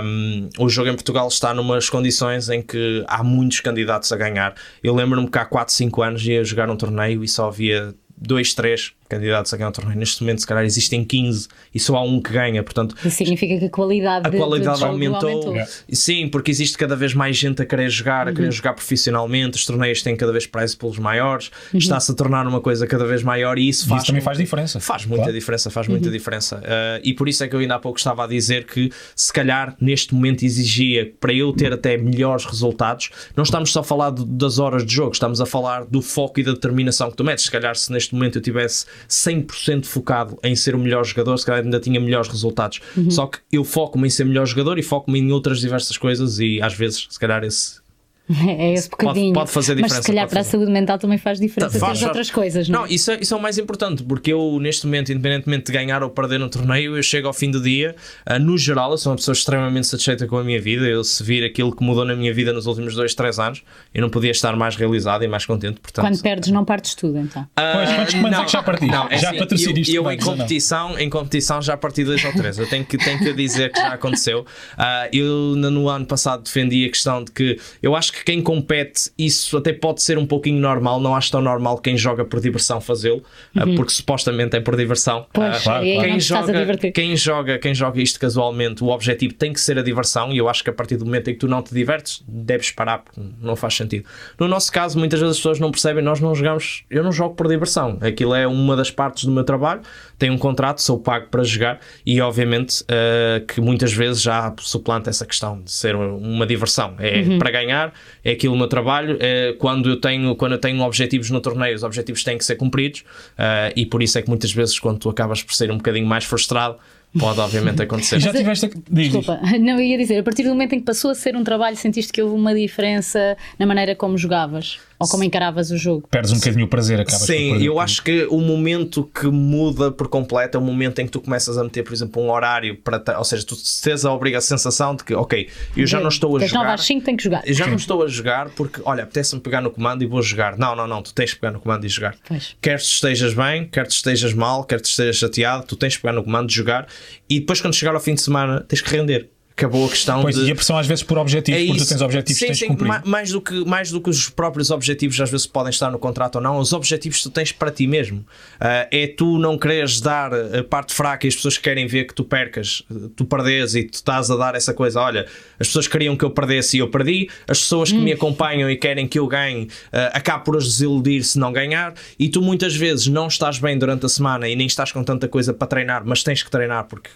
um, 0.03 0.49
o 0.59 0.69
jogo 0.69 0.89
em 0.89 0.93
Portugal 0.93 1.27
está 1.27 1.53
numas 1.53 1.89
condições 1.89 2.49
em 2.49 2.61
que 2.61 3.03
há 3.07 3.23
muitos 3.23 3.59
candidatos 3.59 4.11
a 4.11 4.17
ganhar. 4.17 4.55
Eu 4.83 4.95
lembro-me 4.95 5.29
que 5.29 5.37
há 5.37 5.45
4, 5.45 5.73
5 5.73 6.01
anos 6.01 6.25
ia 6.25 6.43
jogar 6.43 6.69
um 6.69 6.75
torneio 6.75 7.23
e 7.23 7.27
só 7.27 7.47
havia 7.47 7.93
2, 8.17 8.53
3 8.53 8.93
candidatos 9.09 9.53
a 9.53 9.57
ganhar 9.57 9.69
um 9.69 9.71
torneio. 9.71 9.97
Neste 9.97 10.21
momento, 10.21 10.39
se 10.41 10.47
calhar, 10.47 10.63
existem 10.65 11.03
15 11.03 11.47
e 11.73 11.79
só 11.79 11.95
há 11.97 12.03
um 12.03 12.21
que 12.21 12.31
ganha. 12.31 12.63
Portanto, 12.63 12.95
Isso 13.05 13.17
significa 13.17 13.57
que 13.57 13.65
a 13.65 13.69
qualidade, 13.69 14.27
a 14.27 14.29
de- 14.29 14.37
de 14.37 14.43
qualidade 14.43 14.79
jogo 14.79 14.91
aumentou. 14.91 15.51
Yeah. 15.53 15.71
Sim, 15.91 16.27
porque 16.29 16.51
existe 16.51 16.77
cada 16.77 16.95
vez 16.95 17.13
mais 17.13 17.37
gente 17.37 17.61
a 17.61 17.65
querer 17.65 17.89
jogar, 17.89 18.27
a 18.27 18.29
Uhum. 18.29 18.35
querer 18.35 18.51
jogar 18.51 18.73
profissionalmente. 18.73 19.57
Os 19.57 19.65
torneios 19.65 20.01
têm 20.01 20.15
cada 20.15 20.31
vez 20.31 20.45
prize 20.45 20.75
pools 20.75 20.97
maiores. 20.99 21.51
Uhum. 21.73 21.79
Está-se 21.79 22.11
a 22.11 22.15
tornar 22.15 22.45
uma 22.47 22.61
coisa 22.61 22.85
cada 22.87 23.05
vez 23.05 23.23
maior 23.23 23.57
e 23.57 23.67
isso 23.69 23.85
E 23.85 23.89
faz. 23.89 24.01
isso 24.03 24.07
também 24.07 24.21
faz 24.21 24.37
diferença. 24.37 24.79
Faz 24.79 25.05
muita 25.05 25.23
Claro. 25.23 25.33
diferença, 25.37 25.69
faz 25.69 25.87
Uhum. 25.87 25.93
muita 25.93 26.09
diferença. 26.09 26.57
Uh, 26.57 27.01
e 27.03 27.13
por 27.13 27.27
isso 27.29 27.43
é 27.43 27.47
que 27.47 27.55
eu 27.55 27.59
ainda 27.59 27.75
há 27.75 27.79
pouco 27.79 27.97
estava 27.97 28.23
a 28.23 28.27
dizer 28.27 28.65
que 28.65 28.91
se 29.15 29.31
calhar 29.31 29.75
neste 29.79 30.13
momento 30.13 30.43
exigia 30.43 31.11
para 31.19 31.33
eu 31.33 31.51
ter 31.53 31.71
até 31.73 31.97
melhores 31.97 32.45
resultados. 32.45 33.09
Não 33.35 33.43
estamos 33.43 33.71
só 33.71 33.79
a 33.81 33.83
falar 33.83 34.09
do- 34.09 34.25
das 34.25 34.59
horas 34.59 34.85
de 34.85 34.93
jogo, 34.93 35.11
estamos 35.13 35.39
a 35.41 35.45
falar 35.45 35.85
do 35.85 36.01
foco 36.01 36.39
e 36.39 36.43
da 36.43 36.51
determinação 36.53 37.09
que 37.11 37.17
tu 37.17 37.23
metes. 37.23 37.45
Se 37.45 37.51
calhar 37.51 37.75
se 37.75 37.91
neste 37.91 38.13
momento 38.13 38.37
eu 38.37 38.41
tivesse 38.41 38.85
100% 39.09 39.85
focado 39.85 40.37
em 40.43 40.55
ser 40.55 40.75
o 40.75 40.79
melhor 40.79 41.05
jogador, 41.05 41.37
se 41.37 41.45
calhar 41.45 41.63
ainda 41.63 41.79
tinha 41.79 41.99
melhores 41.99 42.29
resultados. 42.29 42.79
Uhum. 42.95 43.09
Só 43.09 43.27
que 43.27 43.39
eu 43.51 43.63
foco-me 43.63 44.07
em 44.07 44.09
ser 44.09 44.25
melhor 44.25 44.45
jogador 44.45 44.77
e 44.77 44.83
foco-me 44.83 45.19
em 45.19 45.31
outras 45.31 45.59
diversas 45.59 45.97
coisas 45.97 46.39
e 46.39 46.61
às 46.61 46.73
vezes 46.73 47.07
se 47.09 47.19
calhar 47.19 47.43
esse 47.43 47.86
É 48.47 48.73
esse 48.73 48.89
bocadinho. 48.89 49.33
pode 49.33 49.49
fazer 49.51 49.73
Mas 49.75 49.83
diferença, 49.83 50.01
se 50.01 50.07
calhar 50.07 50.23
pode 50.25 50.31
para 50.31 50.41
a 50.41 50.43
fazer. 50.43 50.57
saúde 50.57 50.71
mental 50.71 50.97
também 50.99 51.17
faz 51.17 51.39
diferença. 51.39 51.79
Faz, 51.79 51.91
Tens 51.91 51.99
faz. 51.99 52.03
outras 52.03 52.29
coisas, 52.31 52.67
não, 52.69 52.79
Não, 52.81 52.85
é? 52.85 52.91
isso 52.93 53.11
é, 53.11 53.19
isso 53.21 53.33
é 53.33 53.37
o 53.37 53.41
mais 53.41 53.57
importante, 53.57 54.03
porque 54.03 54.33
eu, 54.33 54.57
neste 54.61 54.85
momento, 54.85 55.11
independentemente 55.11 55.65
de 55.65 55.71
ganhar 55.71 56.03
ou 56.03 56.09
perder 56.09 56.37
no 56.39 56.49
torneio, 56.49 56.97
eu 56.97 57.03
chego 57.03 57.27
ao 57.27 57.33
fim 57.33 57.49
do 57.49 57.61
dia, 57.61 57.95
ah, 58.25 58.37
no 58.37 58.57
geral, 58.57 58.91
eu 58.91 58.97
sou 58.97 59.11
uma 59.11 59.15
pessoa 59.17 59.33
extremamente 59.33 59.87
satisfeita 59.87 60.27
com 60.27 60.37
a 60.37 60.43
minha 60.43 60.59
vida. 60.61 60.85
Eu, 60.85 61.03
se 61.03 61.23
vir 61.23 61.43
aquilo 61.43 61.73
que 61.75 61.83
mudou 61.83 62.03
na 62.05 62.15
minha 62.15 62.33
vida 62.33 62.51
nos 62.51 62.65
últimos 62.65 62.95
dois, 62.95 63.13
três 63.15 63.39
anos, 63.39 63.63
eu 63.93 64.01
não 64.01 64.09
podia 64.09 64.31
estar 64.31 64.55
mais 64.55 64.75
realizado 64.75 65.23
e 65.23 65.27
mais 65.27 65.45
contente. 65.45 65.79
Portanto, 65.79 66.05
Quando 66.05 66.21
perdes, 66.21 66.51
não 66.51 66.65
partes 66.65 66.95
tudo, 66.95 67.17
então. 67.19 67.47
ah, 67.55 67.71
Pois, 67.75 67.89
quantos 68.21 68.39
é 68.39 68.45
que 68.45 68.51
já 68.51 68.63
partiste? 68.63 68.91
Não, 68.91 69.07
é 69.09 69.17
Já 69.17 69.29
assim, 69.29 69.39
patrociniste 69.39 69.95
eu, 69.95 70.03
eu 70.03 70.11
em 70.11 70.17
não? 70.17 70.25
competição, 70.25 70.99
em 70.99 71.09
competição 71.09 71.61
já 71.61 71.77
parti 71.77 72.03
dois 72.03 72.23
ou 72.25 72.33
três. 72.33 72.57
Eu 72.59 72.67
tenho 72.67 72.83
que, 72.85 72.97
tenho 72.97 73.19
que 73.19 73.33
dizer 73.33 73.71
que 73.71 73.79
já 73.79 73.93
aconteceu. 73.93 74.45
Ah, 74.77 75.07
eu 75.13 75.55
no 75.55 75.87
ano 75.89 76.05
passado 76.05 76.43
defendi 76.43 76.85
a 76.85 76.89
questão 76.89 77.23
de 77.23 77.31
que 77.31 77.57
eu 77.81 77.95
acho 77.95 78.11
que 78.11 78.16
quem 78.23 78.41
compete, 78.41 79.11
isso 79.17 79.57
até 79.57 79.73
pode 79.73 80.01
ser 80.01 80.17
um 80.17 80.25
pouquinho 80.25 80.59
normal. 80.59 80.99
Não 80.99 81.15
acho 81.15 81.31
tão 81.31 81.41
normal 81.41 81.77
quem 81.79 81.97
joga 81.97 82.23
por 82.25 82.39
diversão 82.39 82.79
fazê-lo, 82.81 83.23
ah, 83.55 83.65
porque 83.75 83.91
supostamente 83.91 84.55
é 84.55 84.59
por 84.59 84.75
diversão. 84.75 85.25
Pois, 85.33 85.47
Ah, 85.47 85.59
claro, 85.63 85.83
claro. 85.83 85.85
não 85.85 86.03
quem 86.03 86.19
joga, 86.19 86.77
quem, 86.91 87.15
joga, 87.15 87.59
quem 87.59 87.75
joga 87.75 88.01
isto 88.01 88.19
casualmente, 88.19 88.83
o 88.83 88.87
objetivo 88.89 89.33
tem 89.33 89.53
que 89.53 89.59
ser 89.59 89.77
a 89.77 89.81
diversão, 89.81 90.31
e 90.31 90.37
eu 90.37 90.47
acho 90.49 90.63
que 90.63 90.69
a 90.69 90.73
partir 90.73 90.97
do 90.97 91.05
momento 91.05 91.29
em 91.29 91.33
que 91.33 91.39
tu 91.39 91.47
não 91.47 91.61
te 91.61 91.73
divertes, 91.73 92.23
deves 92.27 92.71
parar, 92.71 92.99
porque 92.99 93.19
não 93.41 93.55
faz 93.55 93.75
sentido. 93.75 94.05
No 94.39 94.47
nosso 94.47 94.71
caso, 94.71 94.97
muitas 94.97 95.19
vezes 95.19 95.31
as 95.33 95.37
pessoas 95.37 95.59
não 95.59 95.71
percebem, 95.71 96.03
nós 96.03 96.19
não 96.19 96.33
jogamos, 96.35 96.83
eu 96.89 97.03
não 97.03 97.11
jogo 97.11 97.35
por 97.35 97.47
diversão, 97.47 97.97
aquilo 98.01 98.33
é 98.35 98.47
uma 98.47 98.75
das 98.75 98.91
partes 98.91 99.25
do 99.25 99.31
meu 99.31 99.43
trabalho, 99.43 99.81
tenho 100.17 100.33
um 100.33 100.37
contrato, 100.37 100.81
sou 100.81 100.99
pago 100.99 101.27
para 101.29 101.43
jogar, 101.43 101.79
e 102.05 102.19
obviamente 102.21 102.83
eh, 102.87 103.43
que 103.47 103.61
muitas 103.61 103.93
vezes 103.93 104.21
já 104.21 104.53
suplanta 104.59 105.09
essa 105.09 105.25
questão 105.25 105.61
de 105.61 105.71
ser 105.71 105.95
uma 105.95 106.45
diversão, 106.45 106.95
é 106.99 107.21
Uhum. 107.21 107.39
para 107.39 107.51
ganhar, 107.51 107.93
é 108.23 108.31
aquilo 108.31 108.53
o 108.53 108.57
meu 108.57 108.67
trabalho, 108.67 109.17
é 109.19 109.53
quando 109.59 109.89
eu 109.89 109.99
tenho 110.01 110.35
quando 110.35 110.53
eu 110.53 110.57
tenho 110.59 110.81
objetivos 110.81 111.29
no 111.29 111.39
torneio, 111.41 111.75
os 111.75 111.83
objetivos 111.83 112.23
têm 112.23 112.37
que 112.37 112.45
ser 112.45 112.55
cumpridos, 112.55 113.03
eh, 113.37 113.73
e 113.75 113.85
por 113.85 114.01
isso 114.01 114.17
é 114.17 114.21
que 114.21 114.29
muitas 114.29 114.51
vezes 114.51 114.79
quando 114.79 114.97
tu 114.99 115.09
acabas 115.09 115.43
por 115.43 115.53
ser 115.53 115.69
um 115.71 115.77
bocadinho 115.77 116.05
mais 116.07 116.23
frustrado, 116.25 116.77
pode 117.17 117.39
obviamente 117.39 117.81
acontecer. 117.81 118.17
E 118.17 118.19
já 118.19 118.33
tiveste. 118.33 118.65
a- 118.65 118.69
Diz. 118.89 119.11
Desculpa, 119.11 119.39
não 119.59 119.79
ia 119.79 119.97
dizer, 119.97 120.17
a 120.19 120.23
partir 120.23 120.43
do 120.43 120.49
momento 120.49 120.73
em 120.73 120.79
que 120.79 120.85
passou 120.85 121.11
a 121.11 121.15
ser 121.15 121.35
um 121.35 121.43
trabalho, 121.43 121.75
sentiste 121.77 122.11
que 122.11 122.21
houve 122.21 122.35
uma 122.35 122.53
diferença 122.53 123.37
na 123.57 123.65
maneira 123.65 123.95
como 123.95 124.17
jogavas 124.17 124.79
ou 124.99 125.07
como 125.07 125.23
encaravas 125.23 125.71
o 125.71 125.77
jogo? 125.77 126.07
Perdes 126.09 126.31
um 126.31 126.35
bocadinho 126.35 126.65
o 126.65 126.67
prazer, 126.67 126.99
acabas 126.99 127.21
Sim, 127.21 127.61
eu 127.61 127.79
acho 127.79 128.03
que 128.03 128.25
o 128.29 128.39
momento 128.39 129.03
que 129.13 129.27
muda 129.27 129.91
por 129.91 130.07
completo 130.07 130.57
é 130.57 130.61
o 130.61 130.63
momento 130.63 130.99
em 130.99 131.05
que 131.05 131.11
tu 131.11 131.21
começas 131.21 131.57
a 131.57 131.63
meter, 131.63 131.83
por 131.83 131.93
exemplo, 131.93 132.21
um 132.21 132.31
horário 132.31 132.77
para. 132.77 133.17
Ou 133.17 133.23
seja, 133.23 133.45
tu 133.45 133.55
tens 133.83 134.05
a 134.05 134.11
obriga 134.11 134.37
a 134.37 134.41
sensação 134.41 134.95
de 134.95 135.03
que, 135.03 135.13
ok, 135.13 135.49
eu 135.75 135.85
já 135.85 135.99
não 135.99 136.09
estou 136.09 136.35
a 136.35 136.39
Das 136.39 136.51
9 136.51 136.63
jogar. 136.63 136.73
às 136.73 136.85
5 136.85 137.05
tem 137.05 137.15
que 137.15 137.23
jogar. 137.23 137.41
Eu 137.45 137.53
já 137.53 137.67
não 137.67 137.75
estou 137.75 138.03
a 138.03 138.07
jogar 138.07 138.49
porque, 138.49 138.81
olha, 138.85 139.03
apetece-me 139.03 139.41
pegar 139.41 139.61
no 139.61 139.69
comando 139.71 140.03
e 140.03 140.07
vou 140.07 140.21
jogar. 140.21 140.57
Não, 140.57 140.75
não, 140.75 140.87
não, 140.87 141.01
tu 141.01 141.13
tens 141.13 141.33
que 141.33 141.39
pegar 141.39 141.53
no 141.53 141.59
comando 141.59 141.85
e 141.85 141.89
jogar. 141.89 142.15
Pois. 142.27 142.55
Quer 142.61 142.79
tu 142.79 142.83
estejas 142.85 143.33
bem, 143.33 143.67
quer 143.67 143.85
tu 143.87 143.91
estejas 143.91 144.33
mal, 144.33 144.63
quer 144.63 144.81
tu 144.81 144.85
estejas 144.85 145.17
chateado, 145.17 145.65
tu 145.65 145.75
tens 145.75 145.95
que 145.95 146.01
pegar 146.01 146.13
no 146.13 146.23
comando 146.23 146.49
e 146.49 146.53
jogar. 146.53 146.87
E 147.29 147.39
depois, 147.39 147.61
quando 147.61 147.73
chegar 147.73 147.93
ao 147.93 148.01
fim 148.01 148.15
de 148.15 148.21
semana, 148.21 148.61
tens 148.67 148.81
que 148.81 148.89
render. 148.89 149.29
Acabou 149.57 149.87
a 149.87 149.89
questão 149.89 150.21
Pois, 150.21 150.35
de. 150.35 150.45
e 150.45 150.51
a 150.51 150.55
pressão 150.55 150.77
às 150.77 150.85
vezes 150.85 151.03
por 151.03 151.17
objetivos, 151.17 151.59
É 151.59 151.65
porque 151.65 151.79
tu 151.83 151.87
tens 151.89 152.01
objetivos 152.03 152.37
sim, 152.39 152.45
que 152.45 152.51
tens 152.51 152.59
sim, 152.59 152.67
cumprir. 152.67 152.87
ma- 152.87 153.01
mais, 153.03 153.31
do 153.31 153.41
que, 153.41 153.65
mais 153.65 153.89
do 153.89 153.99
que 153.99 154.07
os 154.07 154.29
próprios 154.29 154.69
objetivos, 154.69 155.19
às 155.19 155.31
vezes 155.31 155.47
podem 155.47 155.71
estar 155.71 155.89
no 155.89 155.97
contrato 155.97 156.35
ou 156.35 156.41
não, 156.41 156.59
os 156.59 156.73
objetivos 156.73 157.17
que 157.17 157.23
tu 157.23 157.31
tens 157.31 157.51
para 157.51 157.71
ti 157.71 157.87
mesmo. 157.87 158.23
Ah, 158.59 158.87
é 158.91 159.07
tu 159.07 159.39
não 159.39 159.57
quereres 159.57 159.99
dar 159.99 160.31
a 160.31 160.63
parte 160.63 160.93
fraca 160.93 161.25
e 161.25 161.29
as 161.29 161.35
pessoas 161.35 161.57
querem 161.57 161.87
ver 161.87 162.03
que 162.05 162.13
tu 162.13 162.23
percas, 162.23 162.83
tu 163.15 163.25
perdes 163.25 163.73
e 163.73 163.85
tu 163.85 163.95
estás 163.95 164.29
a 164.29 164.35
dar 164.35 164.53
essa 164.53 164.75
coisa. 164.75 165.01
Olha, 165.01 165.25
as 165.59 165.65
pessoas 165.65 165.87
queriam 165.87 166.15
que 166.15 166.23
eu 166.23 166.29
perdesse 166.29 166.77
e 166.77 166.79
eu 166.79 166.91
perdi, 166.91 167.27
as 167.47 167.57
pessoas 167.59 167.91
que 167.91 167.97
me 167.97 168.11
acompanham 168.13 168.69
e 168.69 168.77
querem 168.77 169.07
que 169.07 169.17
eu 169.17 169.25
ganhe, 169.25 169.67
ah, 169.91 170.11
acabo 170.13 170.43
por 170.43 170.57
as 170.57 170.65
desiludir 170.65 171.23
se 171.23 171.39
não 171.39 171.51
ganhar, 171.51 171.95
e 172.19 172.29
tu 172.29 172.43
muitas 172.43 172.75
vezes 172.75 173.07
não 173.07 173.25
estás 173.25 173.57
bem 173.57 173.75
durante 173.75 174.05
a 174.05 174.09
semana 174.09 174.47
e 174.47 174.55
nem 174.55 174.67
estás 174.67 174.91
com 174.91 175.03
tanta 175.03 175.27
coisa 175.27 175.51
para 175.51 175.65
treinar, 175.65 176.03
mas 176.05 176.21
tens 176.21 176.43
que 176.43 176.51
treinar 176.51 176.83
porque 176.85 177.09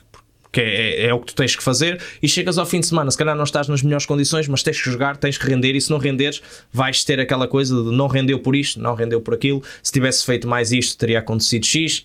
que 0.51 0.59
é, 0.61 1.05
é 1.07 1.13
o 1.13 1.19
que 1.19 1.27
tu 1.27 1.35
tens 1.35 1.55
que 1.55 1.63
fazer, 1.63 1.99
e 2.21 2.27
chegas 2.27 2.57
ao 2.57 2.65
fim 2.65 2.79
de 2.79 2.87
semana, 2.87 3.09
se 3.09 3.17
calhar 3.17 3.35
não 3.35 3.43
estás 3.43 3.67
nas 3.67 3.81
melhores 3.81 4.05
condições, 4.05 4.47
mas 4.47 4.61
tens 4.63 4.81
que 4.81 4.89
jogar, 4.89 5.15
tens 5.17 5.37
que 5.37 5.45
render, 5.47 5.75
e 5.75 5.81
se 5.81 5.89
não 5.89 5.97
renderes, 5.97 6.41
vais 6.73 7.03
ter 7.03 7.19
aquela 7.19 7.47
coisa 7.47 7.75
de 7.75 7.91
não 7.91 8.07
rendeu 8.07 8.39
por 8.39 8.55
isto, 8.55 8.79
não 8.79 8.93
rendeu 8.95 9.21
por 9.21 9.33
aquilo, 9.33 9.63
se 9.81 9.91
tivesse 9.91 10.25
feito 10.25 10.47
mais 10.47 10.71
isto, 10.71 10.97
teria 10.97 11.19
acontecido 11.19 11.65
X, 11.65 12.03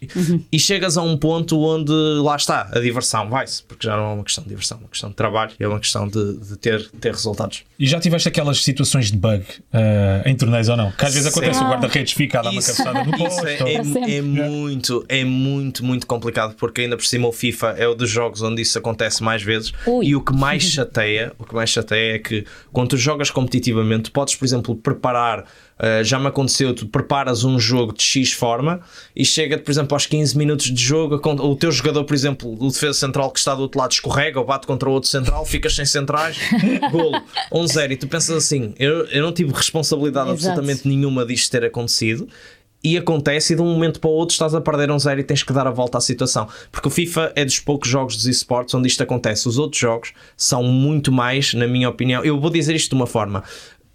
e 0.52 0.58
chegas 0.58 0.96
a 0.96 1.02
um 1.02 1.16
ponto 1.16 1.58
onde 1.60 1.92
lá 2.22 2.36
está, 2.36 2.68
a 2.72 2.78
diversão 2.78 3.28
vai-se, 3.28 3.62
porque 3.64 3.86
já 3.86 3.96
não 3.96 4.10
é 4.10 4.14
uma 4.14 4.24
questão 4.24 4.44
de 4.44 4.50
diversão, 4.50 4.78
é 4.78 4.80
uma 4.82 4.88
questão 4.90 5.10
de 5.10 5.16
trabalho, 5.16 5.52
é 5.58 5.66
uma 5.68 5.80
questão 5.80 6.06
de, 6.06 6.38
de 6.38 6.56
ter, 6.56 6.88
ter 7.00 7.12
resultados. 7.12 7.64
E 7.78 7.86
já 7.86 7.98
tiveste 8.00 8.28
aquelas 8.28 8.62
situações 8.62 9.10
de 9.10 9.18
bug 9.18 9.44
eh, 9.72 10.22
em 10.26 10.36
torneios 10.36 10.68
ou 10.68 10.76
não? 10.76 10.90
Que 10.92 11.04
às 11.04 11.12
vezes 11.14 11.32
Sim. 11.32 11.40
acontece 11.40 11.60
o 11.62 11.68
guarda-redes 11.68 12.12
fica 12.12 12.38
a 12.38 12.42
dar 12.42 12.50
uma 12.50 12.58
Isso- 12.60 12.76
cabeçada 12.82 13.04
no 13.04 13.10
posto. 13.18 13.46
é, 13.46 13.56
é- 13.56 14.16
é 14.18 14.22
muito, 14.22 15.04
é 15.08 15.24
muito, 15.24 15.84
muito 15.84 16.06
complicado 16.06 16.54
porque 16.56 16.82
ainda 16.82 16.96
por 16.96 17.04
cima 17.04 17.26
o 17.28 17.32
FIFA 17.32 17.74
é 17.78 17.86
o 17.88 17.94
dos 17.94 18.08
jogos 18.08 18.35
onde 18.42 18.62
isso 18.62 18.78
acontece 18.78 19.22
mais 19.22 19.42
vezes 19.42 19.72
Ui. 19.86 20.06
e 20.06 20.16
o 20.16 20.20
que 20.20 20.32
mais 20.32 20.62
chateia, 20.64 21.32
o 21.38 21.44
que 21.44 21.54
mais 21.54 21.70
chateia 21.70 22.16
é 22.16 22.18
que 22.18 22.44
quando 22.72 22.90
tu 22.90 22.96
jogas 22.96 23.30
competitivamente, 23.30 24.10
podes, 24.10 24.34
por 24.34 24.44
exemplo, 24.44 24.74
preparar, 24.74 25.40
uh, 25.40 26.04
já 26.04 26.18
me 26.18 26.26
aconteceu, 26.26 26.74
tu 26.74 26.86
preparas 26.86 27.44
um 27.44 27.58
jogo 27.58 27.92
de 27.92 28.02
X 28.02 28.32
forma 28.32 28.80
e 29.14 29.24
chega, 29.24 29.58
por 29.58 29.70
exemplo, 29.70 29.94
aos 29.94 30.06
15 30.06 30.36
minutos 30.36 30.66
de 30.66 30.82
jogo, 30.82 31.20
o 31.42 31.56
teu 31.56 31.72
jogador, 31.72 32.04
por 32.04 32.14
exemplo, 32.14 32.56
o 32.60 32.68
defesa 32.70 32.94
central 32.94 33.30
que 33.30 33.38
está 33.38 33.54
do 33.54 33.62
outro 33.62 33.80
lado 33.80 33.92
escorrega 33.92 34.38
ou 34.38 34.46
bate 34.46 34.66
contra 34.66 34.88
o 34.88 34.92
outro 34.92 35.08
central, 35.08 35.44
ficas 35.44 35.74
sem 35.74 35.84
centrais, 35.84 36.38
golo, 36.90 37.20
1-0 37.52 37.92
e 37.92 37.96
tu 37.96 38.08
pensas 38.08 38.36
assim, 38.36 38.74
eu, 38.78 39.06
eu 39.06 39.22
não 39.22 39.32
tive 39.32 39.52
responsabilidade 39.52 40.30
Exato. 40.30 40.48
absolutamente 40.48 40.88
nenhuma 40.88 41.24
disto 41.24 41.50
ter 41.50 41.64
acontecido 41.64 42.28
e 42.82 42.96
acontece 42.96 43.52
e 43.52 43.56
de 43.56 43.62
um 43.62 43.66
momento 43.66 44.00
para 44.00 44.10
o 44.10 44.12
outro 44.12 44.32
estás 44.32 44.54
a 44.54 44.60
perder 44.60 44.90
um 44.90 44.98
zero 44.98 45.20
e 45.20 45.24
tens 45.24 45.42
que 45.42 45.52
dar 45.52 45.66
a 45.66 45.70
volta 45.70 45.98
à 45.98 46.00
situação. 46.00 46.48
Porque 46.70 46.88
o 46.88 46.90
FIFA 46.90 47.32
é 47.34 47.44
dos 47.44 47.58
poucos 47.58 47.88
jogos 47.88 48.16
dos 48.16 48.26
esportes 48.26 48.74
onde 48.74 48.88
isto 48.88 49.02
acontece. 49.02 49.48
Os 49.48 49.58
outros 49.58 49.80
jogos 49.80 50.12
são 50.36 50.62
muito 50.62 51.10
mais, 51.10 51.52
na 51.54 51.66
minha 51.66 51.88
opinião. 51.88 52.24
Eu 52.24 52.40
vou 52.40 52.50
dizer 52.50 52.74
isto 52.74 52.90
de 52.90 52.94
uma 52.94 53.06
forma. 53.06 53.42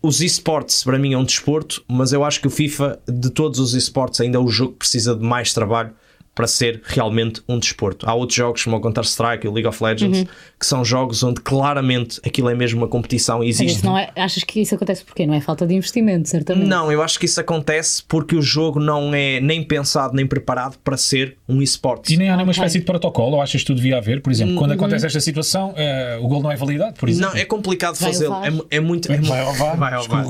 Os 0.04 0.20
esportes 0.20 0.84
para 0.84 0.98
mim 0.98 1.14
é 1.14 1.18
um 1.18 1.24
desporto, 1.24 1.84
mas 1.88 2.12
eu 2.12 2.24
acho 2.24 2.42
que 2.42 2.48
o 2.48 2.50
FIFA, 2.50 3.00
de 3.08 3.30
todos 3.30 3.60
os 3.60 3.74
esportes, 3.74 4.20
ainda 4.20 4.38
é 4.38 4.42
o 4.42 4.48
jogo 4.48 4.74
que 4.74 4.80
precisa 4.80 5.16
de 5.16 5.24
mais 5.24 5.54
trabalho 5.54 5.94
para 6.34 6.48
ser 6.48 6.82
realmente 6.86 7.42
um 7.48 7.60
desporto. 7.60 8.10
Há 8.10 8.14
outros 8.14 8.36
jogos 8.38 8.64
como 8.64 8.78
o 8.78 8.82
Counter-Strike 8.82 9.46
e 9.46 9.50
o 9.50 9.54
League 9.54 9.68
of 9.68 9.84
Legends 9.84 10.26
que 10.60 10.66
são 10.66 10.86
jogos 10.86 11.24
onde 11.24 11.42
claramente 11.42 12.22
aquilo 12.26 12.50
é 12.50 12.56
mesmo 12.56 12.80
uma 12.82 12.88
competição 12.88 13.44
e 13.44 13.50
existe 13.50 13.84
não 13.84 13.98
é, 13.98 14.12
achas 14.16 14.44
que 14.44 14.62
isso 14.62 14.76
acontece 14.76 15.04
porquê? 15.04 15.26
Não 15.26 15.34
é 15.34 15.42
falta 15.42 15.66
de 15.66 15.74
investimento, 15.74 16.30
certamente. 16.30 16.68
não, 16.68 16.92
eu 16.92 17.02
acho 17.02 17.20
que 17.20 17.26
isso 17.26 17.40
acontece 17.40 18.04
porque 18.08 18.36
o 18.36 18.42
jogo 18.42 18.80
não 18.80 19.14
é 19.14 19.40
nem 19.40 19.64
pensado 19.64 20.14
nem 20.14 20.26
preparado 20.26 20.78
para 20.84 20.96
ser 20.98 21.38
um 21.50 21.62
esporte. 21.62 22.14
E 22.14 22.18
nem 22.18 22.30
há 22.30 22.36
nenhuma 22.36 22.52
Ok. 22.52 22.64
espécie 22.64 22.80
de 22.80 22.86
protocolo, 22.86 23.36
ou 23.38 23.42
achas 23.42 23.62
que 23.62 23.68
tu 23.68 23.76
devia 23.76 23.98
haver? 23.98 24.22
Por 24.22 24.32
exemplo, 24.32 24.56
quando 24.56 24.72
acontece 24.72 25.06
esta 25.06 25.20
situação, 25.20 25.74
eh, 25.76 26.18
o 26.22 26.28
gol 26.28 26.42
não 26.42 26.52
é 26.52 26.56
validado, 26.56 26.94
por 26.94 27.10
exemplo. 27.10 27.34
Não, 27.34 27.38
é 27.40 27.46
complicado 27.46 27.96
fazê-lo. 27.96 28.36
É, 28.70 28.78
é 28.78 28.80
muito. 28.80 29.12
É, 29.12 29.18
Vai 29.18 29.42
ao 29.42 29.54
VAR, 29.54 29.78
Vai 29.78 29.94
ao 29.94 30.04
VAR. 30.08 30.26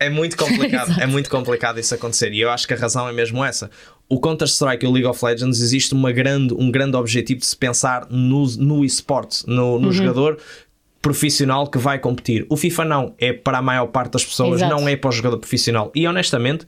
É, 0.00 0.06
é 0.06 0.10
muito 0.10 0.36
complicado, 0.36 0.94
é 1.00 1.06
muito 1.06 1.30
complicado 1.30 1.78
isso 1.78 1.94
acontecer 1.94 2.32
e 2.32 2.40
eu 2.40 2.50
acho 2.50 2.66
que 2.66 2.74
a 2.74 2.76
razão 2.76 3.08
é 3.08 3.12
mesmo 3.12 3.44
essa. 3.44 3.70
O 4.08 4.18
Counter-Strike 4.20 4.84
e 4.84 4.88
o 4.88 4.92
League 4.92 5.06
of 5.06 5.22
Legends 5.24 5.60
existe 5.60 5.92
uma 5.92 6.10
grande, 6.12 6.54
um 6.54 6.70
grande 6.70 6.96
objetivo 6.96 7.40
de 7.40 7.46
se 7.46 7.56
pensar 7.56 8.06
no, 8.10 8.46
no 8.56 8.84
esporte, 8.84 9.44
no, 9.46 9.74
Uhum. 9.74 9.80
no 9.80 9.92
jogador 9.92 10.38
profissional 11.02 11.66
que 11.66 11.78
vai 11.78 11.98
competir. 11.98 12.46
O 12.48 12.56
FIFA 12.56 12.84
não, 12.84 13.14
é 13.18 13.32
para 13.32 13.58
a 13.58 13.62
maior 13.62 13.86
parte 13.88 14.12
das 14.12 14.24
pessoas, 14.24 14.60
Exato. 14.60 14.74
não 14.74 14.88
é 14.88 14.96
para 14.96 15.08
o 15.08 15.12
jogador 15.12 15.38
profissional. 15.38 15.92
E 15.94 16.06
honestamente, 16.06 16.66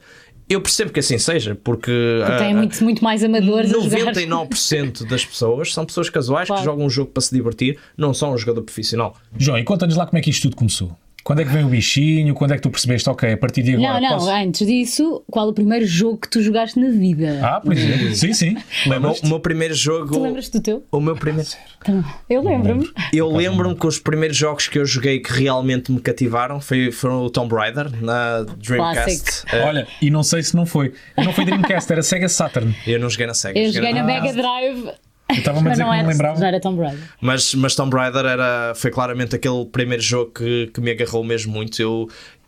eu 0.49 0.61
percebo 0.61 0.91
que 0.91 0.99
assim 0.99 1.17
seja, 1.17 1.55
porque, 1.55 1.91
Porque 2.25 2.37
tem 2.37 2.53
ah, 2.53 2.57
muito, 2.57 2.83
muito 2.83 3.03
mais 3.03 3.23
amadores 3.23 3.73
a 3.73 3.79
jogar. 3.79 4.13
99% 4.13 5.07
das 5.07 5.25
pessoas 5.25 5.73
são 5.73 5.85
pessoas 5.85 6.09
casuais 6.09 6.47
Claro. 6.47 6.61
que 6.61 6.65
jogam 6.65 6.85
um 6.85 6.89
jogo 6.89 7.11
para 7.11 7.21
se 7.21 7.33
divertir, 7.33 7.77
não 7.97 8.13
são 8.13 8.33
um 8.33 8.37
jogador 8.37 8.61
profissional. 8.63 9.15
João, 9.37 9.57
e 9.57 9.63
conta-nos 9.63 9.95
lá 9.95 10.05
como 10.05 10.17
é 10.17 10.21
que 10.21 10.29
isto 10.29 10.43
tudo 10.43 10.55
começou. 10.55 10.95
Quando 11.23 11.41
é 11.41 11.45
que 11.45 11.51
vem 11.51 11.63
o 11.63 11.67
bichinho? 11.69 12.33
Quando 12.33 12.51
é 12.53 12.55
que 12.55 12.61
tu 12.61 12.69
percebeste, 12.69 13.09
ok, 13.09 13.31
a 13.33 13.37
partir 13.37 13.61
de 13.63 13.75
agora 13.75 13.99
Não, 14.01 14.09
não, 14.09 14.17
posso... 14.17 14.29
antes 14.31 14.65
disso, 14.67 15.23
qual 15.29 15.47
o 15.49 15.53
primeiro 15.53 15.85
jogo 15.85 16.17
que 16.17 16.29
tu 16.29 16.41
jogaste 16.41 16.79
na 16.79 16.89
vida? 16.89 17.39
Ah, 17.43 17.59
por 17.61 17.73
exemplo. 17.73 18.15
Sim, 18.15 18.33
sim. 18.33 18.57
O 18.85 18.89
meu, 18.89 18.97
Lembras-te? 18.97 19.25
o 19.25 19.29
meu 19.29 19.39
primeiro 19.39 19.73
jogo. 19.73 20.13
Tu 20.13 20.21
lembras 20.21 20.49
do 20.49 20.61
teu? 20.61 20.83
O 20.91 20.99
meu 20.99 21.15
primeiro. 21.15 21.49
Então, 21.81 22.03
eu 22.29 22.43
lembro-me. 22.43 22.89
Eu 23.13 23.31
lembro-me 23.31 23.75
que 23.75 23.87
os 23.87 23.99
primeiros 23.99 24.35
jogos 24.37 24.67
que 24.67 24.79
eu 24.79 24.85
joguei 24.85 25.19
que 25.19 25.31
realmente 25.31 25.91
me 25.91 25.99
cativaram 25.99 26.59
foi, 26.59 26.91
foram 26.91 27.23
o 27.23 27.29
Tomb 27.29 27.53
Raider 27.53 27.89
na 28.03 28.43
Dreamcast. 28.57 29.43
Eh, 29.51 29.63
Olha, 29.65 29.87
e 30.01 30.09
não 30.09 30.23
sei 30.23 30.41
se 30.43 30.55
não 30.55 30.65
foi. 30.65 30.93
Não 31.17 31.31
foi 31.33 31.45
Dreamcast, 31.45 31.91
era 31.91 32.01
Sega 32.01 32.27
Saturn. 32.29 32.75
eu 32.87 32.99
não 32.99 33.09
joguei 33.09 33.27
na 33.27 33.33
Sega. 33.33 33.59
Eu 33.59 33.71
joguei 33.71 33.93
na 33.93 34.01
na- 34.01 34.05
Mega 34.07 34.33
Drive. 34.33 34.89
Eu 35.31 35.39
estava-me 35.39 35.67
a 35.67 35.69
Mas 35.69 35.73
dizer 35.73 35.83
não 35.83 35.91
que 35.91 35.97
não 35.97 36.03
me 36.05 36.11
lembrava. 36.13 36.39
já 36.39 36.47
era 36.47 36.59
Tomb 36.59 36.81
Raider. 36.81 36.99
Mas, 37.21 37.53
mas 37.55 37.75
Tomb 37.75 37.95
Raider 37.95 38.25
era, 38.25 38.73
foi 38.75 38.91
claramente 38.91 39.35
aquele 39.35 39.65
primeiro 39.65 40.01
jogo 40.03 40.31
que, 40.31 40.67
que 40.73 40.81
me 40.81 40.91
agarrou 40.91 41.23
mesmo 41.23 41.51
muito. 41.53 41.81
Eu, 41.81 42.07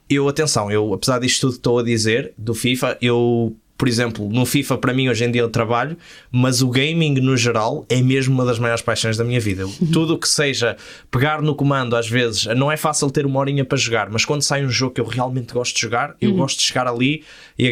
eu, 0.10 0.28
atenção, 0.28 0.69
eu, 0.72 0.93
apesar 0.93 1.19
disto 1.19 1.41
tudo 1.41 1.52
que 1.54 1.58
estou 1.60 1.80
a 1.80 1.84
dizer 1.84 2.34
do 2.38 2.54
FIFA, 2.54 2.98
eu, 3.02 3.56
por 3.84 3.89
exemplo, 3.89 4.30
no 4.32 4.46
FIFA 4.46 4.78
para 4.78 4.93
mim 4.93 5.10
hoje 5.10 5.26
em 5.26 5.30
dia 5.30 5.41
eu 5.41 5.50
trabalho, 5.50 5.98
mas 6.32 6.62
o 6.62 6.69
gaming 6.69 7.15
no 7.15 7.36
geral 7.36 7.86
é 7.89 8.02
mesmo 8.02 8.34
uma 8.34 8.46
das 8.46 8.58
maiores 8.58 8.82
paixões 8.82 9.17
da 9.17 9.26
minha 9.26 9.41
vida. 9.41 9.63
Eu- 9.63 9.74
Tudo 9.91 10.13
o 10.13 10.17
que 10.17 10.26
seja 10.30 10.78
pegar 11.12 11.41
no 11.41 11.54
comando, 11.54 11.93
às 11.98 12.08
vezes, 12.08 12.46
não 12.56 12.72
é 12.72 12.78
fácil 12.78 13.12
ter 13.12 13.26
uma 13.26 13.41
horinha 13.41 13.65
para 13.65 13.78
jogar, 13.78 14.10
mas 14.10 14.24
quando 14.24 14.41
sai 14.41 14.63
um 14.65 14.69
jogo 14.69 14.96
que 14.96 15.02
eu 15.02 15.06
realmente 15.06 15.54
gosto 15.54 15.76
de 15.76 15.82
jogar, 15.82 16.15
eu 16.22 16.34
gosto 16.34 16.60
de 16.60 16.63
chegar 16.63 16.88
ali 16.88 17.26
e, 17.60 17.67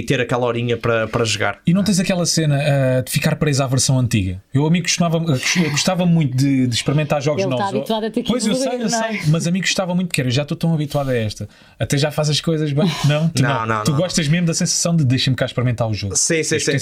e 0.00 0.02
ter 0.02 0.20
aquela 0.20 0.46
horinha 0.46 0.76
para, 0.76 1.06
para 1.06 1.24
jogar. 1.24 1.60
E 1.64 1.72
não 1.72 1.84
tens 1.84 2.00
aquela 2.00 2.26
cena 2.26 2.58
ah, 2.58 3.00
de 3.02 3.12
ficar 3.12 3.36
preso 3.36 3.62
à 3.62 3.66
versão 3.68 3.96
antiga? 4.00 4.42
Eu, 4.52 4.66
a 4.66 4.70
mim, 4.70 4.82
costumava, 4.82 5.18
ah, 5.18 5.68
gostava 5.70 6.04
muito 6.04 6.36
de, 6.36 6.66
de 6.66 6.74
experimentar 6.74 7.22
jogos 7.22 7.40
Ele 7.44 7.52
está 7.52 7.62
novos. 7.66 7.78
habituado 7.78 8.04
a 8.06 8.10
ter 8.10 8.22
que 8.24 8.28
Pois 8.32 8.44
eu 8.44 8.56
sei, 8.56 8.72
eu 8.74 8.78
não 8.80 8.86
é? 8.86 8.88
sei. 8.88 9.20
Mas 9.28 9.46
a 9.46 9.52
mim 9.52 9.60
gostava 9.60 9.94
muito, 9.94 10.08
porque 10.08 10.22
era, 10.22 10.26
eu 10.28 10.32
já 10.32 10.42
estou 10.42 10.56
tão 10.56 10.74
habituado 10.74 11.10
a 11.10 11.16
esta. 11.16 11.48
Até 11.78 11.96
já 11.96 12.10
faz 12.10 12.28
as 12.28 12.40
coisas 12.40 12.72
bem. 12.72 12.90
Não, 13.04 13.28
tu, 13.28 13.42
Não, 13.42 13.64
não, 13.64 13.84
tu 13.84 13.92
não, 13.92 13.98
gostas 13.98 14.26
mesmo 14.26 14.48
da 14.48 14.54
sensação 14.54 14.96
de 14.96 15.04
deixa-me 15.04 15.36
cá 15.36 15.51
experimentar 15.52 15.88
o 15.88 15.94
jogo. 15.94 16.16
Sim, 16.16 16.42
sim, 16.42 16.58
sim. 16.58 16.72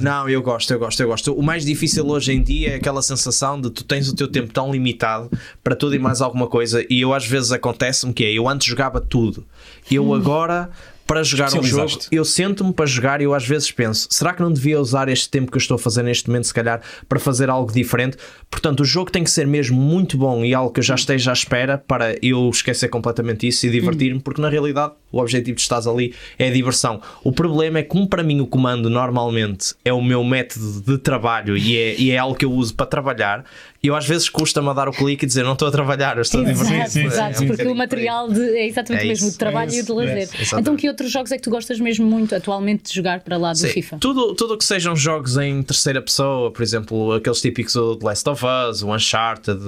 Não, 0.00 0.28
eu 0.28 0.42
gosto, 0.42 0.72
eu 0.72 0.78
gosto, 0.78 1.00
eu 1.00 1.08
gosto. 1.08 1.32
O 1.32 1.42
mais 1.42 1.64
difícil 1.64 2.06
hoje 2.06 2.32
em 2.32 2.42
dia 2.42 2.72
é 2.72 2.74
aquela 2.76 3.02
sensação 3.02 3.60
de 3.60 3.70
tu 3.70 3.84
tens 3.84 4.08
o 4.08 4.14
teu 4.14 4.28
tempo 4.28 4.52
tão 4.52 4.70
limitado 4.70 5.30
para 5.62 5.74
tudo 5.74 5.94
e 5.94 5.98
mais 5.98 6.20
alguma 6.20 6.46
coisa. 6.46 6.84
E 6.88 7.00
eu 7.00 7.12
às 7.12 7.26
vezes 7.26 7.52
acontece-me 7.52 8.12
que 8.12 8.24
é, 8.24 8.32
eu 8.32 8.48
antes 8.48 8.66
jogava 8.66 9.00
tudo. 9.00 9.44
Eu 9.90 10.14
agora. 10.14 10.70
Para 11.08 11.22
jogar 11.22 11.46
um 11.54 11.62
jogo, 11.62 11.98
eu 12.12 12.22
sento-me 12.24 12.72
para 12.72 12.84
jogar 12.84 13.20
e 13.20 13.24
eu 13.24 13.32
às 13.34 13.46
vezes 13.46 13.70
penso: 13.72 14.06
será 14.10 14.34
que 14.34 14.42
não 14.42 14.52
devia 14.52 14.78
usar 14.78 15.08
este 15.08 15.28
tempo 15.30 15.50
que 15.50 15.56
eu 15.56 15.60
estou 15.60 15.74
a 15.76 15.78
fazer 15.78 16.02
neste 16.02 16.28
momento, 16.28 16.46
se 16.46 16.52
calhar, 16.54 16.82
para 17.08 17.18
fazer 17.18 17.48
algo 17.48 17.72
diferente? 17.72 18.18
Portanto, 18.50 18.80
o 18.80 18.84
jogo 18.84 19.10
tem 19.10 19.24
que 19.24 19.30
ser 19.30 19.46
mesmo 19.46 19.80
muito 19.80 20.18
bom 20.18 20.44
e 20.44 20.52
algo 20.54 20.70
que 20.70 20.80
eu 20.80 20.84
já 20.84 20.94
esteja 20.94 21.30
à 21.30 21.32
espera 21.32 21.78
para 21.78 22.14
eu 22.22 22.48
esquecer 22.50 22.88
completamente 22.88 23.48
isso 23.48 23.66
e 23.66 23.70
divertir-me, 23.70 24.20
porque 24.20 24.40
na 24.42 24.50
realidade 24.50 24.92
o 25.10 25.18
objetivo 25.18 25.56
de 25.56 25.62
estás 25.62 25.86
ali 25.86 26.14
é 26.38 26.48
a 26.48 26.50
diversão. 26.52 27.00
O 27.24 27.32
problema 27.32 27.78
é 27.78 27.82
que, 27.82 27.88
como 27.88 28.06
para 28.06 28.22
mim 28.22 28.40
o 28.42 28.46
comando 28.46 28.90
normalmente 28.90 29.74
é 29.82 29.92
o 29.92 30.02
meu 30.02 30.22
método 30.22 30.82
de 30.82 30.98
trabalho 30.98 31.56
e 31.56 31.74
é, 31.76 31.94
e 31.98 32.10
é 32.10 32.18
algo 32.18 32.34
que 32.36 32.44
eu 32.44 32.52
uso 32.52 32.74
para 32.74 32.84
trabalhar, 32.84 33.44
eu 33.82 33.94
às 33.96 34.06
vezes 34.06 34.28
custa-me 34.28 34.68
a 34.68 34.72
dar 34.74 34.88
o 34.88 34.92
clique 34.92 35.24
e 35.24 35.28
dizer: 35.28 35.42
não 35.44 35.52
estou 35.54 35.68
a 35.68 35.70
trabalhar, 35.70 36.16
eu 36.16 36.22
estou 36.22 36.42
a 36.42 36.44
divertir. 36.44 37.06
exato, 37.06 37.42
É 37.42 37.44
um 37.44 37.48
porque 37.48 37.66
o 37.66 37.74
material 37.74 38.28
de- 38.28 38.40
é 38.58 38.66
exatamente 38.66 39.02
É 39.02 39.04
o 39.06 39.08
mesmo, 39.08 39.30
de 39.30 39.38
trabalho 39.38 39.70
é 39.72 39.74
e 39.78 39.82
de 39.82 39.90
é 39.90 39.94
lazer. 39.94 40.28
então, 40.58 40.76
que 40.76 40.88
outros 40.98 41.12
jogos 41.12 41.30
é 41.32 41.36
que 41.36 41.42
tu 41.42 41.50
gostas 41.50 41.78
mesmo 41.78 42.06
muito 42.06 42.34
atualmente 42.34 42.88
de 42.88 42.94
jogar 42.94 43.20
para 43.20 43.36
lá 43.36 43.52
do 43.52 43.58
Sim, 43.58 43.68
FIFA? 43.68 43.98
Tudo, 43.98 44.34
tudo 44.34 44.54
o 44.54 44.58
que 44.58 44.64
sejam 44.64 44.94
jogos 44.96 45.36
em 45.36 45.62
terceira 45.62 46.02
pessoa, 46.02 46.50
por 46.50 46.62
exemplo, 46.62 47.12
aqueles 47.12 47.40
típicos 47.40 47.74
do 47.74 47.96
The 47.96 48.06
Last 48.06 48.28
of 48.28 48.44
Us, 48.44 48.82
o 48.82 48.92
Uncharted, 48.94 49.60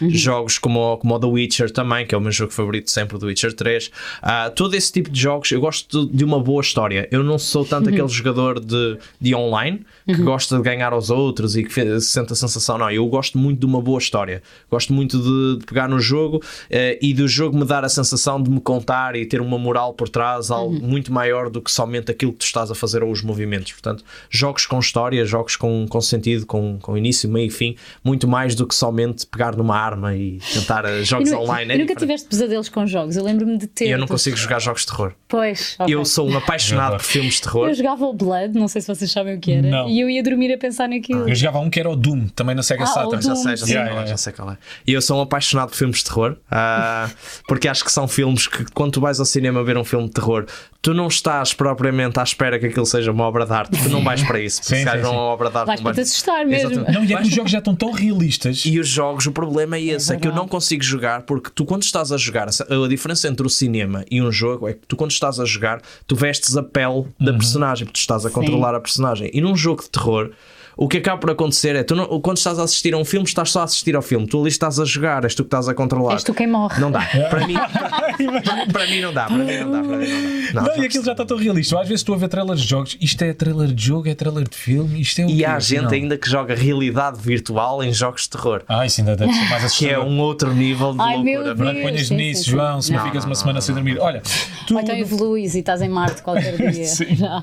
Uhum. 0.00 0.10
jogos 0.10 0.58
como, 0.58 0.78
o- 0.80 0.96
como 0.98 1.14
o 1.14 1.18
The 1.20 1.26
Witcher 1.26 1.70
também, 1.70 2.06
que 2.06 2.14
é 2.14 2.18
o 2.18 2.20
meu 2.20 2.32
jogo 2.32 2.52
favorito 2.52 2.90
sempre, 2.90 3.16
o 3.16 3.18
The 3.18 3.26
Witcher 3.26 3.52
3. 3.54 3.90
Ah, 4.22 4.50
todo 4.54 4.74
esse 4.74 4.92
tipo 4.92 5.10
de 5.10 5.20
jogos, 5.20 5.50
eu 5.50 5.60
gosto 5.60 6.06
de, 6.06 6.24
uma 6.24 6.38
boa 6.40 6.60
história. 6.60 7.08
Eu 7.10 7.22
não 7.22 7.38
sou 7.38 7.64
tanto 7.64 7.88
Uhum. 7.88 7.94
aquele 7.94 8.08
jogador 8.08 8.60
de, 8.60 8.98
de 9.20 9.34
online 9.34 9.84
que 10.06 10.16
gosta 10.22 10.56
de 10.56 10.62
ganhar 10.62 10.92
aos 10.92 11.08
outros 11.10 11.56
e 11.56 11.64
que 11.64 12.00
sente 12.00 12.32
a 12.32 12.36
sensação. 12.36 12.76
Não, 12.78 12.90
eu 12.90 13.06
gosto 13.06 13.38
muito 13.38 13.60
de 13.60 13.66
uma 13.66 13.80
boa 13.80 13.98
história. 13.98 14.42
Gosto 14.70 14.92
muito 14.92 15.18
de, 15.18 15.58
de 15.60 15.64
pegar 15.66 15.88
no 15.88 15.98
jogo 15.98 16.42
eh, 16.68 16.98
e 17.00 17.14
do 17.14 17.26
jogo 17.26 17.56
me 17.58 17.64
dar 17.64 17.84
a 17.84 17.88
sensação 17.88 18.42
de 18.42 18.50
me 18.50 18.60
contar 18.60 19.16
e 19.16 19.24
ter 19.24 19.40
uma 19.40 19.58
moral 19.58 19.94
por 19.94 20.08
trás, 20.08 20.50
algo 20.50 20.73
muito 20.82 21.12
maior 21.12 21.48
do 21.50 21.60
que 21.60 21.70
somente 21.70 22.10
aquilo 22.10 22.32
que 22.32 22.38
tu 22.38 22.44
estás 22.46 22.70
a 22.70 22.74
fazer 22.74 23.02
ou 23.02 23.10
os 23.10 23.22
movimentos. 23.22 23.72
Portanto, 23.72 24.04
jogos 24.30 24.66
com 24.66 24.78
história, 24.78 25.24
jogos 25.24 25.56
com, 25.56 25.86
com 25.88 26.00
sentido, 26.00 26.46
com, 26.46 26.78
com 26.80 26.96
início, 26.96 27.28
meio 27.28 27.46
e 27.46 27.50
fim, 27.50 27.76
muito 28.02 28.26
mais 28.28 28.54
do 28.54 28.66
que 28.66 28.74
somente 28.74 29.26
pegar 29.26 29.56
numa 29.56 29.76
arma 29.76 30.14
e 30.14 30.38
tentar 30.52 30.84
eh, 30.84 31.02
jogos 31.04 31.28
E 31.30 31.32
nu- 31.32 31.40
online. 31.42 31.72
é 31.72 31.74
e 31.74 31.78
nunca 31.78 31.94
diferente. 31.94 31.98
tiveste 32.00 32.28
pesadelos 32.28 32.68
com 32.68 32.86
jogos? 32.86 33.16
Eu 33.16 33.24
lembro-me 33.24 33.56
de 33.58 33.66
ter. 33.66 33.88
Eu 33.88 33.98
não 33.98 34.06
consigo 34.06 34.36
jogar 34.36 34.58
jogos 34.60 34.82
de 34.82 34.88
terror. 34.88 35.12
Pois, 35.28 35.76
ok. 35.78 35.94
Eu 35.94 36.04
sou 36.04 36.28
um 36.28 36.36
apaixonado 36.36 36.96
por 36.96 37.02
filmes 37.04 37.34
de 37.34 37.42
terror. 37.42 37.68
Eu 37.68 37.74
jogava 37.74 38.04
o 38.04 38.12
Blood, 38.12 38.58
não 38.58 38.68
sei 38.68 38.80
se 38.82 38.88
vocês 38.94 39.10
sabem 39.10 39.36
o 39.36 39.40
que 39.40 39.52
era, 39.52 39.68
Não. 39.68 39.88
e 39.88 40.00
eu 40.00 40.08
ia 40.10 40.22
dormir 40.22 40.52
a 40.52 40.58
pensar 40.58 40.88
naquilo. 40.88 41.28
Eu 41.28 41.34
jogava 41.34 41.58
um 41.60 41.70
que 41.70 41.80
era 41.80 41.90
o 41.90 41.96
Doom, 41.96 42.28
também 42.28 42.54
na 42.54 42.62
Sega 42.62 42.84
Ah, 42.84 42.86
Saturn. 42.86 43.18
o 43.18 43.22
Já 43.22 43.32
Doom. 43.34 43.42
sei, 43.42 43.56
já 43.56 43.66
sei, 43.66 43.74
Yeah, 43.74 43.92
qual 43.92 44.04
é, 44.04 44.06
já 44.06 44.16
sei 44.16 44.32
qual 44.32 44.50
é. 44.52 44.58
E 44.86 44.92
eu 44.92 45.02
sou 45.02 45.18
um 45.18 45.22
apaixonado 45.22 45.70
por 45.70 45.76
filmes 45.76 45.98
de 45.98 46.04
terror, 46.04 46.36
ah, 46.50 47.10
porque 47.48 47.68
acho 47.68 47.84
que 47.84 47.90
são 47.92 48.06
filmes 48.06 48.46
que, 48.46 48.64
quando 48.72 48.92
tu 48.92 49.00
vais 49.00 49.18
ao 49.20 49.26
cinema 49.26 49.62
ver 49.64 49.76
um 49.76 49.84
filme 49.84 50.06
de 50.06 50.12
terror, 50.14 50.46
tu 50.84 50.92
não 50.92 51.08
estás 51.08 51.54
propriamente 51.54 52.20
à 52.20 52.22
espera 52.22 52.58
que 52.58 52.66
aquilo 52.66 52.84
seja 52.84 53.10
uma 53.10 53.24
obra 53.24 53.46
de 53.46 53.52
arte, 53.52 53.82
tu 53.82 53.88
não 53.88 54.04
vais 54.04 54.22
para 54.22 54.38
isso. 54.38 54.56
Sim, 54.62 54.62
se 54.62 54.76
sim, 54.80 54.84
calhar 54.84 55.04
sim. 55.04 55.10
uma 55.10 55.20
obra 55.20 55.50
de 55.50 55.56
arte. 55.56 55.66
Vais 55.66 55.80
não 55.80 55.84
para 55.84 55.94
te 55.94 56.00
assustar 56.00 56.44
mesmo. 56.44 56.72
Exatamente. 56.72 56.94
Não, 56.94 57.04
e 57.04 57.14
é 57.14 57.16
que 57.16 57.28
os 57.28 57.34
jogos 57.34 57.50
já 57.50 57.58
estão 57.58 57.74
tão 57.74 57.90
realistas. 57.90 58.62
E 58.66 58.78
os 58.78 58.88
jogos, 58.88 59.26
o 59.26 59.32
problema 59.32 59.76
é 59.76 59.82
esse, 59.82 60.12
é, 60.12 60.16
que 60.18 60.28
eu 60.28 60.34
não 60.34 60.46
consigo 60.46 60.82
jogar 60.82 61.22
porque 61.22 61.50
tu 61.54 61.64
quando 61.64 61.82
estás 61.82 62.12
a 62.12 62.16
jogar, 62.18 62.48
a 62.48 62.88
diferença 62.88 63.28
entre 63.28 63.46
o 63.46 63.50
cinema 63.50 64.04
e 64.10 64.20
um 64.20 64.30
jogo 64.30 64.68
é 64.68 64.74
que 64.74 64.86
tu 64.86 64.94
quando 64.94 65.10
estás 65.10 65.40
a 65.40 65.44
jogar, 65.44 65.80
tu 66.06 66.14
vestes 66.14 66.56
a 66.56 66.62
pele 66.62 67.06
da 67.18 67.32
personagem, 67.32 67.86
porque 67.86 67.98
tu 67.98 68.02
estás 68.02 68.26
a 68.26 68.30
controlar 68.30 68.74
a 68.74 68.80
personagem. 68.80 69.30
E 69.32 69.40
num 69.40 69.56
jogo 69.56 69.82
de 69.82 69.90
terror, 69.90 70.32
o 70.76 70.88
que 70.88 70.98
acaba 70.98 71.18
por 71.18 71.30
acontecer 71.30 71.76
é, 71.76 71.82
tu 71.82 71.94
não- 71.94 72.20
quando 72.20 72.36
estás 72.38 72.58
a 72.58 72.64
assistir 72.64 72.94
a 72.94 72.98
um 72.98 73.04
filme, 73.04 73.26
estás 73.26 73.50
só 73.50 73.60
a 73.60 73.64
assistir 73.64 73.94
ao 73.96 74.02
filme, 74.02 74.26
tu 74.26 74.40
ali 74.40 74.48
estás 74.48 74.78
a 74.80 74.84
jogar, 74.84 75.24
és 75.24 75.34
tu 75.34 75.42
que 75.44 75.48
estás 75.48 75.68
a 75.68 75.74
controlar. 75.74 76.14
És 76.14 76.22
tu 76.24 76.34
quem 76.34 76.46
morre. 76.46 76.80
Não 76.80 76.90
dá. 76.90 77.00
Para 77.30 77.46
mim, 77.46 77.54
para, 77.54 78.66
para 78.72 78.86
mim 78.86 79.00
não 79.00 79.12
dá, 79.12 79.26
para 79.26 79.36
mim 79.36 79.56
não 79.58 79.70
dá, 79.70 79.82
para 79.82 79.96
mim 79.98 80.06
não 80.06 80.52
dá. 80.52 80.60
Não, 80.62 80.62
e 80.62 80.66
jogos 80.74 80.84
aquilo 80.84 81.04
já 81.04 81.12
está 81.12 81.24
tão 81.24 81.36
realista. 81.36 81.76
Às 81.80 81.88
vezes 81.88 82.00
estou 82.00 82.14
a 82.14 82.18
ver 82.18 82.28
trailers 82.28 82.60
de 82.60 82.68
jogos. 82.68 82.96
Isto 83.00 83.22
é 83.22 83.32
trailer 83.32 83.68
de 83.72 83.84
jogo, 83.86 84.08
é 84.08 84.14
trailer 84.14 84.48
de 84.48 84.56
filme. 84.56 85.00
Isto 85.00 85.20
é 85.20 85.26
o 85.26 85.30
E 85.30 85.44
há 85.44 85.58
gente 85.58 85.78
afinal? 85.86 85.92
ainda 85.92 86.16
que 86.18 86.28
joga 86.30 86.54
realidade 86.54 87.18
virtual 87.20 87.82
em 87.82 87.92
jogos 87.92 88.22
de 88.22 88.30
terror. 88.30 88.62
Ah, 88.68 88.86
isso 88.86 89.00
ainda 89.00 89.16
deve 89.16 89.32
ser 89.32 89.48
mais 89.48 89.62
Que 89.74 89.86
é 89.86 89.90
assustador. 89.94 90.06
um 90.06 90.20
outro 90.20 90.54
nível 90.54 90.92
de 90.92 91.00
Ai, 91.00 91.16
loucura. 91.16 91.54
Não 91.54 91.74
te 91.74 91.82
ponhas 91.82 92.10
nisso, 92.10 92.44
sim, 92.44 92.50
João, 92.50 92.80
sim. 92.80 92.86
se 92.88 92.92
não 92.92 92.98
Não, 93.00 93.06
ficas 93.06 93.24
não, 93.24 93.30
uma 93.30 93.34
semana 93.34 93.54
não, 93.54 93.60
sem 93.60 93.74
dormir. 93.74 93.98
Olha, 94.00 94.22
tu, 94.66 94.74
Ou 94.74 94.80
então 94.80 94.96
evoluís 94.96 95.54
e 95.54 95.58
estás 95.60 95.82
em 95.82 95.88
Marte 95.88 96.22
qualquer 96.22 96.56
dia. 96.70 96.84
Sim. 96.84 97.16
Já. 97.16 97.42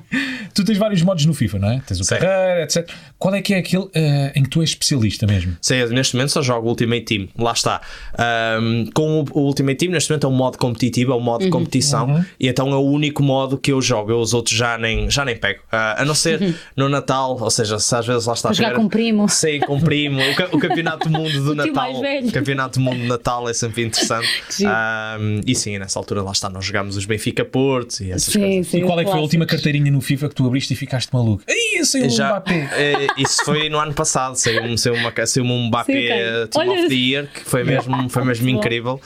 tu 0.54 0.64
tens 0.64 0.78
vários 0.78 1.02
modos 1.02 1.26
no 1.26 1.34
FIFA, 1.34 1.60
não 1.60 1.72
é? 1.72 1.82
Tens 1.86 2.00
o 2.00 2.04
Sim. 2.04 2.16
carreira, 2.16 2.64
etc. 2.64 2.90
Qual 3.22 3.36
é 3.36 3.42
que 3.42 3.54
é 3.54 3.58
aquele 3.60 3.88
eh, 3.94 4.32
em 4.36 4.42
que 4.42 4.50
tu 4.50 4.62
és 4.62 4.70
especialista 4.72 5.28
mesmo? 5.28 5.56
Sim, 5.62 5.86
neste 5.90 6.16
momento 6.16 6.30
só 6.32 6.42
jogo 6.42 6.68
Ultimate 6.68 7.02
Team, 7.04 7.28
lá 7.38 7.52
está. 7.52 7.80
Ahm, 8.18 8.86
com 8.96 9.24
o, 9.32 9.40
Ultimate 9.42 9.78
Team, 9.78 9.92
neste 9.92 10.10
momento 10.10 10.26
é 10.26 10.30
um 10.30 10.34
modo 10.34 10.58
competitivo, 10.58 11.12
é 11.12 11.16
um 11.16 11.20
modo 11.20 11.44
de 11.46 11.52
competição, 11.52 12.26
e 12.40 12.48
então 12.48 12.70
é 12.72 12.76
o 12.76 12.82
único 12.82 13.22
modo 13.22 13.58
que 13.60 13.72
eu 13.72 13.80
jogo. 13.82 14.12
Eu 14.12 14.20
os 14.20 14.34
outros 14.34 14.58
já 14.58 14.76
nem, 14.78 15.08
já 15.10 15.24
nem 15.24 15.36
pego. 15.38 15.60
Ah, 15.72 16.02
a 16.02 16.06
não 16.06 16.16
ser 16.16 16.56
no 16.76 16.90
Natal, 16.90 17.38
ou 17.40 17.50
seja, 17.52 17.78
se 17.80 17.96
às 17.96 18.08
vezes 18.08 18.26
lá 18.26 18.34
está 18.34 18.52
jogar 18.54 18.70
tiver- 18.70 18.82
com 18.82 18.90
primo. 18.90 19.30
Sim, 19.30 19.60
com 19.60 19.80
primo. 19.80 20.20
O, 20.20 20.36
ca- 20.36 20.50
o 20.52 20.58
Campeonato 20.58 21.08
do 21.08 21.18
Mundo 21.18 21.44
do 21.44 21.54
Natal. 21.56 21.92
O 22.24 22.32
Campeonato 22.32 22.80
do 22.80 22.84
Mundo 22.84 23.00
do 23.02 23.08
Natal 23.08 23.48
é 23.48 23.54
sempre 23.54 23.84
interessante. 23.84 24.28
Ahm, 24.66 25.42
e 25.46 25.54
sim, 25.54 25.78
nessa 25.78 26.00
altura 26.00 26.24
lá 26.24 26.32
está, 26.32 26.50
nós 26.50 26.66
jogamos 26.66 26.98
os 26.98 27.06
Benfica 27.06 27.46
Porto 27.46 28.02
e 28.02 28.12
essas 28.12 28.34
Sim, 28.34 28.40
coisas. 28.42 28.68
sim. 28.68 28.78
E 28.80 28.84
qual 28.84 29.00
é 29.00 29.04
que 29.06 29.12
foi 29.12 29.20
a 29.20 29.22
última 29.22 29.46
carteirinha 29.46 29.92
no 29.92 30.02
FIFA 30.02 30.30
que 30.30 30.36
tu 30.36 30.46
abriste 30.48 30.74
e 30.74 30.76
ficaste 30.76 31.14
maluco? 31.14 31.44
Ih, 31.48 31.80
esse 31.82 32.02
é 32.02 32.08
o 32.08 32.10
Já, 32.10 32.30
Mbappé. 32.30 32.70
Isso 33.18 33.44
foi 33.46 33.70
no 33.70 33.78
ano 33.80 33.94
passado, 33.94 34.36
saiu-me 34.36 34.78
saiu 34.78 34.96
uma, 34.96 35.14
saiu 35.26 35.44
um 35.46 35.68
Mbappé 35.68 35.94
Sim, 35.94 36.08
cara. 36.08 36.20
eh, 36.22 36.48
Team 36.48 36.70
Olha- 36.70 36.80
of 36.82 36.90
the 36.90 36.96
Year, 36.96 37.28
que 37.34 37.42
foi 37.42 37.64
mesmo, 37.64 38.10
foi 38.10 38.24
mesmo 38.24 38.50
incrível. 38.50 39.00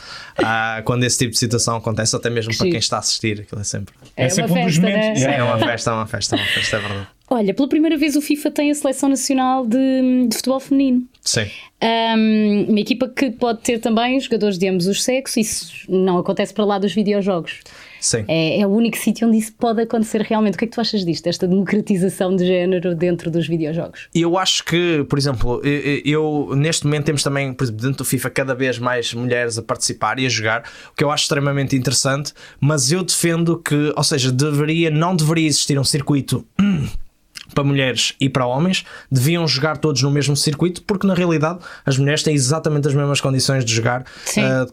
Ah, 0.44 0.82
quando 0.86 1.04
esse 1.04 1.18
tipo 1.18 1.32
de 1.32 1.38
situação 1.38 1.78
acontece, 1.78 2.16
até 2.16 2.30
mesmo 2.30 2.56
para 2.56 2.68
quem 2.70 2.78
está 2.80 2.98
a 2.98 3.00
assistir, 3.00 3.42
aquilo 3.42 3.62
é 3.62 3.64
sempre. 3.64 3.94
É, 4.18 4.30
sempre 4.30 4.52
uma 4.52 4.62
um 4.62 4.66
dos 4.66 4.76
festa, 4.76 4.90
momentos. 4.90 5.22
né? 5.22 5.28
Yeah. 5.32 5.38
É 5.38 5.44
uma 5.44 5.58
festa, 5.60 5.90
é 5.90 5.94
uma 5.94 6.08
festa, 6.08 6.36
é 6.36 6.40
uma 6.40 6.48
festa, 6.48 6.76
é 6.76 6.80
verdade. 6.80 7.08
Olha, 7.28 7.54
pela 7.56 7.68
primeira 7.68 7.98
vez 7.98 8.16
o 8.16 8.22
FIFA 8.22 8.52
tem 8.52 8.70
a 8.72 8.76
seleção 8.76 9.10
nacional 9.10 9.66
de, 9.66 10.28
de 10.28 10.36
futebol 10.36 10.60
feminino. 10.60 11.04
Sim. 11.22 11.48
Um, 11.84 12.66
uma 12.70 12.80
equipa 12.80 13.08
que 13.10 13.32
pode 13.32 13.62
ter 13.62 13.80
também 13.80 14.20
jogadores 14.20 14.58
de 14.60 14.68
ambos 14.68 14.86
os 14.88 15.04
sexos, 15.04 15.38
isso 15.38 15.74
não 15.90 16.18
acontece 16.20 16.54
para 16.54 16.64
lá 16.66 16.78
dos 16.78 16.94
videojogos. 16.94 17.62
Sim. 18.06 18.24
É, 18.28 18.60
é 18.60 18.68
o 18.68 18.70
único 18.70 18.98
sítio 18.98 19.28
onde 19.28 19.38
isso 19.40 19.52
pode 19.54 19.82
acontecer 19.82 20.22
realmente. 20.22 20.54
O 20.54 20.58
que 20.60 20.66
é 20.66 20.68
que 20.68 20.76
tu 20.76 20.80
achas 20.82 21.04
disto, 21.04 21.26
esta 21.26 21.48
democratização 21.48 22.36
de 22.36 22.46
género 22.46 22.94
dentro 22.96 23.32
dos 23.32 23.48
videojogos? 23.48 24.08
Eu 24.14 24.38
acho 24.38 24.64
que, 24.64 25.04
por 25.10 25.18
exemplo, 25.18 25.60
eu, 25.64 26.02
eu- 26.50 26.56
neste 26.56 26.86
momento 26.86 27.06
temos 27.06 27.24
também, 27.24 27.52
por 27.52 27.64
exemplo, 27.64 27.82
dentro 27.82 27.98
do 28.00 28.06
FIFA, 28.06 28.30
cada 28.30 28.54
vez 28.54 28.78
mais 28.78 29.12
mulheres 29.14 29.58
a 29.58 29.64
participar 29.64 30.20
e 30.20 30.26
a 30.28 30.30
jogar, 30.30 30.64
o 30.92 30.96
que 30.96 31.04
eu 31.04 31.10
acho 31.10 31.24
extremamente 31.24 31.76
interessante, 31.76 32.32
mas 32.60 32.92
eu 32.92 33.04
defendo 33.04 33.58
que, 33.58 33.92
ou 33.96 34.04
seja, 34.04 34.32
deveria, 34.32 34.92
não 34.92 35.16
deveria 35.16 35.48
existir 35.48 35.80
um 35.80 35.84
circuito. 35.84 36.46
Para 37.54 37.64
mulheres 37.64 38.14
e 38.20 38.28
para 38.28 38.46
homens, 38.46 38.84
deviam 39.10 39.48
jogar 39.48 39.78
todos 39.78 40.02
no 40.02 40.10
mesmo 40.10 40.36
circuito, 40.36 40.82
porque 40.82 41.06
na 41.06 41.14
realidade 41.14 41.60
as 41.86 41.96
mulheres 41.98 42.24
têm 42.24 42.34
exatamente 42.34 42.88
as 42.88 42.94
mesmas 42.94 43.22
condições 43.22 43.64
de 43.64 43.74
jogar 43.74 44.04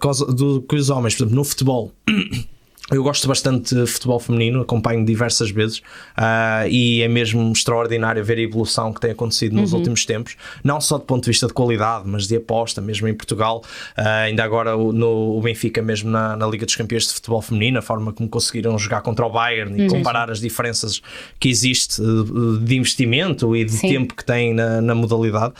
os- 0.05 0.35
do 0.35 0.63
que 0.63 0.75
os 0.77 0.89
homens. 0.89 1.15
Por 1.15 1.21
exemplo, 1.25 1.37
no 1.37 1.45
futebol, 1.45 1.93
eu 2.91 3.03
gosto 3.03 3.27
bastante 3.29 3.75
de 3.75 3.87
futebol 3.87 4.19
feminino, 4.19 4.61
acompanho 4.61 5.05
diversas 5.05 5.51
vezes 5.51 5.81
ah, 6.17 6.65
e 6.69 7.01
é 7.01 7.09
mesmo 7.09 7.51
extraordinário 7.53 8.23
ver 8.25 8.39
a 8.39 8.41
evolução 8.41 8.93
que 8.93 9.01
tem 9.01 9.13
acontecido 9.13 9.55
nos 9.55 9.73
últimos 9.73 10.05
tempos, 10.05 10.37
não 10.65 10.81
só 10.81 10.99
do 10.99 11.05
ponto 11.05 11.23
de 11.25 11.31
vista 11.31 11.47
de 11.47 11.53
qualidade, 11.55 12.07
mas 12.09 12.27
de 12.27 12.37
aposta, 12.37 12.81
mesmo 12.81 13.07
em 13.09 13.15
Portugal. 13.15 13.63
Ah, 13.97 14.23
ainda 14.23 14.43
agora 14.45 14.77
o- 14.77 14.93
no 14.93 15.37
o 15.39 15.41
Benfica, 15.41 15.81
mesmo 15.81 16.11
na, 16.11 16.37
na 16.37 16.47
Liga 16.47 16.67
dos 16.67 16.75
Campeões 16.75 17.07
de 17.07 17.15
Futebol 17.15 17.41
Feminino, 17.41 17.79
a 17.79 17.83
forma 17.83 18.13
como 18.13 18.29
conseguiram 18.29 18.77
jogar 18.79 19.01
contra 19.03 19.25
o 19.25 19.31
Bayern 19.31 19.85
e 19.85 19.89
comparar 19.89 20.31
as 20.31 20.41
diferenças 20.41 21.01
que 21.39 21.49
existe 21.49 22.03
eh, 22.03 22.65
de 22.65 22.77
investimento 22.77 23.57
e 23.57 23.65
de 23.65 23.73
Sim. 23.73 23.89
tempo 23.89 24.15
que 24.15 24.25
tem 24.25 24.53
na, 24.53 24.81
na 24.83 24.95
modalidade. 24.95 25.55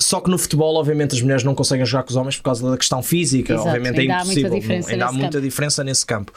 Só 0.00 0.20
que 0.20 0.30
no 0.30 0.38
futebol, 0.38 0.74
obviamente, 0.76 1.14
as 1.14 1.22
mulheres 1.22 1.44
não 1.44 1.54
conseguem 1.54 1.84
jogar 1.84 2.02
com 2.04 2.10
os 2.10 2.16
homens 2.16 2.36
por 2.36 2.42
causa 2.44 2.68
da 2.70 2.76
questão 2.76 3.02
física. 3.02 3.52
Exato, 3.52 3.68
Obviamente 3.68 4.00
ainda 4.00 4.12
é 4.12 4.16
há 4.16 4.24
muita 4.24 4.40
impossível. 4.40 4.60
diferença 4.60 4.90
ainda 4.92 5.06
há 5.06 5.12
muita 5.12 5.40
diferença 5.40 5.84
nesse 5.84 6.06
campo. 6.06 6.32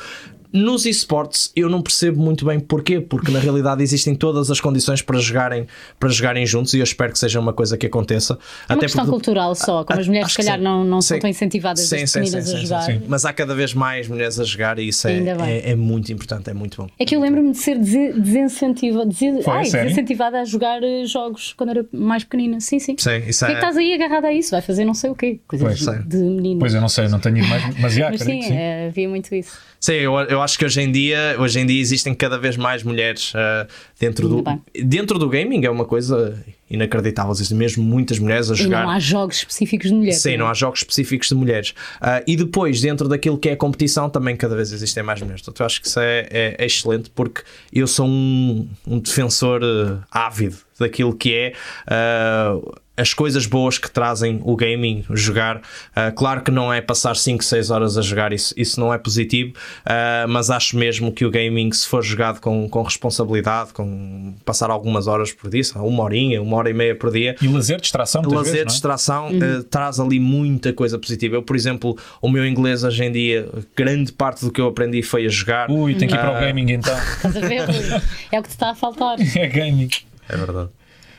Nos 0.53 0.85
esportes 0.85 1.51
eu 1.55 1.67
não 1.67 1.81
percebo 1.81 2.21
muito 2.21 2.45
bem 2.45 2.59
porquê, 2.59 3.01
porque 3.01 3.31
na 3.31 3.39
realidade 3.39 3.81
existem 3.81 4.13
todas 4.13 4.51
as 4.51 4.61
condições 4.61 5.01
para 5.01 5.17
jogarem, 5.19 5.65
para 5.99 6.09
jogarem 6.09 6.45
juntos 6.45 6.73
e 6.75 6.77
eu 6.77 6.83
espero 6.83 7.11
que 7.11 7.17
seja 7.17 7.39
uma 7.39 7.51
coisa 7.51 7.75
que 7.75 7.87
aconteça. 7.87 8.37
É 8.69 8.73
uma 8.73 8.81
questão 8.81 9.05
cultural 9.07 9.55
só, 9.55 9.83
como 9.83 9.99
as 9.99 10.07
mulheres 10.07 10.31
se 10.31 10.37
calhar 10.37 10.61
não, 10.61 10.83
não 10.85 11.01
são 11.01 11.17
tão 11.19 11.29
incentivadas 11.29 11.79
Sim, 11.87 12.05
sim, 12.05 12.25
sim, 12.25 12.37
a 12.37 12.41
sim, 12.41 12.57
jogar. 12.57 12.81
sim. 12.83 13.01
Mas 13.07 13.25
há 13.25 13.33
cada 13.33 13.55
vez 13.55 13.73
mais 13.73 14.07
mulheres 14.07 14.39
a 14.39 14.43
jogar 14.43 14.77
e 14.77 14.87
isso 14.89 15.07
é, 15.07 15.17
é, 15.17 15.71
é 15.71 15.75
muito 15.75 16.11
importante, 16.13 16.49
é 16.49 16.53
muito 16.53 16.77
bom. 16.81 16.87
É 16.99 17.03
que 17.05 17.15
eu 17.15 17.19
lembro-me 17.21 17.51
de 17.51 17.57
ser 17.57 17.79
dese- 17.79 18.13
desincentiva, 18.13 19.05
dese- 19.05 19.41
Foi, 19.41 19.53
ai, 19.53 19.63
desincentivada 19.63 20.39
a 20.39 20.45
jogar 20.45 20.83
eh, 20.83 21.05
jogos 21.05 21.53
quando 21.53 21.69
era 21.71 21.85
mais 21.91 22.23
pequenina. 22.23 22.59
Sim, 22.59 22.77
sim. 22.79 22.95
Sim, 22.99 23.23
isso 23.27 23.39
Por 23.39 23.45
que 23.47 23.51
é 23.53 23.55
que 23.55 23.65
estás 23.65 23.77
aí 23.77 23.93
agarrada 23.93 24.27
a 24.27 24.33
isso? 24.33 24.51
Vai 24.51 24.61
fazer 24.61 24.85
não 24.85 24.93
sei 24.93 25.09
o 25.09 25.15
quê. 25.15 25.39
Coisas 25.47 25.83
Pois, 25.83 25.99
de, 26.07 26.39
de. 26.41 26.55
Pois 26.59 26.73
eu 26.75 26.81
não 26.81 26.89
sei, 26.89 27.07
não 27.07 27.19
tenho 27.19 27.43
mais, 27.47 27.63
mas 27.79 27.93
já, 27.93 28.09
Mas 28.11 28.21
sim. 28.21 28.53
é, 28.53 28.87
havia 28.87 29.09
muito 29.09 29.33
isso. 29.33 29.57
Sim, 29.83 29.95
eu, 29.95 30.13
eu 30.17 30.41
acho 30.41 30.57
que 30.57 30.63
hoje 30.63 30.79
em 30.79 30.89
dia, 30.89 31.35
hoje 31.37 31.59
em 31.59 31.65
dia 31.65 31.81
existem 31.81 32.13
cada 32.15 32.37
vez 32.37 32.55
mais 32.55 32.83
mulheres 32.83 33.33
uh, 33.33 33.67
dentro 33.99 34.29
do 34.29 34.37
Ainda 34.37 34.61
dentro 34.81 35.19
do 35.19 35.27
gaming 35.27 35.65
é 35.65 35.69
uma 35.69 35.83
coisa 35.83 36.41
inacreditável. 36.71 37.33
Existem 37.33 37.57
mesmo 37.57 37.83
muitas 37.83 38.17
mulheres 38.17 38.49
a 38.49 38.53
E 38.53 38.57
jogar. 38.59 38.83
não 38.83 38.89
há 38.91 38.97
jogos 38.97 39.35
específicos 39.35 39.89
de 39.89 39.93
mulheres. 39.93 40.21
Sim, 40.21 40.37
não 40.37 40.47
há 40.47 40.53
jogos 40.53 40.79
específicos 40.79 41.27
de 41.27 41.35
mulheres. 41.35 41.73
Ah, 41.99 42.23
e 42.25 42.37
depois, 42.37 42.79
dentro 42.79 43.09
daquilo 43.09 43.37
que 43.37 43.49
é 43.49 43.51
a 43.51 43.57
competição, 43.57 44.09
também 44.09 44.37
cada 44.37 44.55
vez 44.55 44.71
existem 44.71 45.03
mais 45.03 45.19
mulheres. 45.21 45.41
Portanto, 45.41 45.59
eu 45.59 45.65
acho 45.65 45.81
que 45.81 45.87
isso 45.89 45.99
é, 45.99 46.27
é- 46.31 46.55
é 46.59 46.65
excelente 46.65 47.09
porque 47.09 47.41
eu 47.73 47.85
sou 47.85 48.07
um, 48.07 48.65
um 48.87 48.99
defensor 48.99 49.59
eh, 49.61 49.97
ávido 50.09 50.55
daquilo 50.79 51.13
que 51.15 51.33
é. 51.33 51.53
ah, 51.87 52.57
as 52.95 53.11
coisas 53.11 53.47
boas 53.47 53.79
que 53.79 53.89
trazem 53.89 54.39
o 54.43 54.55
gaming, 54.55 55.03
jogar, 55.09 55.61
Ah, 55.95 56.11
claro 56.11 56.41
que 56.41 56.51
não 56.51 56.71
é 56.71 56.79
passar 56.79 57.15
5, 57.15 57.43
6 57.43 57.71
horas 57.71 57.97
a 57.97 58.03
jogar, 58.03 58.31
isso, 58.31 58.53
isso 58.55 58.79
não 58.79 58.93
é 58.93 58.99
positivo, 58.99 59.53
ah, 59.83 60.25
mas 60.29 60.51
acho 60.51 60.77
mesmo 60.77 61.11
que 61.11 61.25
o 61.25 61.31
gaming, 61.31 61.71
se 61.71 61.87
for 61.87 62.03
jogado 62.03 62.39
com, 62.39 62.69
com 62.69 62.83
responsabilidade, 62.83 63.73
com 63.73 64.35
passar 64.45 64.69
algumas 64.69 65.07
horas 65.07 65.31
por 65.31 65.49
dia, 65.49 65.63
uma 65.77 66.03
horinha, 66.03 66.39
uma 66.39 66.55
hora 66.55 66.69
e 66.69 66.73
meia 66.73 66.95
por 66.95 67.11
dia, 67.11 67.35
E 67.41 67.47
lazer, 67.47 67.81
distração, 67.81 68.21
lazer, 68.21 68.43
vezes, 68.43 68.61
é? 68.61 68.65
distração, 68.65 69.29
eh, 69.29 69.63
traz 69.71 69.99
ali 69.99 70.19
muita 70.19 70.71
coisa 70.71 70.99
positiva. 70.99 71.35
Eu, 71.35 71.41
por 71.41 71.55
exemplo, 71.55 71.97
o 72.21 72.29
meu 72.29 72.45
inglês 72.45 72.83
hoje 72.83 73.03
em 73.03 73.11
dia, 73.11 73.49
grande 73.75 74.11
parte 74.11 74.45
do 74.45 74.51
que 74.51 74.61
eu 74.61 74.67
aprendi 74.67 75.01
foi 75.01 75.25
a 75.25 75.29
jogar. 75.29 75.71
Ui, 75.71 75.95
tem 75.95 76.07
que 76.07 76.13
ir 76.13 76.19
para 76.19 76.37
o 76.37 76.39
gaming 76.39 76.71
então. 76.73 76.95
Estás 76.97 77.37
a 77.37 77.39
ver, 77.39 77.65
Rui? 77.65 78.01
É 78.31 78.39
o 78.39 78.43
que 78.43 78.49
te 78.49 78.51
está 78.51 78.69
a 78.69 78.75
faltar. 78.75 79.17
É 79.35 79.47
gaming. 79.47 79.89
É 80.29 80.37
verdade. 80.37 80.69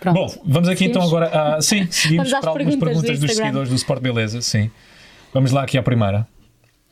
Pronto. 0.00 0.14
Bom, 0.14 0.42
vamos 0.46 0.68
aqui 0.68 0.84
então 0.86 1.02
Seguimos? 1.02 1.22
agora. 1.28 1.56
a- 1.56 1.60
sim, 1.62 1.86
seguimos 1.90 2.30
para 2.30 2.50
algumas 2.50 2.76
perguntas 2.76 2.76
do 2.76 2.78
perguntas 2.84 3.18
dos 3.20 3.24
Instagram. 3.30 3.34
seguidores 3.44 3.68
do 3.70 3.74
Sport 3.76 4.02
Beleza. 4.02 4.40
Sim. 4.42 4.70
Vamos 5.32 5.50
lá 5.50 5.62
aqui 5.62 5.78
à 5.78 5.82
primeira. 5.82 6.26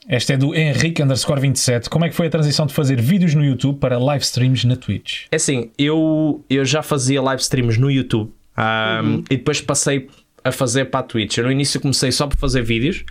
Esta 0.09 0.33
é 0.33 0.37
do 0.37 0.53
Henrique 0.55 1.01
underscore 1.03 1.41
27. 1.41 1.89
Como 1.89 2.05
é 2.05 2.09
que 2.09 2.15
foi 2.17 2.27
a 2.27 2.31
transição 2.31 2.67
de 2.67 2.75
fazer 2.75 3.01
vídeos 3.01 3.35
no 3.35 3.45
YouTube 3.45 3.79
para 3.79 3.99
live 3.99 4.25
streams 4.25 4.67
na 4.67 4.75
Twitch? 4.75 5.27
É 5.31 5.37
assim, 5.37 5.71
eu, 5.79 6.45
eu 6.51 6.65
já 6.65 6.83
fazia 6.83 7.23
live 7.23 7.41
streams 7.41 7.79
no 7.79 7.89
YouTube 7.89 8.33
um, 8.59 9.19
e 9.31 9.37
depois 9.37 9.61
passei 9.61 10.09
a 10.43 10.51
fazer 10.51 10.87
para 10.87 11.01
a 11.01 11.03
Twitch. 11.05 11.39
Eu 11.39 11.45
no 11.45 11.53
início 11.53 11.81
comecei 11.81 12.11
só 12.11 12.27
por 12.27 12.37
fazer 12.37 12.63
vídeos. 12.63 13.05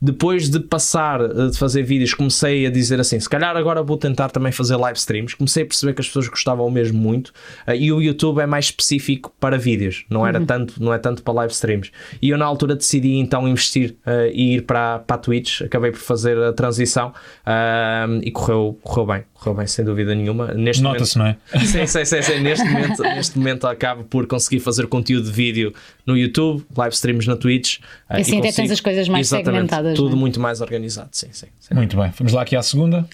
Depois 0.00 0.48
de 0.48 0.60
passar 0.60 1.20
eh, 1.20 1.48
de 1.50 1.58
fazer 1.58 1.82
vídeos, 1.82 2.14
comecei 2.14 2.66
a 2.66 2.70
dizer 2.70 3.00
assim: 3.00 3.18
se 3.18 3.28
calhar 3.28 3.56
agora 3.56 3.82
vou 3.82 3.96
tentar 3.96 4.30
também 4.30 4.52
fazer 4.52 4.76
live 4.76 4.98
streams. 4.98 5.34
Comecei 5.36 5.62
a 5.64 5.66
perceber 5.66 5.92
que 5.94 6.00
as 6.00 6.06
pessoas 6.06 6.28
gostavam 6.28 6.70
mesmo 6.70 6.98
muito 6.98 7.32
eh, 7.66 7.76
e 7.76 7.92
o 7.92 8.00
YouTube 8.00 8.38
é 8.40 8.46
mais 8.46 8.66
específico 8.66 9.32
para 9.40 9.58
vídeos, 9.58 10.04
não 10.08 10.26
era 10.26 10.40
tanto, 10.40 10.74
não 10.82 10.92
é 10.94 10.98
tanto 10.98 11.22
para 11.22 11.34
live 11.34 11.52
streams. 11.52 11.90
E 12.22 12.30
eu 12.30 12.38
na 12.38 12.44
altura 12.44 12.76
decidi 12.76 13.16
então 13.16 13.48
investir 13.48 13.96
eh, 14.06 14.30
e 14.32 14.54
ir 14.56 14.62
para, 14.62 15.00
para 15.00 15.16
a 15.16 15.18
Twitch. 15.18 15.62
Acabei 15.62 15.90
por 15.90 15.98
fazer 16.00 16.38
a 16.38 16.52
transição 16.52 17.12
um, 17.46 18.20
e 18.22 18.30
correu, 18.30 18.78
correu 18.82 19.06
bem, 19.06 19.24
correu 19.34 19.54
bem, 19.56 19.66
sem 19.66 19.84
dúvida 19.84 20.14
nenhuma. 20.14 20.52
Neste 20.54 20.82
momento- 20.82 21.00
Nota-se, 21.00 21.18
não 21.18 21.26
é? 21.26 21.36
Sim, 21.64 21.86
sim, 21.86 22.04
sim, 22.04 22.22
sim. 22.22 22.40
Neste, 22.40 22.64
momento, 22.66 23.02
neste 23.02 23.38
momento 23.38 23.66
acabo 23.66 24.04
por 24.04 24.26
conseguir 24.26 24.60
fazer 24.60 24.86
conteúdo 24.86 25.24
de 25.26 25.32
vídeo 25.32 25.72
no 26.06 26.16
YouTube, 26.16 26.64
live 26.76 26.94
streams 26.94 27.26
na 27.26 27.36
Twitch. 27.36 27.78
eh, 28.10 28.20
assim 28.20 28.36
e 28.36 28.38
até 28.38 28.52
tens 28.52 28.70
as 28.70 28.80
coisas 28.80 29.08
mais 29.08 29.26
Exatamente, 29.26 29.50
segmentadas, 29.70 29.87
Tudo 29.94 30.10
não 30.10 30.16
é? 30.16 30.20
muito 30.20 30.40
mais 30.40 30.60
organizado, 30.60 31.10
sim, 31.12 31.28
sim. 31.32 31.46
sim. 31.60 31.74
Muito 31.74 31.96
bem. 31.96 32.12
Vamos 32.16 32.32
lá 32.32 32.42
aqui 32.42 32.56
à 32.56 32.62
segunda. 32.62 33.08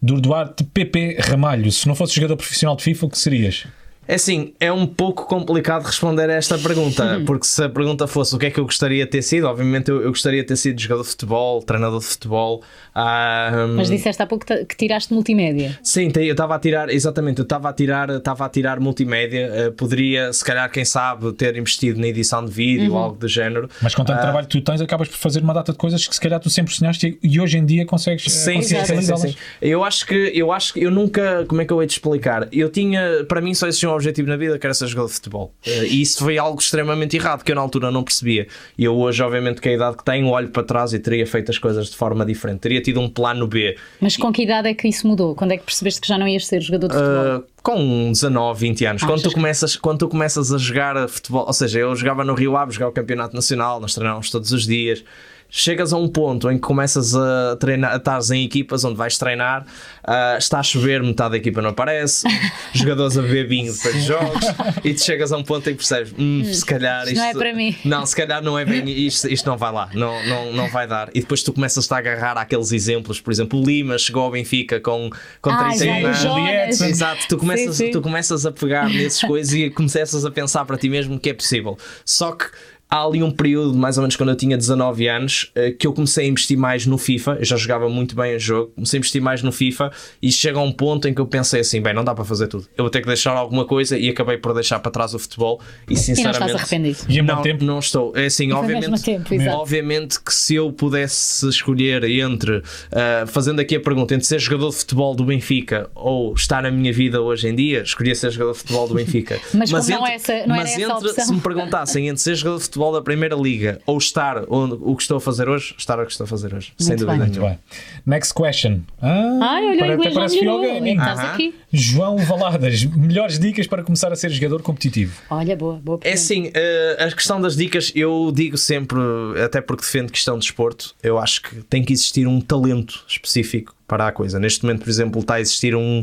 Do 0.00 0.20
Duarte 0.20 0.64
PP 0.64 1.18
Ramalho. 1.20 1.70
Se 1.72 1.88
não 1.88 1.94
fosse 1.94 2.14
jogador 2.14 2.36
profissional 2.36 2.76
de 2.76 2.82
FIFA, 2.82 3.06
o 3.06 3.10
que 3.10 3.18
serias? 3.18 3.66
É 4.08 4.14
assim, 4.14 4.52
é 4.60 4.72
um 4.72 4.86
pouco 4.86 5.26
complicado 5.26 5.84
responder 5.84 6.28
a 6.30 6.34
esta 6.34 6.58
pergunta, 6.58 7.20
porque 7.26 7.46
se 7.46 7.62
a 7.62 7.68
pergunta 7.68 8.06
fosse 8.06 8.34
o 8.34 8.38
que 8.38 8.46
é 8.46 8.50
que 8.50 8.60
eu 8.60 8.64
gostaria 8.64 9.04
de 9.04 9.10
ter 9.10 9.22
sido, 9.22 9.46
obviamente 9.46 9.90
eu, 9.90 10.00
eu 10.02 10.08
gostaria 10.10 10.42
de 10.42 10.48
ter 10.48 10.56
sido 10.56 10.80
jogador 10.80 11.02
de 11.02 11.08
futebol, 11.10 11.62
treinador 11.62 12.00
de 12.00 12.04
futebol. 12.06 12.62
ah, 12.94 13.66
Mas 13.76 13.88
disseste 13.88 14.22
há 14.22 14.26
pouco 14.26 14.44
que 14.46 14.76
tiraste 14.76 15.12
multimédia. 15.12 15.78
Sim, 15.82 16.10
eu 16.16 16.32
estava 16.32 16.54
a 16.56 16.58
tirar, 16.58 16.88
exatamente, 16.90 17.38
eu 17.38 17.42
estava 17.44 17.68
a 17.68 17.72
tirar, 17.72 18.10
estava 18.10 18.44
a 18.46 18.48
tirar 18.48 18.80
multimédia, 18.80 19.50
eh, 19.52 19.70
poderia, 19.70 20.32
se 20.32 20.44
calhar, 20.44 20.70
quem 20.70 20.84
sabe, 20.84 21.32
ter 21.32 21.56
investido 21.56 22.00
na 22.00 22.06
edição 22.08 22.44
de 22.44 22.50
vídeo 22.50 22.92
ou 22.92 22.98
algo 22.98 23.16
do 23.16 23.28
género. 23.28 23.68
Mas 23.82 23.94
com 23.94 24.02
Ah. 24.02 24.04
tanto 24.06 24.20
trabalho 24.20 24.46
que 24.46 24.58
tu 24.58 24.64
tens, 24.64 24.80
acabas 24.80 25.08
por 25.08 25.16
fazer 25.16 25.42
uma 25.42 25.54
data 25.54 25.72
de 25.72 25.78
coisas 25.78 26.06
que 26.06 26.14
se 26.14 26.20
calhar 26.20 26.40
tu 26.40 26.50
sempre 26.50 26.74
sonhaste 26.74 27.18
e 27.22 27.36
e 27.36 27.40
hoje 27.40 27.58
em 27.58 27.66
dia 27.66 27.84
consegues 27.84 28.24
eh, 28.26 28.30
Sim, 28.30 28.62
sim, 28.62 28.82
sim, 28.84 29.02
sim, 29.02 29.16
sim. 29.16 29.34
Eu 29.60 29.84
acho 29.84 30.06
que 30.06 30.14
eu 30.34 30.50
acho 30.52 30.72
que 30.72 30.82
eu 30.82 30.90
nunca, 30.90 31.44
como 31.46 31.60
é 31.60 31.64
que 31.66 31.72
eu 31.72 31.82
hei 31.82 31.86
de 31.86 31.92
explicar? 31.92 32.48
Eu 32.50 32.70
tinha, 32.70 33.24
para 33.28 33.42
mim 33.42 33.52
só 33.52 33.66
existia 33.66 33.90
um 33.90 33.92
objetivo 33.96 34.28
na 34.28 34.36
vida, 34.36 34.58
que 34.58 34.66
era 34.66 34.74
ser 34.74 34.86
jogador 34.86 35.08
de 35.08 35.14
futebol. 35.14 35.52
Eh, 35.66 35.86
E 35.86 36.02
isso 36.02 36.18
foi 36.18 36.38
algo 36.38 36.60
extremamente 36.60 37.16
errado 37.16 37.42
que 37.42 37.50
eu 37.52 37.56
na 37.56 37.62
altura 37.62 37.90
não 37.90 38.04
percebia. 38.04 38.46
E 38.78 38.84
eu 38.84 38.96
hoje, 38.96 39.22
obviamente, 39.22 39.60
com 39.60 39.68
a 39.68 39.72
idade 39.72 39.96
que 39.96 40.04
tenho, 40.04 40.28
olho 40.28 40.48
para 40.48 40.62
trás 40.62 40.92
e 40.92 40.98
teria 40.98 41.26
feito 41.26 41.50
as 41.50 41.58
coisas 41.58 41.90
de 41.90 41.96
forma 41.96 42.24
diferente. 42.24 42.60
Teria 42.60 42.80
tido 42.80 43.00
um 43.00 43.08
plano 43.08 43.46
B. 43.46 43.76
Mas 44.00 44.16
com 44.16 44.32
que 44.32 44.42
idade 44.42 44.68
é 44.68 44.74
que 44.74 44.86
isso 44.88 45.06
mudou? 45.06 45.34
Quando 45.34 45.52
é 45.52 45.56
que 45.56 45.64
percebeste 45.64 46.00
que 46.00 46.08
já 46.08 46.16
não 46.16 46.28
ias 46.28 46.46
ser 46.46 46.60
jogador 46.60 46.88
de 46.88 46.94
futebol? 46.94 47.38
Uh, 47.38 47.44
com 47.62 48.12
19, 48.12 48.60
20 48.60 48.84
anos, 48.84 49.02
quando 49.02 49.22
tu, 49.22 49.32
começas, 49.32 49.74
quando 49.76 49.98
tu 49.98 50.08
começas 50.08 50.52
a 50.52 50.58
jogar 50.58 51.08
futebol, 51.08 51.44
ou 51.46 51.52
seja, 51.52 51.80
eu 51.80 51.96
jogava 51.96 52.22
no 52.22 52.34
Rio 52.34 52.56
Ave, 52.56 52.72
jogava 52.72 52.90
o 52.90 52.94
Campeonato 52.94 53.34
Nacional, 53.34 53.80
nós 53.80 53.92
treinávamos 53.92 54.30
todos 54.30 54.52
os 54.52 54.66
dias. 54.66 55.02
Chegas 55.48 55.92
a 55.92 55.96
um 55.96 56.08
ponto 56.08 56.50
em 56.50 56.54
que 56.56 56.60
começas 56.62 57.14
a 57.14 57.56
treinar, 57.58 57.92
a 57.94 57.96
estares 57.96 58.30
em 58.30 58.44
equipas 58.44 58.84
onde 58.84 58.96
vais 58.96 59.16
treinar, 59.16 59.62
uh, 59.62 60.36
está 60.38 60.58
a 60.58 60.62
chover, 60.62 61.02
metade 61.02 61.30
da 61.30 61.36
equipa 61.36 61.62
não 61.62 61.70
aparece, 61.70 62.26
jogadores 62.74 63.16
a 63.16 63.22
beber 63.22 63.46
vinho 63.48 63.72
depois 63.72 63.94
de 63.94 64.00
jogos, 64.02 64.44
e 64.84 64.92
tu 64.92 65.02
chegas 65.04 65.32
a 65.32 65.36
um 65.36 65.44
ponto 65.44 65.68
em 65.70 65.72
que 65.72 65.78
percebes, 65.78 66.12
"Hum, 66.18 66.42
se 66.52 66.64
calhar 66.64 67.04
isto 67.06 67.16
não 67.16 67.24
é 67.24 67.32
para 67.32 67.54
mim." 67.54 67.76
Não, 67.84 68.04
se 68.04 68.16
calhar 68.16 68.42
não 68.42 68.58
é 68.58 68.64
bem 68.64 68.88
isto, 68.90 69.28
isto 69.28 69.48
não 69.48 69.56
vai 69.56 69.72
lá, 69.72 69.88
não, 69.94 70.24
não, 70.26 70.52
não 70.52 70.68
vai 70.68 70.86
dar. 70.86 71.08
E 71.14 71.20
depois 71.20 71.42
tu 71.42 71.52
começas 71.52 71.90
a 71.90 71.96
agarrar 71.98 72.36
àqueles 72.36 72.72
exemplos, 72.72 73.20
por 73.20 73.32
exemplo, 73.32 73.60
o 73.60 73.64
Lima 73.64 73.96
chegou 73.98 74.24
ao 74.24 74.30
Benfica 74.32 74.80
com, 74.80 75.10
com 75.40 75.50
Ah, 75.50 75.68
31 75.70 76.12
já, 76.12 76.32
o 76.32 76.36
anos. 76.36 76.80
Exato, 76.80 77.26
tu 77.28 77.36
começas, 77.38 77.76
Sim, 77.76 77.86
sim. 77.86 77.90
tu 77.92 78.02
começas 78.02 78.44
a 78.44 78.52
pegar 78.52 78.88
nessas 78.90 79.20
coisas 79.22 79.54
e 79.54 79.70
começas 79.70 80.24
a 80.24 80.30
pensar 80.30 80.64
para 80.64 80.76
ti 80.76 80.88
mesmo 80.88 81.18
que 81.18 81.30
é 81.30 81.34
possível. 81.34 81.78
Só 82.04 82.32
que 82.32 82.46
há 82.88 83.04
ali 83.04 83.22
um 83.22 83.30
período, 83.30 83.74
mais 83.76 83.96
ou 83.98 84.02
menos 84.02 84.16
quando 84.16 84.30
eu 84.30 84.36
tinha 84.36 84.56
19 84.56 85.08
anos, 85.08 85.50
eh, 85.54 85.70
que 85.72 85.86
eu 85.86 85.92
comecei 85.92 86.24
a 86.26 86.28
investir 86.28 86.56
mais 86.56 86.86
no 86.86 86.96
FIFA. 86.98 87.36
Eu 87.40 87.44
já 87.44 87.56
jogava 87.56 87.88
muito 87.88 88.14
bem 88.14 88.36
o 88.36 88.38
jogo, 88.38 88.70
comecei 88.74 88.98
a 88.98 89.00
investir 89.00 89.20
mais 89.20 89.42
no 89.42 89.50
FIFA 89.52 89.90
e 90.22 90.30
chega 90.30 90.58
a 90.58 90.62
um 90.62 90.70
ponto 90.72 91.08
em 91.08 91.14
que 91.14 91.20
eu 91.20 91.26
pensei 91.26 91.60
assim: 91.60 91.80
bem, 91.80 91.92
não 91.94 92.04
dá 92.04 92.14
para 92.14 92.24
fazer 92.24 92.46
tudo. 92.48 92.66
Eu 92.76 92.84
vou 92.84 92.90
ter 92.90 93.00
que 93.00 93.06
deixar 93.08 93.32
alguma 93.32 93.64
coisa 93.64 93.98
e 93.98 94.08
acabei 94.08 94.36
por 94.38 94.54
deixar 94.54 94.78
para 94.78 94.90
trás 94.92 95.14
o 95.14 95.18
futebol. 95.18 95.60
E 95.88 95.92
E 95.92 95.96
não 95.96 96.02
sinceramente. 96.02 96.44
estás 96.44 96.54
arrependido. 96.54 96.98
E 97.08 97.22
não, 97.22 97.42
tempo? 97.42 97.64
não 97.64 97.78
estou. 97.78 98.12
É 98.16 98.26
assim, 98.26 98.52
obviamente, 98.52 99.02
tempo, 99.02 99.50
obviamente 99.50 100.20
que 100.20 100.32
se 100.32 100.54
eu 100.54 100.72
pudesse 100.72 101.48
escolher 101.48 102.04
entre, 102.04 102.62
ah, 102.92 103.24
fazendo 103.26 103.60
aqui 103.60 103.74
a 103.76 103.80
pergunta, 103.80 104.14
entre 104.14 104.26
ser 104.26 104.38
jogador 104.38 104.70
de 104.70 104.76
futebol 104.76 105.14
do 105.14 105.24
Benfica 105.24 105.90
ou 105.94 106.34
estar 106.34 106.62
na 106.62 106.70
minha 106.70 106.92
vida 106.92 107.20
hoje 107.20 107.48
em 107.48 107.54
dia, 107.54 107.82
escolhia 107.82 108.14
ser 108.14 108.30
jogador 108.30 108.52
de 108.52 108.58
futebol 108.58 108.86
do 108.88 108.94
Benfica. 108.94 109.40
Mas 109.52 109.70
como 109.70 109.88
não 109.88 110.06
é 110.06 110.14
essa- 110.14 110.46
não 110.46 110.56
mas 110.56 110.70
essa 110.70 110.78
a 110.78 110.96
entre, 110.96 111.08
opção. 111.08 111.24
se 111.26 111.32
me 111.32 111.40
perguntassem 111.40 112.08
entre 112.08 112.22
ser 112.22 112.34
jogador 112.36 112.58
de 112.58 112.62
futebol 112.64 112.75
da 112.92 113.02
Primeira 113.02 113.34
Liga 113.34 113.80
ou 113.86 113.98
estar 113.98 114.44
onde, 114.48 114.76
o 114.80 114.94
que 114.96 115.02
estou 115.02 115.16
a 115.16 115.20
fazer 115.20 115.48
hoje, 115.48 115.74
estar 115.78 115.98
o 116.00 116.04
que 116.06 116.12
estou 116.12 116.24
a 116.24 116.28
fazer 116.28 116.54
hoje, 116.54 116.72
sem 116.78 116.88
Muito 116.96 117.00
dúvida 117.06 117.12
bem. 117.12 117.18
Muito 117.26 117.40
nenhuma. 117.40 117.50
bem. 117.50 117.58
Next 118.06 118.34
question. 118.34 118.80
Ah, 119.00 119.38
Ai, 119.42 119.66
olha, 119.66 119.74
o 119.74 119.78
pare- 119.78 119.94
inglês 119.94 120.14
parece? 120.14 121.54
João 121.72 122.16
Valadas, 122.18 122.84
melhores 122.84 123.38
dicas 123.38 123.66
para 123.66 123.82
começar 123.82 124.12
a 124.12 124.16
ser 124.16 124.30
jogador 124.30 124.62
competitivo. 124.62 125.14
Olha, 125.30 125.56
boa, 125.56 125.74
boa 125.74 125.98
É 125.98 126.10
pergunta. 126.10 126.20
assim, 126.22 126.50
eh, 126.54 126.96
a 127.00 127.10
questão 127.12 127.40
das 127.40 127.56
dicas, 127.56 127.92
eu 127.94 128.30
digo 128.34 128.56
sempre, 128.56 128.98
até 129.44 129.60
porque 129.60 129.82
defendo 129.82 130.10
questão 130.10 130.34
de 130.38 130.40
desporto, 130.46 130.94
eu 131.02 131.18
acho 131.18 131.42
que 131.42 131.56
tem 131.64 131.84
que 131.84 131.92
existir 131.92 132.26
um 132.26 132.40
talento 132.40 133.04
específico 133.08 133.74
para 133.86 134.08
a 134.08 134.12
coisa. 134.12 134.38
Neste 134.38 134.64
momento, 134.64 134.82
por 134.84 134.90
exemplo, 134.90 135.20
está 135.20 135.34
a 135.34 135.40
existir 135.40 135.74
um, 135.74 136.02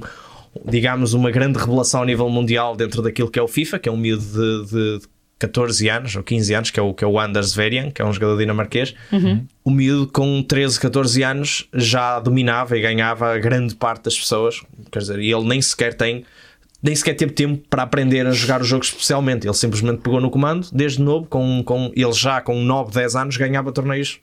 digamos, 0.65 1.13
uma 1.13 1.32
grande 1.32 1.57
revelação 1.57 2.03
a 2.03 2.05
nível 2.05 2.30
mundial 2.30 2.76
dentro 2.76 3.01
daquilo 3.01 3.30
que 3.30 3.39
é 3.39 3.41
o 3.43 3.47
FIFA, 3.47 3.80
que 3.80 3.89
é 3.89 3.91
um 3.91 3.97
miúdo 3.97 4.24
de, 4.24 4.99
de 4.99 5.07
14 5.43 5.89
anos 5.89 6.15
ou 6.15 6.23
15 6.23 6.53
anos, 6.53 6.71
que 6.71 6.79
é 6.79 6.83
o, 6.83 6.93
que 6.93 7.03
é 7.03 7.07
o 7.07 7.19
Anders 7.19 7.53
Verian, 7.53 7.91
que 7.91 8.01
é 8.01 8.05
um 8.05 8.13
jogador 8.13 8.37
dinamarquês. 8.37 8.95
O 9.63 9.69
miúdo 9.69 10.07
com 10.07 10.41
13, 10.41 10.79
14 10.79 11.23
anos 11.23 11.67
já 11.73 12.19
dominava 12.19 12.77
e 12.77 12.81
ganhava 12.81 13.33
a 13.33 13.37
grande 13.37 13.75
parte 13.75 14.03
das 14.03 14.17
pessoas, 14.17 14.61
quer 14.91 14.99
dizer, 14.99 15.19
e 15.19 15.31
ele 15.31 15.45
nem 15.45 15.61
sequer 15.61 15.93
tem 15.93 16.25
nem 16.81 16.93
sequer 16.93 17.13
teve 17.13 17.31
tempo 17.31 17.63
para 17.69 17.83
aprender 17.83 18.27
a 18.27 18.31
jogar 18.31 18.61
o 18.61 18.65
jogo 18.65 18.83
especialmente. 18.83 19.47
Ele 19.47 19.53
simplesmente 19.53 20.01
pegou 20.01 20.19
no 20.19 20.29
comando, 20.29 20.67
desde 20.73 21.01
novo, 21.01 21.25
com, 21.27 21.63
com, 21.63 21.89
ele 21.95 22.11
já 22.11 22.41
com 22.41 22.61
9, 22.61 22.91
10 22.91 23.15
anos 23.15 23.37
ganhava 23.37 23.71
torneios. 23.71 24.19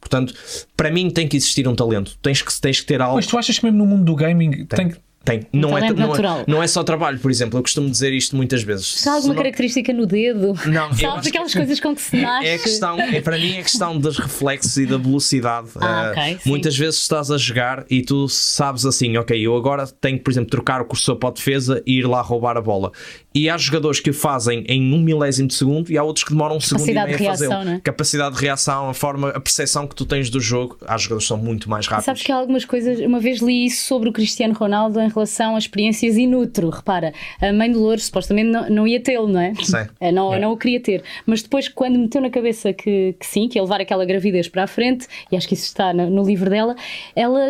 Portanto, 0.00 0.32
para 0.74 0.90
mim 0.90 1.10
tem 1.10 1.28
que 1.28 1.36
existir 1.36 1.68
um 1.68 1.74
talento. 1.74 2.16
Tens 2.22 2.40
que, 2.40 2.60
tens 2.60 2.80
que 2.80 2.86
ter 2.86 3.02
algo. 3.02 3.16
Mas 3.16 3.26
tu 3.26 3.36
achas 3.36 3.58
que 3.58 3.64
mesmo 3.66 3.78
no 3.78 3.84
mundo 3.84 4.04
do 4.04 4.14
gaming 4.14 4.64
tem, 4.64 4.88
tem 4.88 4.96
Tem. 5.28 5.46
Não 5.52 5.76
é, 5.76 5.92
não, 5.92 6.14
é, 6.16 6.44
não 6.46 6.62
é 6.62 6.66
só 6.66 6.82
trabalho, 6.82 7.18
por 7.18 7.30
exemplo. 7.30 7.58
Eu 7.58 7.62
costumo 7.62 7.90
dizer 7.90 8.12
isto 8.12 8.34
muitas 8.34 8.62
vezes. 8.62 9.06
Há 9.06 9.12
alguma 9.12 9.34
não- 9.34 9.42
característica 9.42 9.92
no 9.92 10.06
dedo? 10.06 10.54
Não, 10.66 10.92
Sabes 10.94 11.22
que- 11.22 11.28
aquelas 11.28 11.52
coisas 11.54 11.80
com 11.80 11.94
que 11.94 12.00
se 12.00 12.16
nasce? 12.16 12.46
É 12.48 12.58
questão, 12.58 12.98
é, 12.98 13.20
para 13.20 13.36
mim 13.38 13.52
é 13.56 13.62
questão 13.62 13.98
dos 13.98 14.18
reflexos 14.18 14.76
e 14.78 14.86
da 14.86 14.96
velocidade. 14.96 15.68
Ah, 15.76 16.08
Uh, 16.08 16.10
ok, 16.20 16.38
sim. 16.42 16.48
muitas 16.50 16.76
vezes 16.76 17.00
estás 17.00 17.30
a 17.30 17.36
jogar 17.36 17.84
e 17.90 18.00
tu 18.02 18.28
sabes 18.28 18.86
assim, 18.86 19.16
ok, 19.16 19.38
eu 19.38 19.56
agora 19.56 19.86
tenho 19.86 20.16
que, 20.18 20.24
por 20.24 20.30
exemplo, 20.30 20.50
trocar 20.50 20.80
o 20.80 20.84
cursor 20.84 21.16
para 21.16 21.28
a 21.28 21.32
defesa 21.32 21.82
e 21.86 21.98
ir 21.98 22.06
lá 22.06 22.20
roubar 22.22 22.56
a 22.56 22.60
bola. 22.62 22.92
E 23.34 23.48
há 23.50 23.56
jogadores 23.58 24.00
que 24.00 24.10
o 24.10 24.14
fazem 24.14 24.64
em 24.66 24.92
um 24.92 25.00
milésimo 25.00 25.48
de 25.48 25.54
segundo 25.54 25.90
e 25.90 25.98
há 25.98 26.02
outros 26.02 26.24
que 26.24 26.30
demoram 26.30 26.56
um 26.56 26.60
segundo 26.60 26.88
e 26.88 26.94
meio 26.94 27.06
a 27.06 27.74
é? 27.74 27.80
Capacidade 27.80 28.34
de 28.36 28.40
reação, 28.42 28.88
a 28.88 28.94
forma, 28.94 29.28
a 29.28 29.40
percepção 29.40 29.86
que 29.86 29.94
tu 29.94 30.04
tens 30.04 30.30
do 30.30 30.40
jogo. 30.40 30.76
Há 30.86 30.96
jogadores 30.96 31.24
que 31.24 31.28
são 31.28 31.36
muito 31.36 31.68
mais 31.70 31.86
rápidos. 31.86 32.06
Sabes 32.06 32.22
que 32.22 32.32
há 32.32 32.36
algumas 32.36 32.64
coisas, 32.64 32.98
uma 33.00 33.20
vez 33.20 33.40
li 33.40 33.66
isso 33.66 33.84
sobre 33.86 34.08
o 34.08 34.12
Cristiano 34.12 34.54
Ronaldo 34.54 35.00
em 35.00 35.08
relação 35.18 35.54
a 35.54 35.58
experiências 35.58 36.16
inútero. 36.16 36.70
Repara, 36.70 37.12
a 37.40 37.52
mãe 37.52 37.70
de 37.70 37.76
Louros 37.76 38.06
supostamente 38.06 38.50
não, 38.50 38.68
não 38.70 38.86
ia 38.86 39.00
tê-lo, 39.00 39.28
não 39.28 39.40
é? 39.40 39.52
Sim. 39.54 39.86
Eh, 40.00 40.12
Não, 40.12 40.38
não 40.38 40.52
o 40.52 40.56
queria 40.56 40.80
ter. 40.80 41.02
Mas 41.26 41.42
depois, 41.42 41.68
quando 41.68 41.98
meteu 41.98 42.20
na 42.20 42.30
cabeça 42.30 42.72
que, 42.72 43.14
que 43.18 43.26
sim, 43.26 43.48
que 43.48 43.58
ia 43.58 43.62
levar 43.62 43.80
aquela 43.80 44.04
gravidez 44.04 44.48
para 44.48 44.64
a 44.64 44.66
frente, 44.66 45.06
e 45.30 45.36
acho 45.36 45.46
que 45.46 45.54
isso 45.54 45.64
está 45.64 45.92
no, 45.92 46.08
no 46.08 46.24
livro 46.24 46.48
dela, 46.48 46.76
ela 47.14 47.40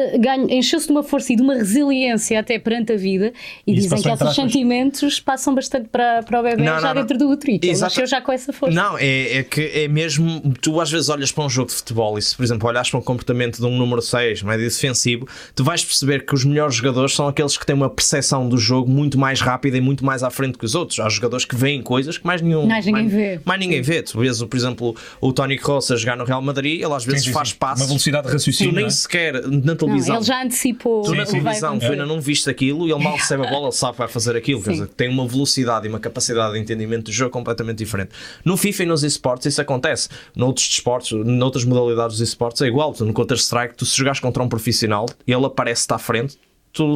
encheu-se 0.50 0.86
de 0.86 0.92
uma 0.92 1.02
força 1.02 1.32
e 1.32 1.36
de 1.36 1.42
uma 1.42 1.54
resiliência 1.54 2.40
até 2.40 2.58
perante 2.58 2.92
a 2.92 2.96
vida. 2.96 3.32
E 3.66 3.72
Isso 3.72 3.82
dizem 3.88 4.02
que 4.02 4.08
esses 4.24 4.34
sentimentos 4.34 5.20
passam 5.20 5.54
bastante 5.54 5.88
para, 5.88 6.22
para 6.22 6.40
o 6.40 6.42
bebê 6.42 6.62
Não, 6.62 6.80
já 6.80 6.94
não, 6.94 7.02
dentro 7.02 7.18
do 7.18 7.28
útero. 7.28 7.52
E 7.52 7.58
que 7.58 7.66
ele 7.68 7.78
nasceu 7.78 8.06
já 8.06 8.20
com 8.20 8.32
essa 8.32 8.52
força. 8.52 8.74
Não, 8.74 8.96
é, 8.98 9.38
é 9.38 9.42
que 9.42 9.60
é 9.74 9.88
mesmo. 9.88 10.54
Tu 10.60 10.80
às 10.80 10.90
vezes 10.90 11.08
olhas 11.08 11.32
para 11.32 11.44
um 11.44 11.50
jogo 11.50 11.68
de 11.68 11.74
futebol 11.76 12.18
e 12.18 12.22
se, 12.22 12.36
por 12.36 12.42
exemplo, 12.42 12.68
olhas 12.68 12.90
para 12.90 12.98
um 12.98 13.02
comportamento 13.02 13.58
de 13.58 13.66
um 13.66 13.76
número 13.76 14.00
6, 14.00 14.42
médio 14.42 14.68
defensivo, 14.68 15.28
tu 15.54 15.64
vais 15.64 15.84
perceber 15.84 16.24
que 16.24 16.34
os 16.34 16.44
melhores 16.44 16.74
jogadores 16.74 17.14
são 17.14 17.28
aqueles 17.28 17.56
que 17.58 17.66
têm 17.66 17.74
uma 17.74 17.90
percepção 17.90 18.48
do 18.48 18.56
jogo 18.58 18.90
muito 18.90 19.18
mais 19.18 19.40
rápida 19.40 19.76
e 19.76 19.80
muito 19.80 20.04
mais 20.04 20.22
à 20.22 20.30
frente 20.30 20.56
que 20.58 20.64
os 20.64 20.74
outros. 20.74 20.98
Há 21.00 21.08
jogadores 21.08 21.44
que 21.44 21.56
veem 21.56 21.82
coisas 21.82 22.18
que 22.18 22.26
mais 22.26 22.40
nenhum. 22.40 22.66
Mais 22.66 22.86
ninguém 22.86 23.08
vê. 23.08 23.40
Mais 23.44 23.60
ninguém 23.60 23.82
vê. 23.82 24.02
Tu 24.02 24.18
vês, 24.18 24.42
por 24.42 24.56
exemplo, 24.56 24.96
o 25.20 25.32
Tony 25.32 25.58
Kroos 25.58 25.90
a 25.90 25.96
jogar 25.96 26.16
no 26.16 26.24
Real 26.24 26.40
Madrid, 26.42 26.80
ele 26.82 26.92
às 26.92 27.04
vezes 27.04 27.24
sim, 27.24 27.32
faz 27.32 27.50
sim. 27.50 27.56
passos. 27.56 27.82
Uma 27.82 27.88
velocidade 27.88 28.24
de 28.24 28.30
Tu 28.30 28.32
raciocínio. 28.34 28.72
nem 28.72 28.82
não 28.82 28.88
é? 28.88 28.90
sequer 28.90 29.32
na 29.34 29.48
Não, 29.48 29.76
televisão. 29.76 30.16
ele 30.16 30.24
já 30.24 30.42
antecipou. 30.42 31.02
Tu 31.02 31.14
na 31.14 31.22
o 31.22 31.26
que 31.26 31.32
vai 31.32 31.40
televisão, 31.42 31.78
tu 31.78 31.86
ainda 31.86 32.06
não 32.06 32.20
viste 32.20 32.48
aquilo 32.48 32.86
e 32.88 32.92
ele 32.92 33.02
mal 33.02 33.14
recebe 33.16 33.46
a 33.46 33.50
bola, 33.50 33.66
ele 33.66 33.72
sabe 33.72 33.92
que 33.92 33.98
vai 33.98 34.08
fazer 34.08 34.36
aquilo. 34.36 34.62
Quer 34.62 34.70
Sim. 34.70 34.80
dizer, 34.80 34.88
tem 34.88 35.08
uma 35.08 35.26
velocidade 35.26 35.86
e 35.86 35.88
uma 35.88 35.98
capacidade 36.00 36.54
de 36.54 36.60
entendimento 36.60 37.04
do 37.06 37.12
jogo 37.12 37.30
completamente 37.30 37.78
diferente. 37.78 38.10
No 38.44 38.56
FIFA 38.56 38.82
e 38.82 38.86
nos 38.86 39.02
esportes 39.02 39.46
isso 39.46 39.60
acontece. 39.60 40.08
Noutros 40.36 40.68
desportos, 40.68 41.12
noutras 41.26 41.64
modalidades 41.64 42.18
dos 42.18 42.28
esportes 42.28 42.62
é 42.62 42.66
igual. 42.66 42.92
Tu 42.92 43.04
no 43.04 43.12
Counter-Strike, 43.12 43.74
tu 43.74 43.84
se 43.84 43.96
jogares 43.96 44.20
contra 44.20 44.42
um 44.42 44.48
profissional 44.48 45.06
e 45.26 45.32
ele 45.32 45.44
aparece-te 45.44 45.92
à 45.92 45.98
frente, 45.98 46.36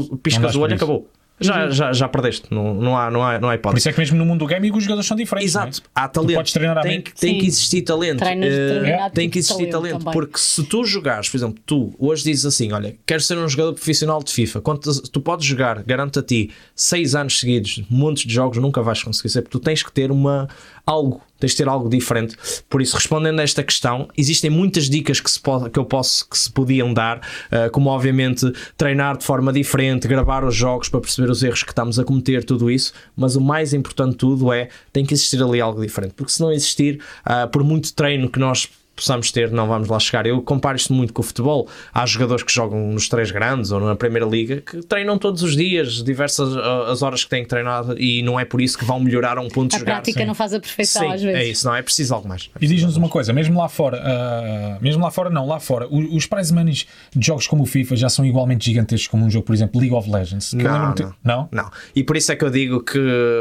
tu 0.09 0.17
piscas 0.23 0.51
o 0.55 0.59
por 0.59 0.65
olho 0.65 0.73
e 0.73 0.75
acabou. 0.77 1.09
Já, 1.41 1.69
já, 1.71 1.93
já 1.93 2.07
perdeste. 2.09 2.45
Não, 2.55 2.73
não, 2.73 2.97
há, 2.97 3.11
não, 3.11 3.21
há, 3.21 3.41
não 3.41 3.49
há 3.49 3.53
Por 3.53 3.59
hipótese. 3.59 3.79
isso 3.81 3.89
é 3.89 3.93
que 3.93 3.99
mesmo 3.99 4.17
no 4.17 4.25
mundo 4.25 4.41
do 4.41 4.47
gaming 4.47 4.71
os 4.71 4.85
jogadores 4.85 5.09
são 5.09 5.17
diferentes. 5.17 5.53
não 5.55 5.63
é? 5.63 5.69
Exato, 5.69 5.83
há 5.93 6.07
talento. 6.07 6.35
podes 6.37 6.53
treinar 6.53 6.79
à 6.79 6.83
tem, 6.83 7.01
que- 7.01 7.13
tem 7.17 7.39
que 7.39 7.47
existir 7.47 7.83
talento. 7.83 8.21
Determinado 8.23 9.13
tem 9.15 9.29
que 9.29 9.39
existir 9.41 9.69
talento 9.69 9.99
talento, 10.05 10.13
porque 10.13 10.39
se 10.39 10.63
tu 10.63 10.85
jogares, 10.85 11.29
por 11.29 11.37
exemplo, 11.39 11.61
tu 11.67 11.93
hoje 11.99 12.23
dizes 12.23 12.45
assim: 12.45 12.71
Olha, 12.71 12.95
quero 13.05 13.21
ser 13.21 13.37
um 13.39 13.49
jogador 13.49 13.73
profissional 13.73 14.23
de 14.23 14.31
FIFA. 14.33 14.61
Quantas, 14.61 15.01
tu 15.01 15.21
podes 15.21 15.45
jogar, 15.45 15.83
garanto 15.83 16.21
a 16.21 16.23
ti, 16.23 16.51
6 16.77 17.17
anos 17.17 17.41
seguidos, 17.41 17.83
montes 17.91 18.25
de 18.25 18.33
jogos, 18.33 18.59
nunca 18.59 18.81
vais 18.81 19.03
conseguir 19.03 19.31
ser, 19.31 19.43
porque 19.43 19.59
tu 19.59 19.61
tens 19.61 19.83
que 19.83 19.91
ter 19.91 20.13
uma 20.13 20.47
algo. 20.87 21.21
Tens 21.39 21.53
de 21.53 21.59
ter 21.59 21.69
algo 21.69 21.89
diferente. 21.89 22.37
Por 22.69 22.81
isso, 22.81 22.97
respondendo 22.97 23.41
a 23.41 23.43
esta 23.43 23.65
questão, 23.65 24.09
existem 24.17 24.49
muitas 24.49 24.89
dicas 24.89 25.21
que, 25.21 25.31
se 25.31 25.41
pode, 25.41 25.71
que 25.71 25.79
eu 25.79 25.85
posso 25.85 26.29
que 26.29 26.39
se 26.39 26.51
podiam 26.51 26.95
dar, 26.95 27.21
eh, 27.51 27.69
como 27.69 27.91
obviamente 27.91 28.53
treinar 28.77 29.17
de 29.17 29.25
forma 29.25 29.53
diferente, 29.53 30.07
gravar 30.07 30.45
os 30.45 30.55
jogos 30.55 30.89
para 30.89 31.01
perceber 31.01 31.31
os 31.31 31.43
erros 31.43 31.65
que 31.65 31.73
estamos 31.73 31.99
a 31.99 32.05
cometer, 32.05 32.45
tudo 32.45 32.71
isso. 32.71 32.93
Mas 33.17 33.35
o 33.35 33.41
mais 33.41 33.75
importante 33.75 34.13
de 34.13 34.19
tudo 34.19 34.53
é 34.53 34.69
tem 34.93 35.05
que 35.05 35.15
existir 35.15 35.43
ali 35.43 35.61
algo 35.61 35.81
diferente, 35.81 36.15
porque 36.15 36.31
se 36.31 36.41
não 36.41 36.53
existir, 36.53 37.01
ah, 37.25 37.49
por 37.49 37.65
muito 37.65 37.93
treino 37.93 38.31
que 38.31 38.39
nós 38.39 38.69
possamos 39.03 39.31
ter, 39.33 39.51
não 39.51 39.67
vamos 39.67 39.89
lá 39.89 39.99
chegar. 39.99 40.27
Eu 40.27 40.41
comparo 40.43 40.77
isto 40.77 40.93
muito 40.93 41.13
com 41.13 41.21
o 41.21 41.25
futebol. 41.25 41.69
Há 41.93 42.07
jogadores 42.07 42.43
que 42.45 42.53
jogam 42.53 42.93
nos 42.93 43.09
três 43.09 43.31
grandes 43.31 43.71
ou 43.73 43.81
na 43.81 43.97
Primeira 43.97 44.27
Liga 44.27 44.61
que 44.61 44.81
treinam 44.83 45.19
todos 45.19 45.43
os 45.43 45.57
dias, 45.57 46.03
diversas 46.03 46.57
ah, 46.57 46.91
as 46.91 47.03
horas 47.03 47.25
que 47.25 47.31
têm 47.31 47.43
que 47.43 47.49
treinar, 47.49 47.85
e 47.99 48.23
não 48.23 48.39
é 48.39 48.45
por 48.45 48.61
isso 48.61 48.79
que 48.79 48.85
vão 48.85 49.01
melhorar 49.01 49.39
a 49.39 49.41
um 49.41 49.49
ponto 49.49 49.71
de 49.71 49.77
A 49.77 49.79
jogar. 49.81 49.93
prática 49.95 50.25
não 50.25 50.35
faz 50.35 50.55
a 50.55 50.61
perfeição 50.61 51.03
Sim, 51.03 51.13
às 51.15 51.23
vezes. 51.23 51.41
é 51.41 51.45
isso, 51.45 51.67
não 51.67 51.75
é 51.75 51.83
preciso 51.83 52.15
algo 52.15 52.29
mais. 52.29 52.43
É 52.43 52.47
E 52.47 52.51
preciso 52.53 52.75
diz-nos 52.75 52.95
algo 52.95 53.07
uma 53.07 53.11
coisa, 53.13 53.33
mesmo 53.33 53.59
lá 53.59 53.69
fora, 53.69 54.01
ah, 54.05 54.79
mesmo 54.81 55.03
lá 55.03 55.11
fora 55.11 55.31
não, 55.31 55.47
lá 55.47 55.59
fora, 55.59 55.87
o- 55.89 56.15
os 56.17 56.27
prize 56.27 56.53
money 56.55 56.73
de 56.73 56.87
jogos 57.27 57.47
como 57.47 57.63
o 57.65 57.67
FIFA 57.67 57.97
já 57.97 58.09
são 58.09 58.25
igualmente 58.25 58.65
gigantescos 58.67 59.09
como 59.09 59.25
um 59.27 59.31
jogo, 59.31 59.45
por 59.47 59.55
exemplo, 59.55 59.81
League 59.81 59.95
of 59.95 60.09
Legends. 60.11 60.53
Não, 60.53 60.95
de- 60.95 61.03
não. 61.03 61.15
não? 61.25 61.49
Não. 61.51 61.71
E 61.95 62.05
por 62.05 62.17
isso 62.17 62.31
é 62.33 62.37
que 62.37 62.45
eu 62.45 62.51
digo 62.51 62.83
que, 62.83 62.99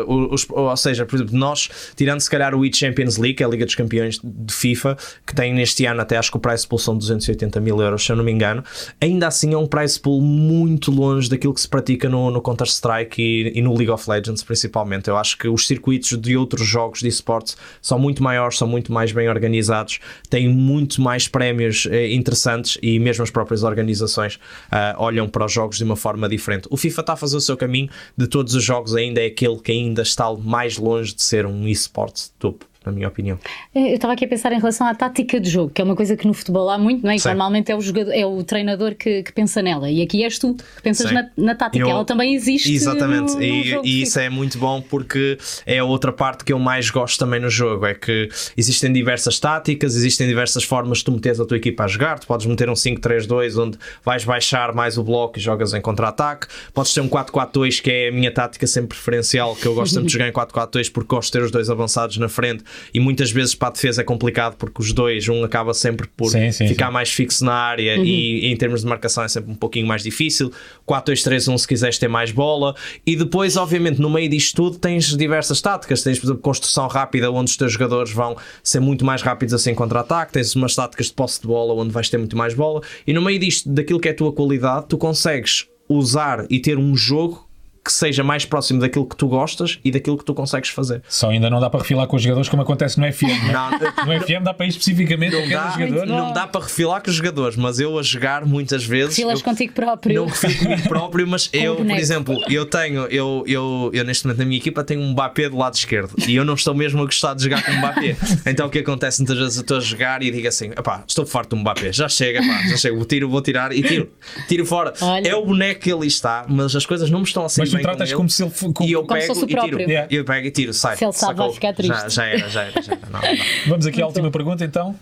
os, 0.07 0.45
ou 0.49 0.75
seja, 0.77 1.05
por 1.05 1.15
exemplo, 1.15 1.37
nós, 1.37 1.69
tirando 1.95 2.19
se 2.19 2.29
calhar 2.29 2.55
o 2.55 2.65
e-Champions 2.65 3.17
League, 3.17 3.35
que 3.35 3.43
é 3.43 3.45
a 3.45 3.49
Liga 3.49 3.65
dos 3.65 3.75
Campeões 3.75 4.19
de 4.23 4.53
FIFA, 4.53 4.97
que 5.25 5.35
tem 5.35 5.50
neste 5.53 5.85
ano 5.85 6.01
até 6.01 6.17
acho 6.17 6.31
que 6.31 6.37
o 6.37 6.39
price 6.39 6.67
pool 6.67 6.79
são 6.79 6.97
280 6.97 7.59
mil 7.59 7.81
euros, 7.81 8.03
se 8.03 8.11
eu 8.11 8.15
não 8.15 8.23
me 8.23 8.31
engano, 8.31 8.63
ainda 8.99 9.27
assim 9.27 9.53
é 9.53 9.57
um 9.57 9.67
price 9.67 9.99
pool 9.99 10.21
muito 10.21 10.91
longe 10.91 11.29
daquilo 11.29 11.53
que 11.53 11.61
se 11.61 11.67
pratica 11.67 12.09
no, 12.09 12.31
no 12.31 12.41
Counter-Strike 12.41 13.21
e, 13.21 13.59
e 13.59 13.61
no 13.61 13.73
League 13.73 13.91
of 13.91 14.09
Legends, 14.09 14.43
principalmente. 14.43 15.09
Eu 15.09 15.17
acho 15.17 15.37
que 15.37 15.47
os 15.47 15.67
circuitos 15.67 16.17
de 16.17 16.37
outros 16.37 16.65
jogos 16.65 16.99
de 16.99 17.07
esportes 17.07 17.57
são 17.81 17.99
muito 17.99 18.23
maiores, 18.23 18.57
são 18.57 18.67
muito 18.67 18.91
mais 18.91 19.11
bem 19.11 19.29
organizados, 19.29 19.99
têm 20.29 20.47
muito 20.47 21.01
mais 21.01 21.27
prémios 21.27 21.87
eh, 21.89 22.13
interessantes 22.13 22.77
e 22.81 22.99
mesmo 22.99 23.23
as 23.23 23.29
próprias 23.29 23.63
organizações 23.63 24.39
ah, 24.71 24.95
olham 24.97 25.27
para 25.27 25.45
os 25.45 25.51
jogos 25.51 25.77
de 25.77 25.83
uma 25.83 25.95
forma 25.95 26.27
diferente. 26.27 26.67
O 26.69 26.77
FIFA 26.77 27.01
está 27.01 27.13
a 27.13 27.17
fazer 27.17 27.37
o 27.37 27.41
seu 27.41 27.57
caminho, 27.57 27.89
de 28.17 28.27
todos 28.27 28.55
os 28.55 28.63
jogos, 28.63 28.95
ainda 28.95 29.21
é 29.21 29.27
aquele 29.27 29.59
que 29.59 29.71
ainda 29.71 30.01
está 30.01 30.31
mais 30.33 30.77
longe 30.77 31.13
de 31.13 31.21
ser 31.21 31.45
um 31.45 31.67
esporte 31.67 32.31
topo, 32.39 32.65
na 32.85 32.91
minha 32.91 33.07
opinião. 33.07 33.37
Eu 33.75 33.93
estava 33.95 34.13
aqui 34.13 34.25
a 34.25 34.27
pensar 34.27 34.51
em 34.51 34.57
relação 34.57 34.87
à 34.87 34.95
tática 34.95 35.39
de 35.39 35.47
jogo, 35.49 35.71
que 35.71 35.81
é 35.81 35.85
uma 35.85 35.95
coisa 35.95 36.17
que 36.17 36.25
no 36.25 36.33
futebol 36.33 36.67
há 36.69 36.79
muito, 36.79 37.03
não 37.05 37.11
é? 37.11 37.15
Normalmente 37.23 37.71
é 37.71 37.75
o, 37.75 37.81
jogador, 37.81 38.11
é 38.11 38.25
o 38.25 38.43
treinador 38.43 38.95
que, 38.95 39.21
que 39.21 39.31
pensa 39.31 39.61
nela. 39.61 39.89
E 39.89 40.01
aqui 40.01 40.23
és 40.23 40.39
tu 40.39 40.55
que 40.55 40.81
pensas 40.81 41.11
na, 41.11 41.29
na 41.37 41.53
tática. 41.53 41.83
Eu- 41.83 41.89
Ela 41.89 42.03
também 42.05 42.33
existe. 42.33 42.73
Exatamente, 42.73 43.33
no- 43.33 43.37
no 43.37 43.43
e, 43.43 43.63
jogo 43.63 43.85
e 43.85 44.01
isso 44.01 44.19
é 44.19 44.29
muito 44.29 44.57
bom 44.57 44.81
porque 44.81 45.37
é 45.65 45.77
a 45.77 45.83
outra 45.85 46.11
parte 46.11 46.43
que 46.43 46.51
eu 46.51 46.57
mais 46.57 46.89
gosto 46.89 47.19
também 47.19 47.39
no 47.39 47.49
jogo: 47.51 47.85
é 47.85 47.93
que 47.93 48.29
existem 48.57 48.91
diversas 48.91 49.39
táticas, 49.39 49.95
existem 49.95 50.27
diversas 50.27 50.63
formas 50.63 50.99
de 50.99 51.03
tu 51.05 51.11
meteres 51.11 51.39
a 51.39 51.45
tua 51.45 51.57
equipa 51.57 51.83
a 51.83 51.87
jogar. 51.87 52.17
Tu 52.19 52.25
podes 52.25 52.47
meter 52.47 52.67
um 52.67 52.73
5-3-2 52.73 53.61
onde 53.61 53.77
vais 54.03 54.25
baixar 54.25 54.73
mais 54.73 54.97
o 54.97 55.03
bloco 55.03 55.37
e 55.37 55.41
jogas 55.41 55.73
em 55.75 55.81
contra-ataque, 55.81 56.47
podes 56.73 56.93
ter 56.93 57.01
um 57.01 57.07
4-4-2 57.09 57.79
que 57.79 57.91
é 57.91 58.09
a 58.09 58.11
minha 58.11 58.31
tática 58.33 58.65
sempre 58.65 58.89
preferencial, 58.97 59.55
que 59.55 59.67
eu 59.67 59.75
gosto 59.75 59.93
sempre 59.93 60.07
de 60.07 60.13
jogar 60.17 60.27
em 60.27 60.31
4-4-2 60.31 60.91
porque 60.91 61.07
gosto 61.15 61.27
de 61.27 61.31
ter 61.39 61.45
os 61.45 61.51
dois 61.51 61.69
avançados 61.69 62.17
na 62.17 62.27
frente 62.27 62.63
e 62.93 62.99
muitas 62.99 63.31
vezes 63.31 63.55
para 63.55 63.69
a 63.69 63.71
defesa 63.71 64.01
é 64.01 64.03
complicado 64.03 64.55
porque 64.55 64.81
os 64.81 64.93
dois, 64.93 65.27
um 65.27 65.43
acaba 65.43 65.73
sempre 65.73 66.07
por 66.15 66.29
Sim, 66.29 66.51
sim, 66.51 66.67
ficar 66.67 66.87
sim. 66.87 66.93
mais 66.93 67.09
fixo 67.11 67.43
na 67.45 67.53
área 67.53 67.95
e 67.97 68.45
em 68.45 68.55
termos 68.55 68.81
de 68.81 68.87
marcação 68.87 69.23
é 69.23 69.27
sempre 69.27 69.51
um 69.51 69.55
pouquinho 69.55 69.87
mais 69.87 70.03
difícil. 70.03 70.51
4-2-3-1 70.87 71.57
se 71.57 71.67
quiseres 71.67 71.97
ter 71.97 72.07
mais 72.07 72.31
bola. 72.31 72.75
E 73.05 73.15
depois, 73.15 73.57
obviamente, 73.57 73.99
no 73.99 74.09
meio 74.09 74.29
disto 74.29 74.55
tudo 74.55 74.77
tens 74.77 75.15
diversas 75.15 75.61
táticas. 75.61 76.03
Tens, 76.03 76.19
por 76.19 76.27
exemplo, 76.27 76.41
construção 76.41 76.87
rápida 76.87 77.31
onde 77.31 77.51
os 77.51 77.57
teus 77.57 77.73
jogadores 77.73 78.11
vão 78.11 78.35
ser 78.63 78.79
muito 78.79 79.05
mais 79.05 79.21
rápidos 79.21 79.53
assim 79.53 79.73
contra-ataque. 79.73 80.33
Tens 80.33 80.55
umas 80.55 80.75
táticas 80.75 81.07
de 81.07 81.13
posse 81.13 81.41
de 81.41 81.47
bola 81.47 81.73
onde 81.73 81.91
vais 81.91 82.09
ter 82.09 82.17
muito 82.17 82.37
mais 82.37 82.53
bola. 82.53 82.81
E 83.05 83.13
no 83.13 83.21
meio 83.21 83.39
disto, 83.39 83.69
daquilo 83.69 83.99
que 83.99 84.07
é 84.07 84.11
a 84.11 84.15
tua 84.15 84.31
qualidade, 84.33 84.85
tu 84.89 84.97
consegues 84.97 85.67
usar 85.87 86.45
e 86.49 86.59
ter 86.59 86.77
um 86.77 86.95
jogo 86.95 87.47
que 87.83 87.91
seja 87.91 88.23
mais 88.23 88.45
próximo 88.45 88.79
daquilo 88.79 89.05
que 89.07 89.15
tu 89.15 89.27
gostas 89.27 89.79
e 89.83 89.89
daquilo 89.91 90.17
que 90.17 90.23
tu 90.23 90.33
consegues 90.35 90.69
fazer. 90.69 91.01
Só 91.09 91.29
ainda 91.31 91.49
não 91.49 91.59
dá 91.59 91.69
para 91.69 91.79
refilar 91.81 92.05
com 92.07 92.15
os 92.15 92.21
jogadores 92.21 92.47
como 92.47 92.61
acontece 92.61 92.99
no 92.99 93.11
FM. 93.11 93.51
Não, 93.51 93.71
Não, 93.71 93.79
no 94.15 94.21
FM 94.25 94.43
dá 94.43 94.53
para 94.53 94.65
ir 94.67 94.69
especificamente 94.69 95.35
a 95.35 95.41
não 95.41 95.49
dá, 95.49 95.69
jogador. 95.71 96.05
não 96.05 96.33
dá 96.33 96.45
para 96.47 96.61
refilar 96.61 97.01
com 97.01 97.09
os 97.09 97.15
jogadores, 97.15 97.55
mas 97.57 97.79
eu 97.79 97.97
a 97.97 98.03
jogar 98.03 98.45
muitas 98.45 98.83
vezes. 98.85 99.15
Filas 99.15 99.39
eu- 99.39 99.45
contigo 99.45 99.73
próprio. 99.73 100.13
não 100.15 100.25
refiro 100.27 100.55
comigo 100.59 100.87
próprio, 100.87 101.27
mas 101.27 101.49
eu, 101.53 101.75
por 101.77 101.89
exemplo, 101.91 102.37
eu 102.49 102.65
tenho, 102.65 103.05
eu, 103.07 103.43
eu, 103.47 103.89
eu 103.93 104.03
neste 104.03 104.25
momento 104.25 104.39
na 104.39 104.45
minha 104.45 104.57
equipa 104.59 104.83
tenho 104.83 105.01
um 105.01 105.11
Mbappé 105.11 105.49
do 105.49 105.57
lado 105.57 105.73
esquerdo 105.73 106.13
e 106.27 106.35
eu 106.35 106.45
não 106.45 106.53
estou 106.53 106.75
mesmo 106.75 107.01
a 107.01 107.05
gostar 107.05 107.33
de 107.33 107.43
jogar 107.43 107.63
com 107.65 107.71
o 107.71 107.77
Mbappé. 107.77 108.15
Então 108.45 108.67
o 108.67 108.69
que 108.69 108.79
acontece 108.79 109.19
muitas 109.21 109.37
vezes 109.37 109.57
eu 109.57 109.61
estou 109.61 109.77
a 109.77 109.79
jogar 109.79 110.21
e 110.21 110.29
digo 110.29 110.47
assim: 110.47 110.69
pá, 110.71 111.03
estou 111.07 111.25
farto 111.25 111.55
do 111.55 111.57
Mbappé, 111.57 111.91
já 111.91 112.07
chega, 112.07 112.41
pá, 112.41 112.61
já 112.67 112.77
chega, 112.77 112.95
vou, 112.95 113.05
tiro, 113.05 113.27
vou 113.29 113.41
tirar 113.41 113.71
e 113.71 113.81
tiro, 113.81 114.09
tiro 114.47 114.65
fora. 114.67 114.93
Olha. 115.01 115.27
É 115.27 115.35
o 115.35 115.43
boneco 115.45 115.81
que 115.81 115.91
ali 115.91 116.07
está, 116.07 116.45
mas 116.47 116.75
as 116.75 116.85
coisas 116.85 117.09
não 117.09 117.19
me 117.19 117.25
estão 117.25 117.43
a 117.43 117.49
sair 117.49 117.70
tu 117.79 117.81
tratas 117.81 118.09
ele. 118.09 118.17
como 118.17 118.29
se 118.29 118.43
ele 118.43 118.51
como- 118.73 118.89
e 118.89 118.91
eu 118.91 119.03
Como 119.05 119.19
se 119.21 119.27
pego 119.27 119.39
fosse 119.39 119.45
o 119.45 119.57
e 119.57 119.61
tiro. 119.61 119.79
Yeah. 119.81 120.07
Eu 120.11 120.25
pego 120.25 120.47
e 120.47 120.51
tiro, 120.51 120.73
sai. 120.73 120.95
Se 120.97 121.05
ele 121.05 121.13
sabe, 121.13 121.37
vai 121.39 121.51
ficar 121.51 121.73
triste. 121.73 121.93
Já, 121.95 122.09
já 122.09 122.25
era, 122.25 122.49
já 122.49 122.63
era, 122.63 122.81
já 122.81 122.93
era. 122.93 123.01
Não, 123.09 123.19
não. 123.21 123.37
Vamos 123.67 123.85
aqui 123.85 124.01
à 124.01 124.05
última 124.07 124.29
pergunta 124.31 124.63
então. 124.65 124.95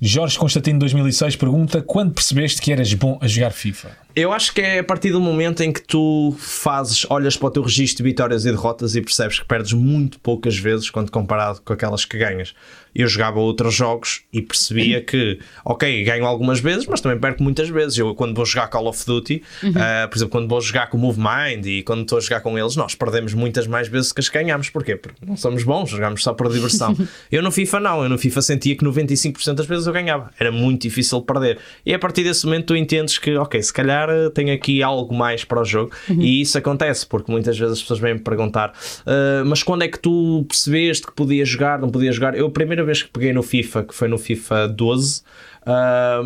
Jorge 0.00 0.38
Constantino 0.38 0.78
2006 0.78 1.34
pergunta 1.34 1.82
quando 1.82 2.14
percebeste 2.14 2.62
que 2.62 2.70
eras 2.70 2.94
bom 2.94 3.18
a 3.20 3.26
jogar 3.26 3.50
FIFA? 3.50 3.90
Eu 4.14 4.32
acho 4.32 4.54
que 4.54 4.60
é 4.60 4.78
a 4.78 4.84
partir 4.84 5.10
do 5.10 5.20
momento 5.20 5.60
em 5.60 5.72
que 5.72 5.82
tu 5.82 6.36
fazes, 6.38 7.04
olhas 7.10 7.36
para 7.36 7.48
o 7.48 7.50
teu 7.50 7.62
registro 7.64 8.04
de 8.04 8.10
vitórias 8.10 8.44
e 8.44 8.50
derrotas 8.52 8.94
e 8.94 9.02
percebes 9.02 9.40
que 9.40 9.44
perdes 9.46 9.72
muito 9.72 10.20
poucas 10.20 10.56
vezes 10.56 10.88
quando 10.88 11.10
comparado 11.10 11.60
com 11.62 11.72
aquelas 11.72 12.04
que 12.04 12.16
ganhas. 12.16 12.54
Eu 12.94 13.06
jogava 13.08 13.38
outros 13.38 13.74
jogos 13.74 14.22
e 14.32 14.42
percebia 14.42 15.00
que, 15.00 15.38
ok, 15.64 16.04
ganho 16.04 16.24
algumas 16.26 16.60
vezes, 16.60 16.86
mas 16.86 17.00
também 17.00 17.18
perco 17.18 17.42
muitas 17.42 17.68
vezes. 17.68 17.98
Eu, 17.98 18.14
quando 18.14 18.34
vou 18.34 18.44
jogar 18.44 18.68
Call 18.68 18.86
of 18.86 19.04
Duty, 19.04 19.42
uh, 19.64 20.08
por 20.08 20.16
exemplo, 20.16 20.30
quando 20.32 20.48
vou 20.48 20.60
jogar 20.60 20.88
com 20.88 20.96
o 20.96 21.00
Move 21.00 21.18
Mind 21.18 21.66
e 21.66 21.82
quando 21.82 22.02
estou 22.02 22.18
a 22.18 22.20
jogar 22.20 22.40
com 22.40 22.58
eles, 22.58 22.76
nós 22.76 22.94
perdemos 22.94 23.34
muitas 23.34 23.66
mais 23.66 23.88
vezes 23.88 24.12
que 24.12 24.20
as 24.20 24.28
ganhamos. 24.28 24.70
Porquê? 24.70 24.96
Porque 24.96 25.24
não 25.24 25.36
somos 25.36 25.62
bons, 25.62 25.90
jogamos 25.90 26.22
só 26.22 26.32
por 26.32 26.52
diversão. 26.52 26.96
eu 27.30 27.42
no 27.42 27.50
FIFA 27.50 27.80
não, 27.80 28.02
eu 28.02 28.08
no 28.08 28.18
FIFA 28.18 28.42
sentia 28.42 28.76
que 28.76 28.84
95% 28.84 29.54
das 29.54 29.66
vezes 29.66 29.86
eu 29.86 29.92
ganhava. 29.92 30.30
Era 30.38 30.50
muito 30.50 30.82
difícil 30.82 31.20
perder. 31.22 31.58
E 31.84 31.94
a 31.94 31.98
partir 31.98 32.24
desse 32.24 32.44
momento 32.44 32.66
tu 32.66 32.76
entendes 32.76 33.18
que, 33.18 33.36
ok, 33.36 33.62
se 33.62 33.72
calhar 33.72 34.08
eh, 34.10 34.30
tenho 34.30 34.52
aqui 34.52 34.82
algo 34.82 35.14
mais 35.14 35.44
para 35.44 35.60
o 35.60 35.64
jogo. 35.64 35.92
E 36.08 36.40
isso 36.40 36.58
acontece, 36.58 37.06
porque 37.06 37.30
muitas 37.30 37.58
vezes 37.58 37.74
as 37.74 37.80
pessoas 37.80 38.00
vêm-me 38.00 38.20
perguntar, 38.20 38.72
"Ah, 39.06 39.42
mas 39.46 39.62
quando 39.62 39.82
é 39.82 39.88
que 39.88 39.98
tu 39.98 40.44
percebeste 40.48 41.06
que 41.06 41.12
podia 41.12 41.44
jogar, 41.44 41.78
não 41.78 41.90
podia 41.90 42.12
jogar? 42.12 42.36
Eu, 42.36 42.50
a 42.77 42.77
primeira 42.78 42.84
vez 42.84 43.02
que 43.02 43.08
peguei 43.10 43.32
no 43.32 43.42
FIFA, 43.42 43.84
que 43.84 43.94
foi 43.94 44.08
no 44.08 44.18
FIFA 44.18 44.68
12, 44.68 45.22
ah, 45.66 46.22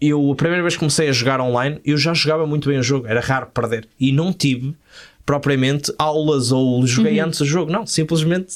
eu, 0.00 0.32
a 0.32 0.34
primeira 0.34 0.62
vez 0.62 0.74
que 0.74 0.80
comecei 0.80 1.08
a 1.08 1.12
jogar 1.12 1.40
online, 1.40 1.80
eu 1.84 1.96
já 1.96 2.12
jogava 2.12 2.46
muito 2.46 2.68
bem 2.68 2.78
o 2.78 2.82
jogo, 2.82 3.06
era 3.06 3.20
raro 3.20 3.46
perder. 3.46 3.86
E 4.00 4.10
não 4.12 4.32
tive 4.32 4.74
propriamente 5.24 5.92
aulas 5.98 6.50
ou 6.50 6.84
joguei 6.86 7.20
antes 7.20 7.40
o 7.40 7.44
jogo, 7.44 7.70
não, 7.70 7.86
simplesmente 7.86 8.54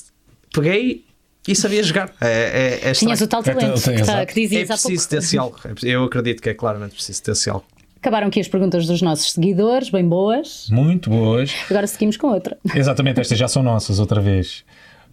peguei 0.53 1.05
e 1.47 1.55
sabia 1.55 1.83
jogar. 1.85 2.13
É, 2.21 2.81
é, 2.85 2.89
é 2.91 2.93
Tinhas 2.93 3.21
o 3.21 3.29
tal 3.29 3.41
É, 3.41 3.45
talento 3.45 3.81
tem- 3.81 3.97
que, 3.97 4.03
tá- 4.05 4.27
que 4.27 4.33
É 4.41 4.43
dizias 4.43 4.69
pouco. 4.69 4.83
preciso 4.83 5.09
ter 5.09 5.19
esse 5.19 5.39
algo. 5.39 5.57
Eu 5.85 6.03
acredito 6.05 6.43
que 6.43 6.49
é 6.51 6.55
claramente 6.55 6.95
preciso 6.95 7.23
ter 7.23 7.31
esse 7.33 7.49
algo. 7.49 7.65
Acabaram 8.01 8.27
aqui 8.29 8.41
as 8.41 8.49
perguntas 8.49 8.87
dos 8.87 9.01
nossos 9.01 9.33
seguidores, 9.33 9.89
bem 9.91 10.07
boas. 10.07 10.67
Muito 10.71 11.09
boas. 11.11 11.53
Agora 11.71 11.87
seguimos 11.87 12.17
com 12.17 12.29
outra. 12.29 12.57
Exatamente, 12.75 13.21
estas 13.21 13.39
já 13.39 13.47
são 13.49 13.63
nossas 13.63 13.99
outra 14.01 14.21
vez. 14.21 14.65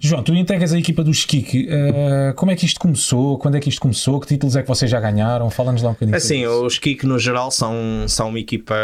João, 0.05 0.21
tu 0.21 0.35
integras 0.35 0.73
a 0.73 0.77
equipa 0.77 1.01
do 1.01 1.11
Skik. 1.11 1.65
eh, 1.69 2.33
como 2.35 2.51
é 2.51 2.57
que 2.57 2.65
isto 2.65 2.77
começou? 2.77 3.37
Quando 3.37 3.55
é 3.55 3.61
que 3.61 3.69
isto 3.69 3.79
começou? 3.79 4.19
Que 4.19 4.27
títulos 4.27 4.53
é 4.57 4.61
que 4.61 4.67
vocês 4.67 4.91
já 4.91 4.99
ganharam? 4.99 5.49
Fala-nos 5.49 5.81
lá 5.81 5.91
um 5.91 5.93
bocadinho. 5.93 6.17
Assim, 6.17 6.43
sobre 6.43 6.57
isso. 6.57 6.65
os 6.65 6.77
Kik 6.77 7.07
no 7.07 7.17
geral 7.17 7.49
são, 7.49 7.73
são 8.05 8.27
uma 8.27 8.37
equipa, 8.37 8.75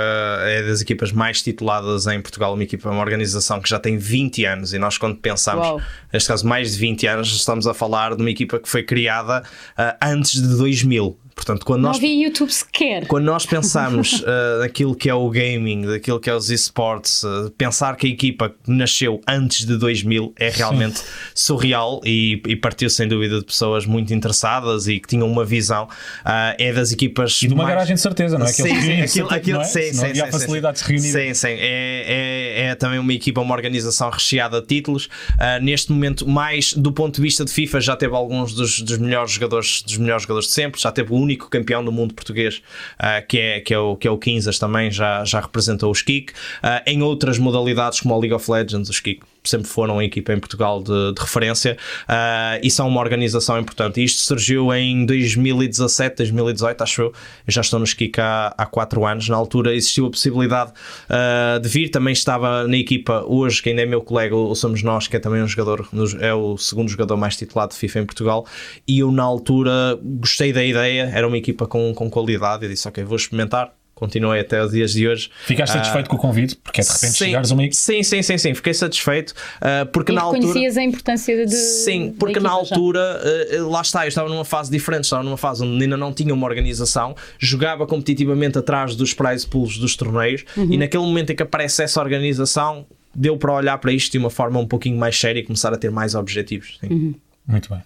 é 0.43 0.63
das 0.63 0.80
equipas 0.80 1.11
mais 1.11 1.41
tituladas 1.41 2.07
em 2.07 2.22
Portugal, 2.22 2.53
uma 2.53 2.63
equipa, 2.63 2.89
uma 2.89 3.01
organização 3.01 3.59
que 3.59 3.70
já 3.70 3.78
tem 3.78 3.97
20 3.97 4.45
anos 4.45 4.74
e 4.74 4.80
nós 4.80 4.97
quando 4.97 5.17
pensamos, 5.17 5.67
Uau. 5.67 5.82
neste 6.13 6.30
caso 6.30 6.47
mais 6.47 6.72
de 6.72 6.80
20 6.80 7.05
anos, 7.07 7.36
estamos 7.36 7.67
a 7.67 7.74
falar 7.74 8.15
de 8.15 8.22
uma 8.22 8.32
equipa 8.32 8.57
que 8.57 8.70
foi 8.70 8.84
criada 8.84 9.43
ah, 9.76 9.97
antes 10.01 10.41
de 10.41 10.47
2000. 10.55 11.17
Portanto, 11.40 11.66
quando 11.66 11.82
Não 11.84 11.90
nós 11.92 12.00
vi 12.00 12.22
YouTube 12.22 12.52
sequer. 12.52 13.08
quando 13.08 13.24
nós 13.24 13.46
pensamos 13.46 14.20
uh, 14.28 14.60
naquilo 14.60 14.94
que 14.94 15.10
é 15.10 15.14
o 15.14 15.30
gaming, 15.30 15.84
daquilo 15.84 16.20
que 16.20 16.30
é 16.30 16.36
os 16.36 16.50
esportes, 16.50 17.24
uh, 17.24 17.50
pensar 17.58 17.96
que 17.96 18.08
a 18.08 18.10
equipa 18.10 18.54
nasceu 18.68 19.22
antes 19.26 19.66
de 19.66 19.78
2000 19.78 20.34
é 20.38 20.50
realmente 20.50 21.02
surreal 21.34 22.02
e, 22.04 22.42
e 22.46 22.56
partiu 22.58 22.90
sem 22.90 23.08
dúvida 23.08 23.40
de 23.40 23.46
pessoas 23.46 23.86
muito 23.86 24.14
interessadas 24.14 24.88
e 24.90 25.00
que 25.00 25.08
tinham 25.08 25.26
uma 25.32 25.46
visão. 25.46 25.86
Uh, 25.86 26.56
é 26.60 26.74
das 26.74 26.92
equipas. 26.92 27.42
E 27.42 27.48
de 27.48 27.54
uma 27.54 27.64
mais- 27.64 27.76
garagem 27.76 27.96
de 27.96 28.02
certeza, 28.02 28.38
não 28.38 28.46
é? 28.46 28.50
Eles 28.50 28.58
Sim, 28.58 28.82
sim, 28.82 29.02
aquilo, 29.02 29.34
aquilo, 29.34 29.58
não 29.60 29.66
é? 29.66 29.68
sim, 29.70 29.88
não 29.88 29.94
sim, 29.94 30.06
havia 30.08 30.26
sim, 30.26 30.32
facilidade 30.32 30.80
sim. 30.80 30.94
de 30.94 31.00
se 31.02 31.08
reunir. 31.10 31.28
Sim, 31.28 31.34
sim. 31.34 31.56
É, 31.58 32.58
é, 32.60 32.66
é 32.66 32.76
também 32.76 33.00
uma 33.00 33.14
equipa, 33.14 33.40
uma 33.40 33.56
organização 33.56 34.10
recheada 34.10 34.60
de 34.60 34.68
títulos. 34.68 35.06
Uh, 35.06 35.64
neste 35.64 35.90
momento, 35.90 36.28
mais 36.28 36.74
do 36.74 36.92
ponto 36.92 37.16
de 37.16 37.22
vista 37.22 37.46
de 37.46 37.52
FIFA, 37.54 37.80
já 37.80 37.96
teve 37.96 38.14
alguns 38.14 38.54
dos, 38.54 38.82
dos 38.82 38.98
melhores 38.98 39.32
jogadores, 39.32 39.82
dos 39.84 39.96
melhores 39.96 40.24
jogadores 40.24 40.50
de 40.50 40.54
sempre. 40.54 40.82
Já 40.82 40.92
teve 40.92 41.14
o 41.14 41.29
único 41.30 41.50
campeão 41.50 41.86
do 41.86 41.92
mundo 41.92 42.14
português, 42.16 42.62
uh, 43.00 43.26
que, 43.28 43.38
é, 43.38 43.60
que, 43.60 43.74
é 43.74 43.78
o, 43.78 43.96
que 43.96 44.08
é 44.08 44.12
o 44.12 44.18
Quinzas 44.18 44.58
também, 44.58 44.90
já, 44.90 45.24
já 45.24 45.40
representou 45.40 45.92
os 45.92 46.02
Kik. 46.02 46.34
Uh, 46.34 46.82
em 46.88 47.04
outras 47.04 47.38
modalidades, 47.38 48.00
como 48.00 48.16
a 48.16 48.18
League 48.18 48.34
of 48.34 48.50
Legends, 48.52 48.90
os 48.90 49.00
Kik 49.00 49.22
sempre 49.50 49.68
foram 49.68 50.00
a 50.00 50.06
equipa 50.06 50.34
em 50.34 50.39
Portugal 50.39 50.82
de, 50.82 51.14
de 51.14 51.22
referência 51.22 51.78
uh, 52.04 52.60
e 52.62 52.70
são 52.70 52.88
uma 52.88 53.00
organização 53.00 53.60
importante. 53.60 54.04
Isto 54.04 54.22
surgiu 54.22 54.74
em 54.74 55.06
2017, 55.06 56.18
2018, 56.18 56.82
acho 56.82 57.02
eu. 57.02 57.08
Eu 57.08 57.14
já 57.47 57.62
estou 57.62 57.80
Kik 57.84 58.20
há, 58.20 58.54
há 58.58 58.66
4 58.66 59.06
anos. 59.06 59.30
Na 59.30 59.36
altura 59.36 59.74
existiu 59.74 60.08
a 60.08 60.10
possibilidade 60.10 60.72
uh, 61.10 61.60
de 61.60 61.68
vir. 61.68 61.89
Também 61.89 62.14
estava 62.14 62.68
na 62.68 62.78
equipa 62.78 63.24
hoje, 63.28 63.62
que 63.62 63.70
ainda 63.70 63.82
é 63.82 63.86
meu 63.86 64.02
colega, 64.02 64.36
o 64.36 64.54
Somos 64.56 64.84
Nós, 64.84 65.08
que 65.08 65.16
é 65.16 65.20
também 65.20 65.41
um 65.41 65.47
jogador, 65.47 65.88
é 66.20 66.34
o 66.34 66.58
segundo 66.58 66.89
jogador 66.89 67.18
mais 67.18 67.36
titulado 67.36 67.74
de 67.74 67.78
FIFA 67.78 68.00
em 68.00 68.06
Portugal. 68.06 68.45
E 68.88 69.00
eu, 69.00 69.12
na 69.12 69.24
altura, 69.24 70.00
gostei 70.02 70.54
da 70.54 70.64
ideia. 70.64 71.12
Era 71.14 71.28
uma 71.28 71.38
equipa 71.38 71.68
com, 71.68 71.93
com 71.93 72.10
qualidade. 72.10 72.66
Eu 72.66 72.70
disse, 72.70 72.88
ok, 72.88 73.04
vou 73.04 73.16
experimentar. 73.16 73.79
Continuei 74.00 74.39
até 74.39 74.64
os 74.64 74.72
dias 74.72 74.93
de 74.93 75.08
hoje. 75.08 75.30
Ficaste 75.45 75.72
Ah, 75.74 75.76
satisfeito 75.80 76.10
com 76.10 76.16
o 76.16 76.20
convite? 76.20 76.56
Porque 76.56 76.80
é 76.82 76.84
de 76.84 76.89
repente 76.89 77.12
sim, 77.12 77.26
chegares 77.26 77.52
a 77.52 77.54
uma 77.54 77.64
sim, 77.72 78.02
sim, 78.02 78.22
sim, 78.22 78.38
sim, 78.38 78.54
fiquei 78.54 78.74
satisfeito 78.74 79.32
uh, 79.32 79.86
porque 79.91 80.12
E 80.12 80.16
na 80.16 80.22
altura 80.22 80.39
reconhecias 80.41 80.78
a 80.78 80.82
importância 80.84 81.45
de. 81.45 81.52
Sim, 81.54 82.16
porque 82.18 82.39
na 82.39 82.50
altura, 82.50 83.22
eh, 83.52 83.58
lá 83.62 83.82
está, 83.82 84.06
eu 84.06 84.08
estava 84.08 84.30
numa 84.30 84.45
fase 84.45 84.72
diferente, 84.72 85.04
estava 85.04 85.22
numa 85.24 85.38
fase 85.38 85.64
onde 85.64 85.84
ainda 85.84 85.97
não 85.97 86.14
tinha 86.14 86.34
uma 86.34 86.47
organização, 86.47 87.16
jogava 87.38 87.86
competitivamente 87.86 88.58
atrás 88.58 88.95
dos 88.95 89.14
prize 89.14 89.45
pools 89.45 89.78
dos 89.78 89.95
torneios 89.95 90.43
Uhum. 90.56 90.72
e 90.72 90.78
naquele 90.78 91.04
momento 91.04 91.32
em 91.32 91.36
que 91.36 91.43
aparece 91.43 91.84
essa 91.84 92.00
organização, 92.00 92.86
deu 93.14 93.36
para 93.38 93.52
olhar 93.54 93.78
para 93.80 93.91
isto 93.91 94.12
de 94.12 94.18
uma 94.18 94.30
forma 94.30 94.60
um 94.60 94.68
pouquinho 94.68 94.97
mais 94.97 95.20
séria 95.20 95.39
e 95.39 95.43
começar 95.43 95.74
a 95.74 95.78
ter 95.78 95.91
mais 95.91 96.16
objetivos. 96.16 96.78
sim. 96.80 96.88
Uhum. 96.93 97.14
Muito 97.50 97.68
bem. 97.68 97.82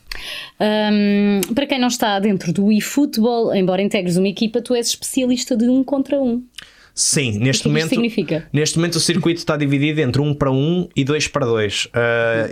Hum, 0.60 1.54
para 1.56 1.66
quem 1.66 1.80
não 1.80 1.88
está 1.88 2.20
dentro 2.20 2.52
do 2.52 2.70
eFootball, 2.70 3.56
embora 3.56 3.82
integres 3.82 4.18
uma 4.18 4.28
equipa, 4.28 4.62
tu 4.62 4.76
és 4.76 4.88
especialista 4.88 5.56
de 5.56 5.70
um 5.70 5.82
contra 5.82 6.22
um. 6.22 6.44
Sim, 6.96 7.40
neste 7.40 7.40
O 7.40 7.40
que 7.40 7.42
é 7.42 7.46
que 7.46 7.50
isto 7.50 7.70
momento. 7.70 7.90
significa? 7.90 8.48
Neste 8.54 8.78
momento 8.78 8.96
o 8.96 9.00
circuito 9.00 9.40
está 9.40 9.58
dividido 9.58 10.00
entre 10.02 10.22
1 10.22 10.36
para 10.36 10.52
1 10.52 10.90
e 10.96 11.04
2 11.04 11.28
para 11.30 11.46
2. 11.46 11.86
Uh, 11.86 11.90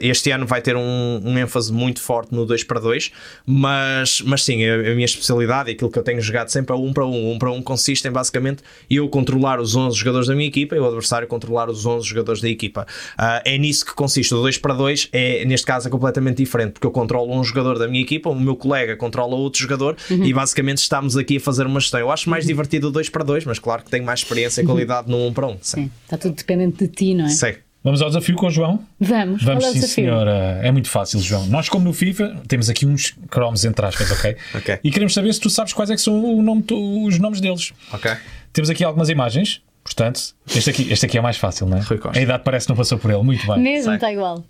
este 0.02 0.32
ano 0.32 0.48
vai 0.48 0.62
ter 0.62 0.76
um, 0.76 1.22
um 1.24 1.38
ênfase 1.38 1.72
muito 1.72 2.02
forte 2.02 2.34
no 2.34 2.44
2 2.44 2.64
para 2.64 2.80
2, 2.80 3.12
mas, 3.46 4.22
mas 4.22 4.44
sim, 4.44 4.66
a, 4.66 4.74
a 4.74 4.96
minha 4.96 5.06
especialidade 5.06 5.70
e 5.70 5.74
aquilo 5.74 5.92
que 5.92 6.00
eu 6.00 6.04
tenho 6.04 6.20
jogado 6.20 6.50
sempre 6.50 6.76
é 6.76 6.76
o 6.76 6.84
1 6.84 6.94
para 6.94 7.06
1. 7.06 7.10
O 7.10 7.34
1 7.34 7.38
para 7.40 7.52
1 7.52 7.62
consiste 7.62 8.08
em 8.08 8.12
basicamente 8.12 8.64
eu 8.90 9.08
controlar 9.10 9.60
os 9.60 9.76
11 9.76 9.96
jogadores 9.96 10.28
da 10.28 10.34
minha 10.34 10.48
equipa 10.48 10.76
e 10.76 10.80
o 10.80 10.88
adversário 10.88 11.28
controlar 11.28 11.70
os 11.70 11.86
11 11.86 12.08
jogadores 12.08 12.42
da 12.42 12.50
equipa. 12.50 12.88
Uh, 13.20 13.42
é 13.46 13.58
nisso 13.60 13.86
que 13.86 13.94
consiste. 13.94 14.34
O 14.34 14.42
2 14.42 14.58
para 14.58 14.74
2 14.74 15.10
é, 15.12 15.46
neste 15.46 15.68
caso, 15.68 15.88
é 15.88 15.92
completamente 15.92 16.38
diferente, 16.38 16.74
porque 16.74 16.88
eu 16.88 16.92
controlo 16.92 17.32
um 17.32 17.44
jogador 17.44 17.78
da 17.78 17.88
minha 17.88 18.02
equipa, 18.02 18.30
o 18.30 18.40
meu 18.40 18.56
colega 18.56 18.96
controla 18.96 19.36
outro 19.36 19.62
jogador 19.62 19.96
e 20.10 20.34
basicamente 20.34 20.80
estamos 20.80 21.16
aqui 21.16 21.38
a 21.38 21.40
fazer 21.40 21.68
uma 21.68 21.80
gestão. 21.80 22.00
Eu 22.00 22.10
acho 22.10 22.28
mais 22.28 22.46
divertido 22.46 22.88
o 22.88 22.92
2 22.92 23.10
para 23.10 23.24
2, 23.24 23.46
mas 23.46 23.60
claro 23.60 23.84
que 23.84 23.92
tenho 23.92 24.04
mais 24.04 24.24
experiência 24.32 24.62
e 24.62 24.66
qualidade 24.66 25.10
no 25.10 25.28
1 25.28 25.34
para 25.34 25.48
1. 25.48 25.52
Sim. 25.52 25.58
Sim, 25.62 25.92
está 26.04 26.18
tudo 26.18 26.36
dependente 26.36 26.78
de 26.78 26.88
ti, 26.88 27.14
não 27.14 27.26
é? 27.26 27.30
Sei. 27.30 27.58
Vamos 27.84 28.00
ao 28.02 28.10
desafio 28.10 28.36
com 28.36 28.46
o 28.46 28.52
João? 28.52 28.86
Vamos, 29.00 29.42
Vamos, 29.44 29.64
qual 29.64 29.70
é 29.72 29.74
sim, 29.74 29.80
desafio? 29.80 29.96
senhora. 30.06 30.60
É 30.62 30.72
muito 30.72 30.88
fácil, 30.88 31.20
João. 31.20 31.48
Nós, 31.48 31.68
como 31.68 31.84
no 31.86 31.94
FIFA, 31.94 32.42
temos 32.48 32.70
aqui 32.70 32.86
uns 32.86 33.16
cromos 33.30 33.66
entre 33.66 33.84
aspas, 33.86 34.12
ok? 34.12 34.36
Ok. 34.54 34.80
E 34.84 34.92
queremos 34.92 35.14
saber 35.16 35.34
se 35.34 35.40
tu 35.40 35.50
sabes 35.50 35.74
quais 35.74 35.90
é 35.90 35.96
que 35.96 36.02
são 36.02 36.24
o 36.24 36.44
nome- 36.44 36.64
os 37.08 37.18
nomes 37.18 37.42
deles. 37.42 37.74
Ok. 37.92 38.12
Temos 38.54 38.70
aqui 38.70 38.84
algumas 38.84 39.10
imagens, 39.10 39.64
portanto, 39.84 40.22
este 40.56 40.70
aqui, 40.70 40.92
este 40.92 41.06
aqui 41.08 41.18
é 41.18 41.22
mais 41.22 41.38
fácil, 41.38 41.66
não 41.66 41.78
é? 41.78 41.82
Rui 41.82 41.98
Costa. 41.98 42.20
A 42.20 42.22
idade 42.22 42.44
parece 42.44 42.68
que 42.68 42.70
não 42.72 42.78
passou 42.78 43.00
por 43.00 43.10
ele. 43.10 43.24
Muito 43.24 43.48
bem. 43.48 43.58
Mesmo, 43.60 43.94
está 43.94 44.12
igual. 44.14 44.46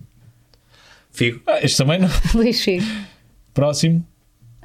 Figo. 1.13 1.41
Ah, 1.47 1.59
este 1.63 1.77
também 1.77 1.99
não. 1.99 2.09
Luís 2.35 2.61
Figo. 2.61 2.85
Próximo. 3.53 4.05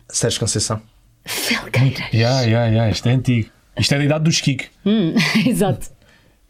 Sérgio 0.08 0.40
Conceição. 0.40 0.82
Felgueiras. 1.24 2.12
Ya, 2.12 2.40
ya, 2.42 2.66
ya. 2.66 2.88
Este 2.90 3.08
é 3.08 3.12
antigo. 3.12 3.48
Isto 3.78 3.94
é 3.94 3.98
da 3.98 4.04
idade 4.04 4.24
do 4.24 4.30
Skik. 4.30 4.68
Exato. 5.46 5.90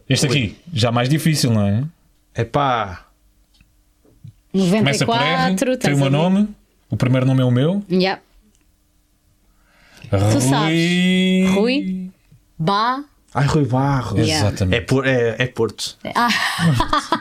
Este 0.08 0.26
aqui, 0.26 0.56
já 0.72 0.92
mais 0.92 1.08
difícil, 1.08 1.52
não 1.52 1.66
é? 1.66 1.84
Epá. 2.34 3.06
Começa 4.52 5.04
por 5.04 5.16
R, 5.16 5.50
94, 5.50 5.76
tem 5.78 5.94
o 5.94 5.98
meu 5.98 6.10
nome. 6.10 6.48
O 6.88 6.96
primeiro 6.96 7.26
nome 7.26 7.42
é 7.42 7.44
o 7.44 7.50
meu. 7.50 7.82
Yeah. 7.90 8.22
Rui. 10.10 10.40
sabes. 10.40 11.50
Rui. 11.50 12.10
Bá. 12.58 13.04
Ai, 13.38 13.46
Rui 13.46 13.64
Barro. 13.66 14.16
Yeah. 14.18 14.32
É, 14.34 14.48
Exatamente. 14.48 14.86
por, 14.86 15.06
é, 15.06 15.36
é 15.38 15.46
Porto. 15.46 15.96
Ah, 16.14 16.28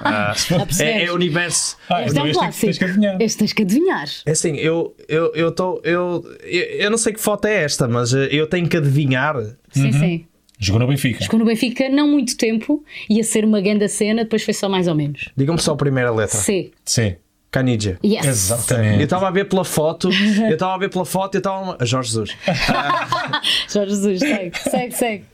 Ah, 0.02 0.32
a 0.62 0.66
perceber? 0.66 0.90
é, 0.92 1.06
é 1.06 1.12
universo. 1.12 1.78
Ah, 1.90 2.02
Este 2.04 2.08
é 2.08 2.12
então 2.12 2.24
um 2.24 2.28
este 2.28 2.40
clássico. 2.40 2.66
tens 2.66 2.78
que 2.78 2.84
adivinhar. 2.86 3.22
Este 3.22 3.38
tens 3.40 3.54
que 3.54 3.62
adivinhar. 3.64 4.08
É 4.26 4.32
assim, 4.32 4.56
eu 4.56 4.96
eu 5.10 5.32
eu, 5.36 5.52
tô, 5.52 5.82
eu 5.84 6.24
eu 6.44 6.62
eu 6.80 6.90
não 6.92 6.98
sei 6.98 7.14
que 7.14 7.20
foto 7.20 7.46
é 7.46 7.64
esta, 7.64 7.88
mas 7.88 8.14
eh, 8.14 8.30
eu 8.32 8.48
tenho 8.48 8.68
que 8.68 8.78
adivinhar. 8.78 9.36
Sim, 9.72 9.92
sim. 9.92 10.26
Jogou 10.58 10.80
no 10.80 10.88
Benfica. 10.88 11.22
Ficou 11.22 11.38
no 11.38 11.46
Benfica 11.46 11.90
não 11.90 12.08
muito 12.08 12.38
tempo, 12.38 12.82
ia 13.10 13.24
ser 13.26 13.44
uma 13.44 13.60
grande 13.60 13.88
cena, 13.90 14.24
depois 14.24 14.42
foi 14.42 14.54
só 14.54 14.70
mais 14.70 14.88
ou 14.88 14.96
menos. 14.96 15.30
Digam-me 15.36 15.60
só 15.62 15.74
a 15.74 15.76
primeira 15.76 16.10
letra. 16.12 16.38
C. 16.38 16.72
Sim. 16.86 17.18
Canidia. 17.52 17.98
Yes. 18.04 18.26
Eu 18.26 18.32
Exatamente. 18.32 19.04
estava 19.04 19.28
a 19.28 19.32
ver 19.32 19.46
pela 19.46 19.64
foto, 19.64 20.10
eu 20.12 20.54
estava 20.54 20.74
a 20.76 20.78
ver 20.78 20.90
pela 20.90 21.06
foto 21.06 21.36
e 21.36 21.38
eu 21.38 21.40
estava. 21.40 21.78
a- 21.80 21.86
Jorge 21.86 22.10
Jesus. 22.10 22.36
Jorge 23.72 23.92
Jesus, 23.92 24.20
segue, 24.20 24.58
segue, 24.60 24.92
segue. 24.96 25.26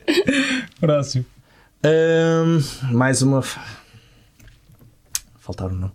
Próximo. 0.80 1.24
Ahm, 1.84 2.60
mais 2.92 3.22
uma. 3.22 3.42
Faltaram 5.40 5.74
não. 5.74 5.92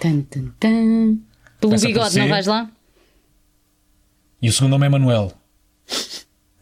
Tan, 0.00 0.22
tan, 0.22 0.48
tan. 0.58 1.18
Pelo 1.60 1.70
Começa 1.70 1.86
bigode, 1.86 2.18
não 2.18 2.28
vais 2.28 2.46
lá? 2.46 2.68
E 4.42 4.48
o 4.48 4.52
segundo 4.52 4.72
nome 4.72 4.86
é 4.86 4.88
Manuel. 4.88 5.32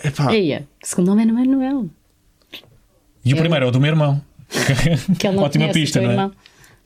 Epá, 0.02 0.32
Eia, 0.34 0.68
o 0.82 0.86
segundo 0.86 1.06
nome 1.08 1.22
é 1.22 1.26
Manuel. 1.26 1.88
E 3.24 3.32
o 3.32 3.36
primeiro 3.36 3.64
é 3.64 3.68
o 3.68 3.70
do 3.70 3.80
meu 3.80 3.90
irmão. 3.90 4.22
Que 5.18 5.26
ele 5.26 5.36
não 5.36 5.42
Ótima 5.44 5.68
pista, 5.72 5.98
o 5.98 6.02
teu 6.02 6.12
não 6.12 6.24
é? 6.26 6.30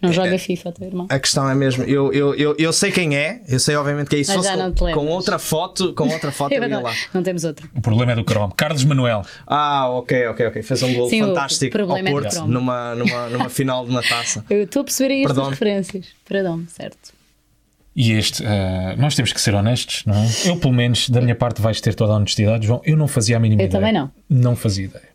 Não 0.00 0.12
joga 0.12 0.38
FIFA, 0.38 0.68
o 0.68 0.72
teu 0.72 0.86
irmão. 0.86 1.06
A 1.10 1.18
questão 1.18 1.50
é 1.50 1.54
mesmo, 1.56 1.82
eu, 1.82 2.12
eu, 2.12 2.32
eu, 2.36 2.54
eu 2.56 2.72
sei 2.72 2.92
quem 2.92 3.16
é, 3.16 3.42
eu 3.48 3.58
sei 3.58 3.74
obviamente 3.74 4.08
que 4.08 4.14
é 4.16 4.20
isso. 4.20 4.32
Mas 4.36 4.46
já 4.46 4.56
não 4.56 4.72
te 4.72 4.78
com, 4.78 4.84
lembras. 4.84 5.04
com 5.04 5.10
outra 5.12 5.38
foto, 5.40 5.92
com 5.92 6.08
outra 6.08 6.30
foto 6.30 6.52
É 6.54 6.58
eu 6.58 6.80
lá. 6.80 6.94
Não 7.12 7.22
temos 7.22 7.42
outro. 7.42 7.68
O 7.74 7.80
problema 7.80 8.12
é 8.12 8.14
do 8.14 8.22
Chrome. 8.22 8.52
Carlos 8.56 8.84
Manuel. 8.84 9.22
Ah, 9.44 9.88
ok, 9.90 10.28
ok, 10.28 10.46
ok. 10.46 10.62
Fez 10.62 10.82
um 10.84 10.94
gol 10.94 11.08
Sim, 11.10 11.22
o 11.22 11.26
fantástico 11.26 11.76
ao 11.80 11.96
é 11.96 12.02
do 12.02 12.10
Porto 12.12 12.30
cromo. 12.30 12.46
numa, 12.46 12.94
numa, 12.94 13.28
numa 13.28 13.48
final 13.48 13.84
de 13.84 13.90
uma 13.90 14.02
taça. 14.02 14.44
Eu 14.48 14.62
estou 14.62 14.82
a 14.82 14.84
perceber 14.84 15.14
aí 15.14 15.20
estas 15.22 15.34
Perdão. 15.34 15.50
referências. 15.50 16.06
Perdão, 16.28 16.64
certo. 16.68 17.12
E 17.96 18.12
este, 18.12 18.44
eh, 18.46 18.94
nós 18.96 19.16
temos 19.16 19.32
que 19.32 19.40
ser 19.40 19.52
honestos, 19.56 20.04
não 20.06 20.14
é? 20.14 20.28
Eu, 20.44 20.56
pelo 20.58 20.72
menos, 20.72 21.10
da 21.10 21.20
minha 21.20 21.34
parte, 21.34 21.60
vais 21.60 21.80
ter 21.80 21.96
toda 21.96 22.12
a 22.12 22.16
honestidade, 22.16 22.64
João. 22.64 22.80
Eu 22.84 22.96
não 22.96 23.08
fazia 23.08 23.36
a 23.36 23.40
mínima 23.40 23.62
Eu 23.62 23.66
ideia. 23.66 23.80
também 23.80 23.92
não. 23.92 24.10
Não 24.30 24.54
fazia 24.54 24.84
ideia. 24.84 25.08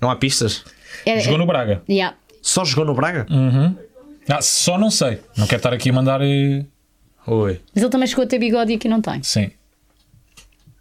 Não 0.00 0.10
há 0.10 0.16
pistas? 0.16 0.64
É, 1.06 1.20
Jogou 1.20 1.36
é- 1.36 1.38
no 1.38 1.46
Braga. 1.46 1.82
Yeah. 1.88 2.16
Só 2.42 2.64
jogou 2.64 2.84
no 2.84 2.94
Braga? 2.94 3.24
Ah, 4.28 4.40
só 4.42 4.78
não 4.78 4.90
sei. 4.90 5.20
Não 5.36 5.46
quero 5.46 5.58
estar 5.58 5.72
aqui 5.72 5.90
a 5.90 5.92
mandar. 5.92 6.20
eh, 6.22 6.64
Oi. 7.26 7.60
Mas 7.74 7.82
ele 7.82 7.90
também 7.90 8.06
chegou 8.06 8.24
a 8.24 8.26
ter 8.26 8.38
bigode 8.38 8.72
e 8.72 8.76
aqui 8.76 8.88
não 8.88 9.00
tem. 9.00 9.22
Sim. 9.22 9.50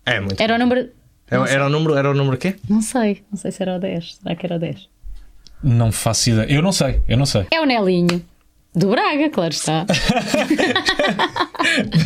É 0.06 0.20
muito. 0.20 0.40
Era 0.42 0.56
o 0.56 0.60
número. 0.60 0.90
Era, 1.30 1.50
era 1.50 1.66
o 1.66 1.70
número, 1.70 1.96
era 1.96 2.12
o 2.12 2.14
número 2.14 2.38
quê? 2.38 2.56
Não 2.70 2.82
sei. 2.82 3.24
Não 3.32 3.38
sei 3.38 3.52
se 3.52 3.62
era 3.62 3.76
o 3.78 3.80
10. 3.80 4.16
Será 4.22 4.36
que 4.36 4.46
era 4.46 4.56
o 4.56 4.60
10? 4.60 4.90
Não 5.64 5.92
faço 5.92 6.30
ideia. 6.30 6.46
Eu 6.52 6.62
não 6.62 6.72
sei. 6.74 7.02
Eu 7.08 7.18
não 7.18 7.26
sei. 7.26 7.48
É 7.52 7.62
o 7.62 7.66
Nelinho. 7.66 8.24
Do 8.76 8.90
Braga, 8.90 9.30
claro 9.30 9.54
está. 9.54 9.86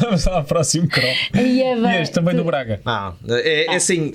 Vamos 0.02 0.28
ao 0.28 0.44
próximo 0.44 0.88
Chrome. 0.92 1.16
É 1.34 1.42
E 1.42 1.82
bem. 1.82 2.02
este 2.02 2.14
também 2.14 2.36
do 2.36 2.44
Braga. 2.44 2.82
Não, 2.86 3.16
é, 3.30 3.66
é 3.66 3.76
assim. 3.76 4.12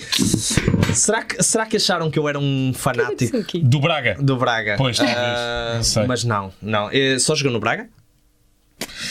Será 0.93 1.23
que, 1.23 1.43
será 1.43 1.65
que 1.67 1.77
acharam 1.79 2.11
que 2.11 2.19
eu 2.19 2.29
era 2.29 2.39
um 2.39 2.73
fanático 2.75 3.37
aqui. 3.39 3.61
Do 3.61 3.81
Braga. 3.81 4.17
do 4.21 4.37
Braga? 4.37 4.75
Pois. 4.77 4.99
Ah, 5.01 5.73
Não 5.77 5.83
sei. 5.83 6.07
Mas 6.07 6.25
não, 6.25 6.53
não. 6.61 6.91
Eh, 6.93 7.19
Só 7.19 7.35
jogou 7.35 7.53
no 7.53 7.61
Braga? 7.61 7.89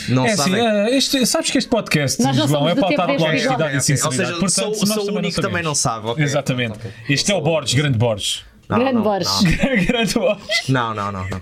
Não 0.10 0.26
É 0.26 0.32
assim, 0.34 0.52
sabem? 0.52 0.68
eh, 0.68 0.98
este- 0.98 1.26
sabes 1.26 1.50
que 1.50 1.58
este 1.58 1.70
podcast, 1.70 2.22
João, 2.22 2.70
é 2.70 2.76
do 2.76 2.82
pautado 2.82 3.14
pela 3.16 3.30
honestidade 3.30 3.58
bigode. 3.58 3.74
e 3.74 3.76
Ou 3.76 3.82
sinceridade. 3.82 4.16
seja, 4.18 4.40
Portanto, 4.40 4.86
sou, 4.86 5.04
o 5.04 5.06
também 5.06 5.18
único 5.18 5.36
que 5.36 5.42
também 5.42 5.64
não 5.64 5.74
sabe. 5.76 6.08
ok, 6.08 6.24
Exatamente. 6.24 6.74
ok, 6.78 6.92
ok. 6.92 7.16
Este 7.16 7.32
é 7.32 7.36
o 7.36 7.42
Borges, 7.42 7.74
grande 7.74 7.98
Borges. 7.98 8.44
Não, 8.70 8.80
Grande 8.80 8.94
não, 8.96 9.04
Borges. 9.04 9.42
grande 9.88 10.14
Borges. 10.14 10.68
Não, 10.70 10.94
não, 10.94 11.12
não. 11.12 11.28
não. 11.30 11.40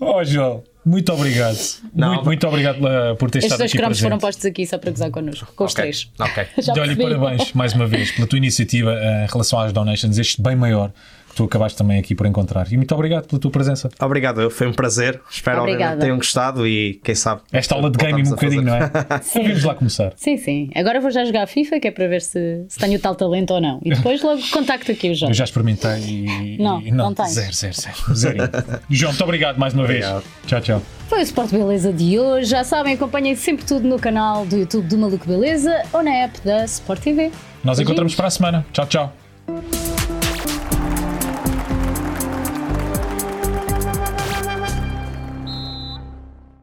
Oh, 0.00 0.24
João, 0.24 0.62
muito 0.86 1.12
obrigado. 1.12 1.58
Não, 1.94 2.08
muito, 2.14 2.24
muito 2.24 2.46
obrigado 2.46 2.76
pela- 2.78 3.14
por 3.16 3.30
ter 3.30 3.38
Estes 3.38 3.52
estado 3.52 3.58
dois 3.58 3.70
aqui 3.70 3.78
cromos 3.78 3.98
presente. 3.98 4.08
foram 4.08 4.18
postos 4.18 4.44
aqui 4.46 4.66
só 4.66 4.78
para 4.78 4.90
gozar 4.92 5.10
connosco. 5.10 5.52
Com 5.56 5.64
os 5.64 5.72
Ok, 5.72 5.82
três. 5.82 6.08
Ok. 6.18 6.46
Já 6.62 6.74
E 6.74 6.80
olha, 6.80 6.96
parabéns 6.96 7.52
mais 7.52 7.72
uma 7.74 7.86
vez 7.86 8.12
pela 8.12 8.26
tua 8.26 8.36
iniciativa 8.38 8.92
eh, 8.94 9.24
em 9.24 9.32
relação 9.32 9.58
às 9.58 9.72
donations, 9.72 10.16
este 10.16 10.40
bem 10.40 10.54
maior 10.56 10.92
tu 11.36 11.44
acabaste 11.44 11.76
também 11.76 11.98
aqui 11.98 12.14
por 12.14 12.26
encontrar. 12.26 12.66
E 12.72 12.76
muito 12.76 12.92
obrigado 12.94 13.26
pela 13.28 13.38
tua 13.38 13.50
presença. 13.50 13.90
Obrigado, 14.00 14.40
eu. 14.40 14.50
Foi 14.50 14.66
um 14.66 14.72
prazer. 14.72 15.20
Espero 15.30 15.60
obviamente 15.62 16.00
tenham 16.00 16.16
gostado 16.16 16.66
e 16.66 16.98
quem 17.04 17.14
sabe. 17.14 17.42
Esta 17.52 17.74
aula 17.74 17.90
de 17.90 17.98
gaming 17.98 18.22
um 18.22 18.28
a 18.28 18.30
bocadinho, 18.30 18.62
não 18.62 18.74
é? 18.74 18.90
Vamos 19.34 19.64
lá 19.64 19.74
começar. 19.74 20.12
Sim, 20.16 20.36
sim. 20.38 20.70
Agora 20.74 21.00
vou 21.00 21.10
já 21.10 21.24
jogar 21.24 21.46
FIFA, 21.46 21.78
que 21.78 21.88
é 21.88 21.90
para 21.90 22.08
ver 22.08 22.22
se, 22.22 22.64
se 22.68 22.78
tenho 22.78 22.98
tal 22.98 23.14
talento 23.14 23.52
ou 23.52 23.60
não. 23.60 23.80
E 23.84 23.90
depois 23.90 24.22
logo 24.22 24.40
contacto 24.50 24.90
aqui 24.90 25.10
o 25.10 25.14
João. 25.14 25.30
Eu 25.30 25.34
já 25.34 25.44
experimentei 25.44 26.00
e. 26.00 26.58
Não, 26.58 26.80
e 26.80 26.90
não 26.90 27.12
tens. 27.12 27.32
Zero, 27.32 27.52
zero, 27.52 27.74
zero. 27.74 28.14
Zerinho. 28.14 28.48
João, 28.88 29.12
muito 29.12 29.24
obrigado 29.24 29.58
mais 29.58 29.74
uma 29.74 29.84
Obrigado. 29.84 30.22
vez. 30.22 30.24
Tchau, 30.46 30.60
tchau. 30.60 30.82
Foi 31.08 31.18
o 31.20 31.22
Sport 31.22 31.50
Beleza 31.50 31.92
de 31.92 32.18
hoje. 32.18 32.50
Já 32.50 32.64
sabem, 32.64 32.94
acompanhem 32.94 33.36
sempre 33.36 33.64
tudo 33.64 33.86
no 33.86 33.98
canal 33.98 34.46
do 34.46 34.56
YouTube 34.56 34.86
do 34.88 34.98
Maluco 34.98 35.26
Beleza 35.26 35.82
ou 35.92 36.02
na 36.02 36.10
app 36.10 36.40
da 36.44 36.64
Sport 36.64 37.00
TV. 37.00 37.24
Nós 37.24 37.32
Beijinhos. 37.76 37.80
encontramos 37.80 38.14
para 38.14 38.26
a 38.26 38.30
semana. 38.30 38.66
Tchau, 38.72 38.86
tchau. 38.86 39.95